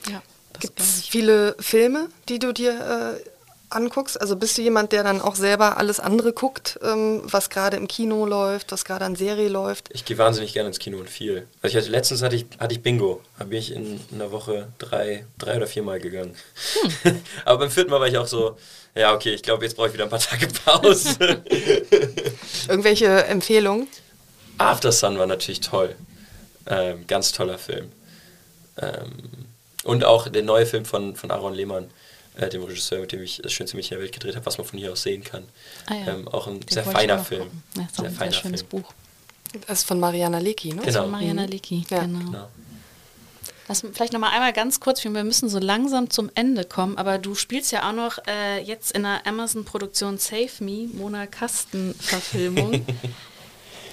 [0.09, 0.21] Ja.
[0.59, 3.29] Gibt es viele Filme, die du dir äh,
[3.75, 4.19] anguckst?
[4.19, 7.87] Also bist du jemand, der dann auch selber alles andere guckt, ähm, was gerade im
[7.87, 9.89] Kino läuft, was gerade an Serie läuft?
[9.93, 11.47] Ich gehe wahnsinnig gerne ins Kino und viel.
[11.61, 13.21] Also ich hatte, letztens hatte ich, hatte ich Bingo.
[13.37, 16.35] Da bin ich in einer Woche drei, drei oder vier Mal gegangen.
[17.03, 17.21] Hm.
[17.45, 18.57] Aber beim vierten Mal war ich auch so,
[18.95, 21.17] ja okay, ich glaube, jetzt brauche ich wieder ein paar Tage Pause.
[22.67, 23.87] Irgendwelche Empfehlungen?
[24.57, 25.95] After Sun war natürlich toll.
[26.67, 27.91] Ähm, ganz toller Film.
[28.81, 29.47] Ähm,
[29.83, 31.89] und auch der neue Film von, von Aaron Lehmann
[32.35, 34.65] äh, dem Regisseur, mit dem ich das schönste Mädchen der Welt gedreht habe, was man
[34.65, 35.43] von hier aus sehen kann.
[35.87, 36.13] Ah, ja.
[36.13, 37.49] ähm, auch ein Den sehr feiner Film.
[37.75, 38.83] Ja, sehr, ein feiner sehr schönes Film.
[38.83, 38.93] Buch.
[39.67, 40.75] Das ist von Mariana Lecki, ne?
[40.75, 40.85] Genau.
[40.85, 41.49] Das ist von Mariana mhm.
[41.49, 41.99] Lecki, ja.
[41.99, 42.19] genau.
[42.19, 42.47] genau.
[43.67, 47.17] Lass vielleicht noch mal einmal ganz kurz, wir müssen so langsam zum Ende kommen, aber
[47.17, 52.85] du spielst ja auch noch äh, jetzt in der Amazon-Produktion Save Me, Mona Kasten-Verfilmung.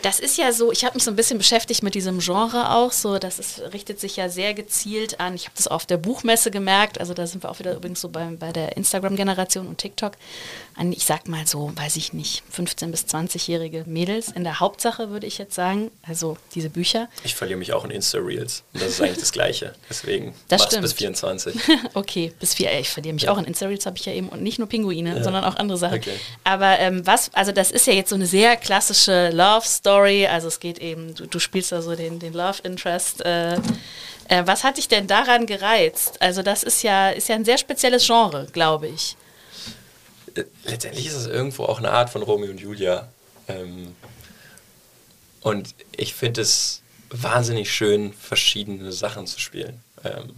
[0.03, 2.92] Das ist ja so, ich habe mich so ein bisschen beschäftigt mit diesem Genre auch,
[2.92, 6.51] so, das ist, richtet sich ja sehr gezielt an, ich habe das auf der Buchmesse
[6.51, 10.12] gemerkt, also da sind wir auch wieder übrigens so bei, bei der Instagram-Generation und TikTok,
[10.76, 15.11] an, ich sag mal so, weiß ich nicht, 15- bis 20-jährige Mädels in der Hauptsache,
[15.11, 17.09] würde ich jetzt sagen, also diese Bücher.
[17.24, 20.80] Ich verliere mich auch in Insta-Reels und das ist eigentlich das Gleiche, deswegen das mach's
[20.80, 21.55] bis 24.
[21.94, 23.32] okay, bis 4, ich verliere mich ja.
[23.32, 25.22] auch in Insta-Reels, habe ich ja eben und nicht nur Pinguine, ja.
[25.22, 25.98] sondern auch andere Sachen.
[25.98, 26.14] Okay.
[26.44, 30.26] Aber ähm, was, also das ist ja jetzt so eine sehr klassische Love-Story, Story.
[30.26, 33.24] Also es geht eben, du, du spielst da so den, den Love Interest.
[33.24, 36.22] Äh, äh, was hat dich denn daran gereizt?
[36.22, 39.16] Also das ist ja, ist ja ein sehr spezielles Genre, glaube ich.
[40.35, 43.09] Äh, letztendlich ist es irgendwo auch eine Art von Romeo und Julia.
[43.48, 43.97] Ähm,
[45.40, 49.82] und ich finde es wahnsinnig schön, verschiedene Sachen zu spielen.
[50.05, 50.31] Ähm,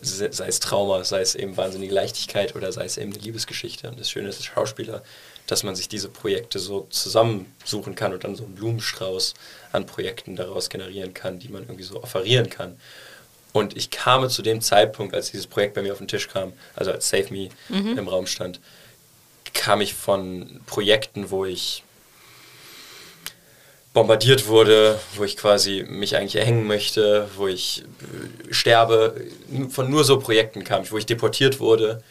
[0.00, 3.88] sei es Trauma, sei es eben wahnsinnige Leichtigkeit oder sei es eben eine Liebesgeschichte.
[3.88, 5.02] Und das Schöne ist, als Schauspieler
[5.52, 9.34] dass man sich diese Projekte so zusammensuchen kann und dann so einen Blumenstrauß
[9.72, 12.80] an Projekten daraus generieren kann, die man irgendwie so offerieren kann.
[13.52, 16.54] Und ich kam zu dem Zeitpunkt, als dieses Projekt bei mir auf den Tisch kam,
[16.74, 17.98] also als Save Me mhm.
[17.98, 18.60] im Raum stand,
[19.52, 21.84] kam ich von Projekten, wo ich
[23.92, 29.20] bombardiert wurde, wo ich quasi mich eigentlich erhängen möchte, wo ich äh, sterbe.
[29.68, 32.02] Von nur so Projekten kam ich, wo ich deportiert wurde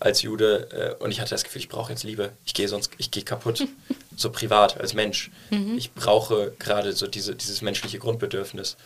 [0.00, 2.32] als Jude äh, und ich hatte das Gefühl, ich brauche jetzt Liebe.
[2.44, 3.66] Ich gehe sonst, ich gehe kaputt,
[4.16, 5.30] so privat als Mensch.
[5.50, 5.76] Mhm.
[5.76, 8.76] Ich brauche gerade so diese, dieses menschliche Grundbedürfnis.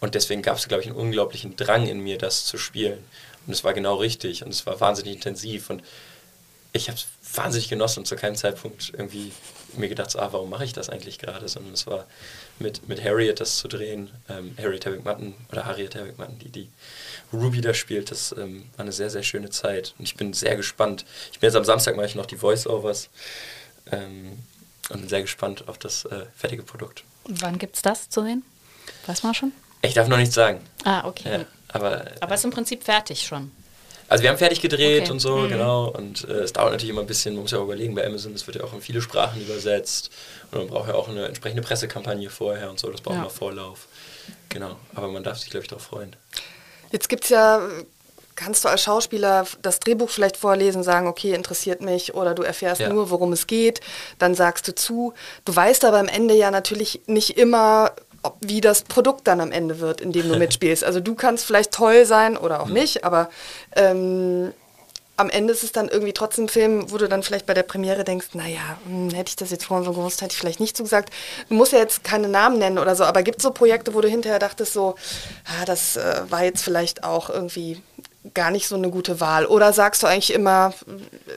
[0.00, 2.98] Und deswegen gab es, glaube ich, einen unglaublichen Drang in mir, das zu spielen.
[3.46, 5.82] Und es war genau richtig und es war wahnsinnig intensiv und
[6.72, 7.06] ich habe es
[7.36, 9.32] wahnsinnig genossen und zu keinem Zeitpunkt irgendwie
[9.76, 12.06] mir gedacht, ah, warum mache ich das eigentlich gerade, sondern es war
[12.60, 16.50] mit, mit Harriet das zu drehen, ähm, Harriet Herrick Mutton oder Harriet Herrick Mutton, die
[16.50, 16.68] die
[17.32, 20.56] Ruby da spielt, das ähm, war eine sehr, sehr schöne Zeit und ich bin sehr
[20.56, 21.04] gespannt.
[21.32, 23.08] Ich bin jetzt am Samstag mache ich noch die Voice-Overs
[23.92, 24.38] ähm,
[24.90, 27.04] und bin sehr gespannt auf das äh, fertige Produkt.
[27.24, 28.44] Und wann gibt es das zu sehen?
[29.06, 29.52] Weiß man schon?
[29.82, 30.60] Ich darf noch nichts sagen.
[30.84, 31.32] Ah, okay.
[31.32, 33.50] Ja, aber, aber es ist im Prinzip fertig schon.
[34.10, 35.12] Also wir haben fertig gedreht okay.
[35.12, 35.48] und so, mhm.
[35.50, 35.86] genau.
[35.86, 38.34] Und äh, es dauert natürlich immer ein bisschen, man muss ja auch überlegen, bei Amazon,
[38.34, 40.10] es wird ja auch in viele Sprachen übersetzt.
[40.50, 43.22] Und man braucht ja auch eine entsprechende Pressekampagne vorher und so, das braucht ja.
[43.22, 43.86] man Vorlauf.
[44.48, 46.16] Genau, aber man darf sich, glaube ich, darauf freuen.
[46.90, 47.60] Jetzt gibt es ja,
[48.34, 52.80] kannst du als Schauspieler das Drehbuch vielleicht vorlesen, sagen, okay, interessiert mich, oder du erfährst
[52.80, 52.88] ja.
[52.88, 53.80] nur, worum es geht,
[54.18, 55.14] dann sagst du zu.
[55.44, 57.92] Du weißt aber am Ende ja natürlich nicht immer,
[58.40, 60.84] wie das Produkt dann am Ende wird, in dem du mitspielst.
[60.84, 62.74] Also du kannst vielleicht toll sein oder auch mhm.
[62.74, 63.30] nicht, aber
[63.76, 64.52] ähm,
[65.20, 67.62] am Ende ist es dann irgendwie trotzdem ein Film, wo du dann vielleicht bei der
[67.62, 70.76] Premiere denkst, naja, hm, hätte ich das jetzt vorhin so gewusst, hätte ich vielleicht nicht
[70.76, 71.12] so gesagt.
[71.48, 74.00] Du musst ja jetzt keine Namen nennen oder so, aber gibt es so Projekte, wo
[74.00, 74.94] du hinterher dachtest, so,
[75.44, 77.82] ah, das äh, war jetzt vielleicht auch irgendwie
[78.32, 79.44] gar nicht so eine gute Wahl?
[79.44, 80.72] Oder sagst du eigentlich immer,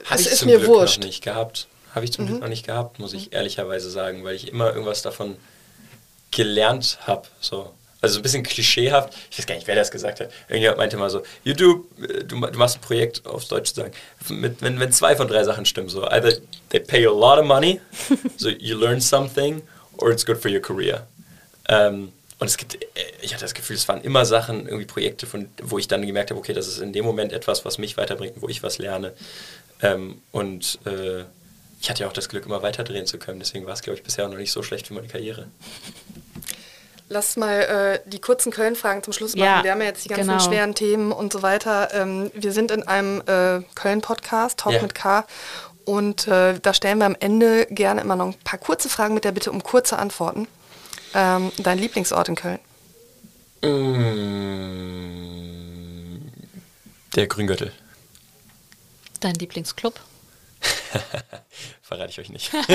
[0.08, 1.00] Hab es ist mir Glück wurscht?
[1.00, 1.68] Noch nicht gehabt.
[1.94, 2.28] Habe ich zum mhm.
[2.28, 5.36] Glück noch nicht gehabt, muss ich ehrlicherweise sagen, weil ich immer irgendwas davon
[6.34, 7.22] gelernt habe.
[7.40, 7.72] So.
[8.00, 9.14] Also so ein bisschen klischeehaft.
[9.30, 10.30] Ich weiß gar nicht, wer das gesagt hat.
[10.48, 13.92] Irgendjemand meinte mal so, YouTube, du, du machst ein Projekt, auf Deutsch zu sagen,
[14.28, 16.34] mit, wenn, wenn zwei von drei Sachen stimmen, so either
[16.68, 17.80] they pay you a lot of money,
[18.36, 19.62] so you learn something,
[19.96, 21.06] or it's good for your career.
[21.70, 22.76] Ähm, und es gibt,
[23.22, 26.30] ich hatte das Gefühl, es waren immer Sachen, irgendwie Projekte, von, wo ich dann gemerkt
[26.30, 29.14] habe, okay, das ist in dem Moment etwas, was mich weiterbringt, wo ich was lerne.
[29.80, 31.24] Ähm, und äh,
[31.80, 33.38] ich hatte ja auch das Glück, immer weiter drehen zu können.
[33.38, 35.48] Deswegen war es, glaube ich, bisher auch noch nicht so schlecht für meine Karriere.
[37.08, 39.44] Lass mal äh, die kurzen Köln-Fragen zum Schluss machen.
[39.44, 40.40] Ja, wir haben ja jetzt die ganzen genau.
[40.40, 41.92] schweren Themen und so weiter.
[41.92, 44.82] Ähm, wir sind in einem äh, Köln-Podcast, Talk ja.
[44.82, 45.26] mit K.
[45.84, 49.24] Und äh, da stellen wir am Ende gerne immer noch ein paar kurze Fragen mit
[49.24, 50.48] der Bitte um kurze Antworten.
[51.14, 52.58] Ähm, dein Lieblingsort in Köln?
[53.62, 53.74] Mm,
[57.14, 57.72] der Grüngürtel.
[59.20, 60.00] Dein Lieblingsclub?
[61.82, 62.52] Verrate ich euch nicht.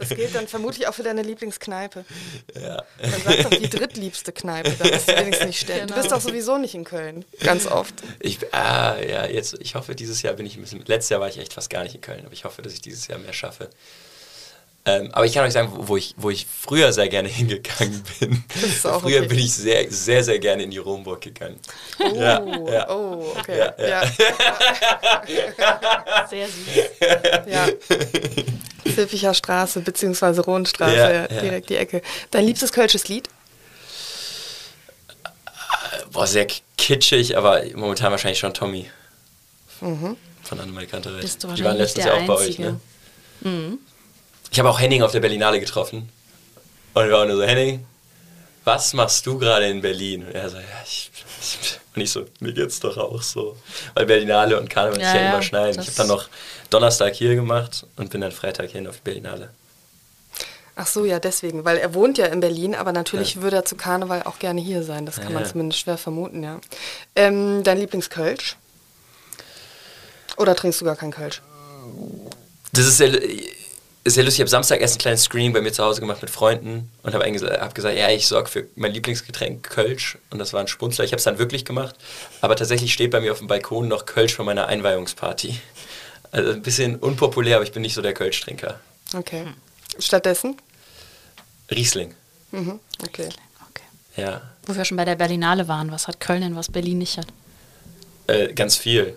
[0.00, 2.04] das gilt dann vermutlich auch für deine Lieblingskneipe.
[2.54, 2.82] Ja.
[3.00, 5.86] Dann sag doch die drittliebste Kneipe, da bist du wenigstens nicht stellen.
[5.86, 5.94] Genau.
[5.94, 7.24] Du bist doch sowieso nicht in Köln.
[7.40, 7.94] Ganz oft.
[8.18, 10.82] Ich, ah, ja, jetzt, ich hoffe, dieses Jahr bin ich ein bisschen.
[10.86, 12.80] Letztes Jahr war ich echt fast gar nicht in Köln, aber ich hoffe, dass ich
[12.80, 13.68] dieses Jahr mehr schaffe.
[14.86, 18.42] Ähm, aber ich kann euch sagen, wo ich, wo ich früher sehr gerne hingegangen bin.
[18.48, 19.26] früher okay.
[19.26, 21.60] bin ich sehr, sehr, sehr gerne in die Romburg gegangen.
[21.98, 22.42] Oh, ja,
[22.72, 22.90] ja.
[22.90, 23.58] oh okay.
[23.58, 24.02] Ja, ja.
[26.30, 26.64] sehr süß.
[27.46, 27.68] Ja.
[28.86, 30.40] Silpicher Straße bzw.
[30.40, 32.00] Rohnstraße, direkt die Ecke.
[32.30, 33.28] Dein liebstes kölsches Lied?
[36.12, 36.46] Boah, sehr
[36.76, 38.90] kitschig, aber momentan wahrscheinlich schon Tommy.
[39.80, 40.16] Mhm.
[40.42, 41.24] Von Annemal Kantereit.
[41.56, 42.80] Die waren letztens ja auch bei euch, ne?
[43.42, 43.78] Mhm.
[44.50, 46.08] Ich habe auch Henning auf der Berlinale getroffen.
[46.94, 47.86] Und wir waren nur so, Henning,
[48.64, 50.24] was machst du gerade in Berlin?
[50.26, 51.10] Und er so, ja, ich,
[51.94, 53.56] und ich so, mir geht's doch auch so.
[53.94, 55.80] Weil Berlinale und Karneval ja, sich ja, immer schneiden.
[55.80, 56.28] Ich habe dann noch
[56.68, 59.50] Donnerstag hier gemacht und bin dann Freitag hin auf die Berlinale.
[60.76, 63.42] Ach so, ja, deswegen, weil er wohnt ja in Berlin, aber natürlich ja.
[63.42, 65.04] würde er zu Karneval auch gerne hier sein.
[65.04, 66.60] Das kann ja, man zumindest schwer vermuten, ja.
[67.14, 68.56] Ähm, dein Lieblingskölsch?
[70.36, 71.42] Oder trinkst du gar keinen Kölsch?
[72.72, 73.10] Das ist sehr,
[74.10, 76.22] ist ja lustig, ich habe Samstag erst ein kleines Screening bei mir zu Hause gemacht
[76.22, 80.52] mit Freunden und habe hab gesagt, ja, ich sorge für mein Lieblingsgetränk Kölsch und das
[80.52, 81.04] war ein Spunzler.
[81.04, 81.96] Ich habe es dann wirklich gemacht,
[82.40, 85.58] aber tatsächlich steht bei mir auf dem Balkon noch Kölsch von meiner Einweihungsparty.
[86.32, 88.78] Also ein bisschen unpopulär, aber ich bin nicht so der Kölsch-Trinker.
[89.14, 89.46] Okay.
[89.98, 90.56] Stattdessen?
[91.70, 92.14] Riesling.
[92.52, 92.78] Mhm.
[93.02, 93.28] Okay.
[93.68, 93.84] okay.
[94.16, 94.40] Ja.
[94.66, 97.26] Wo wir schon bei der Berlinale waren, was hat Köln denn, was Berlin nicht hat?
[98.28, 99.16] Äh, ganz viel.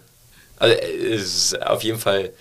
[0.58, 2.32] Also es ist auf jeden Fall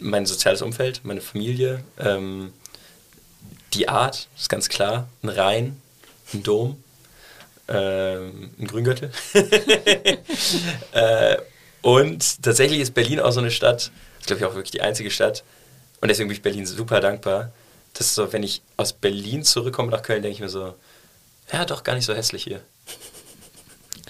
[0.00, 2.52] mein soziales Umfeld, meine Familie, ähm,
[3.74, 5.80] die Art, ist ganz klar, ein Rhein,
[6.32, 6.82] ein Dom,
[7.68, 9.10] ähm, ein Grüngürtel.
[10.92, 11.36] äh,
[11.82, 15.10] Und tatsächlich ist Berlin auch so eine Stadt, ist glaube ich auch wirklich die einzige
[15.10, 15.44] Stadt.
[16.00, 17.52] Und deswegen bin ich Berlin super dankbar.
[17.94, 20.74] Das ist so, wenn ich aus Berlin zurückkomme nach Köln, denke ich mir so,
[21.52, 22.60] ja, doch gar nicht so hässlich hier.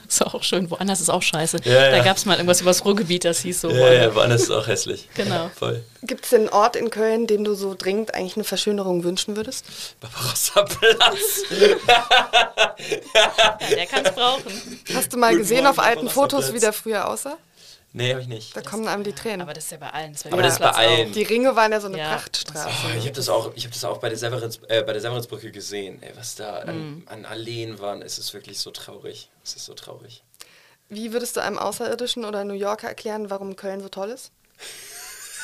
[0.19, 1.59] Ist auch schön, woanders ist auch scheiße.
[1.65, 2.03] Ja, da ja.
[2.03, 3.71] gab es mal irgendwas über das Ruhrgebiet, das hieß so.
[3.71, 5.07] Ja, ja, woanders ist auch hässlich.
[5.15, 5.51] Genau.
[5.55, 5.85] Voll.
[6.03, 9.67] Gibt es einen Ort in Köln, dem du so dringend eigentlich eine Verschönerung wünschen würdest?
[10.01, 11.43] Barbarossa Platz.
[13.15, 14.81] Ja, der kann es brauchen.
[14.95, 17.37] Hast du mal Guten gesehen Morgen, auf alten Fotos, wie der früher aussah?
[17.93, 18.55] Nee, habe ich nicht.
[18.55, 19.41] Da kommen einem die Tränen.
[19.41, 20.15] Aber das ist ja bei allen.
[20.31, 21.13] Aber das ist bei allen.
[21.13, 22.15] Die Ringe waren ja so eine Ja.
[22.15, 22.69] Prachtstraße.
[22.69, 25.01] Oh, ich habe das auch, ich habe das auch bei der Severins, äh, bei der
[25.01, 26.03] Severinsbrücke gesehen.
[26.03, 29.31] Ey, was da an, an Alleen waren, es ist wirklich so traurig.
[29.43, 30.23] Es ist so traurig.
[30.91, 34.33] Wie würdest du einem Außerirdischen oder New Yorker erklären, warum Köln so toll ist?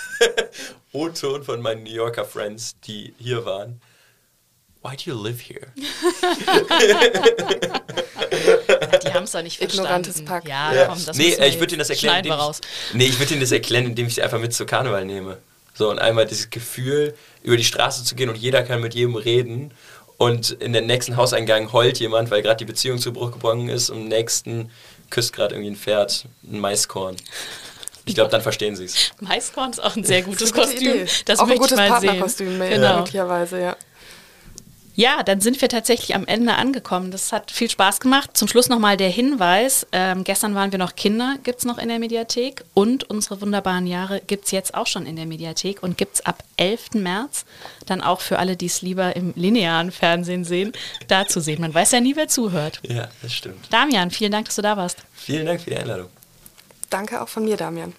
[0.93, 3.81] O-Ton von meinen New Yorker Friends, die hier waren.
[4.83, 5.69] Why do you live here?
[8.99, 9.87] Die haben es doch nicht verstanden.
[9.87, 10.49] Ignorantes Pack.
[10.49, 10.87] Ja, Ja.
[10.87, 12.61] komm, das nee, äh, ich würde Ihnen das erklären, indem raus.
[12.91, 15.39] ich, nee, ich würde Ihnen das erklären, indem ich sie einfach mit zu Karneval nehme.
[15.75, 19.17] So, und einmal dieses Gefühl, über die Straße zu gehen und jeder kann mit jedem
[19.17, 19.73] reden.
[20.17, 23.91] Und in den nächsten Hauseingang heult jemand, weil gerade die Beziehung zu Bruch gebrochen ist.
[23.91, 24.71] Und im nächsten
[25.11, 27.17] küsst gerade irgendwie ein Pferd ein Maiskorn.
[28.07, 29.11] Ich glaube, dann verstehen sie es.
[29.21, 30.91] Maiskorn ist auch ein sehr gutes Gute Kostüm.
[30.95, 31.07] Idee.
[31.25, 32.99] Das auch ein gutes Partnerkostüm, Genau.
[32.99, 33.77] möglicherweise, ja.
[34.97, 37.11] Ja, dann sind wir tatsächlich am Ende angekommen.
[37.11, 38.31] Das hat viel Spaß gemacht.
[38.35, 39.87] Zum Schluss nochmal der Hinweis.
[39.91, 42.65] Ähm, gestern waren wir noch Kinder, gibt es noch in der Mediathek.
[42.75, 46.27] Und unsere wunderbaren Jahre gibt es jetzt auch schon in der Mediathek und gibt es
[46.27, 46.95] ab 11.
[46.95, 47.45] März
[47.87, 50.73] dann auch für alle, die es lieber im linearen Fernsehen sehen,
[51.09, 51.61] da zu sehen.
[51.61, 52.81] Man weiß ja nie, wer zuhört.
[52.87, 53.73] Ja, das stimmt.
[53.73, 54.99] Damian, vielen Dank, dass du da warst.
[55.15, 56.09] Vielen Dank für die Einladung.
[56.89, 57.93] Danke auch von mir, Damian.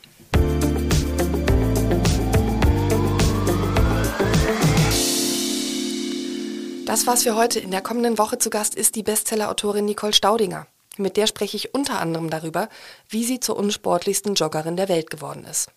[6.86, 7.60] Das war's für heute.
[7.60, 10.68] In der kommenden Woche zu Gast ist die Bestseller-Autorin Nicole Staudinger.
[10.98, 12.70] Mit der spreche ich unter anderem darüber,
[13.10, 15.72] wie sie zur unsportlichsten Joggerin der Welt geworden ist.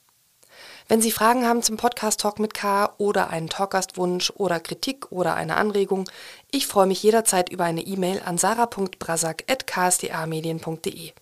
[0.86, 5.34] Wenn Sie Fragen haben zum Podcast Talk mit K oder einen Talkgastwunsch oder Kritik oder
[5.34, 6.10] eine Anregung,
[6.50, 11.12] ich freue mich jederzeit über eine E-Mail an sarah.brasak.ksda-medien.de.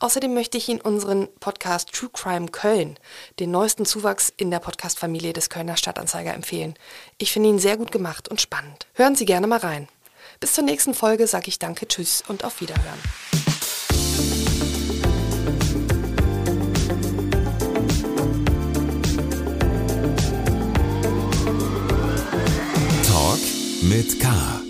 [0.00, 2.98] Außerdem möchte ich Ihnen unseren Podcast True Crime Köln,
[3.38, 6.74] den neuesten Zuwachs in der Podcast-Familie des Kölner Stadtanzeiger, empfehlen.
[7.18, 8.86] Ich finde ihn sehr gut gemacht und spannend.
[8.94, 9.88] Hören Sie gerne mal rein.
[10.40, 12.98] Bis zur nächsten Folge sage ich Danke, Tschüss und auf Wiederhören.
[23.06, 23.40] Talk
[23.82, 24.69] mit K.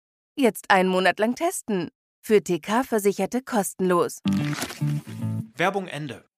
[0.41, 1.91] Jetzt einen Monat lang testen.
[2.19, 4.21] Für TK-Versicherte kostenlos.
[5.55, 6.30] Werbung Ende.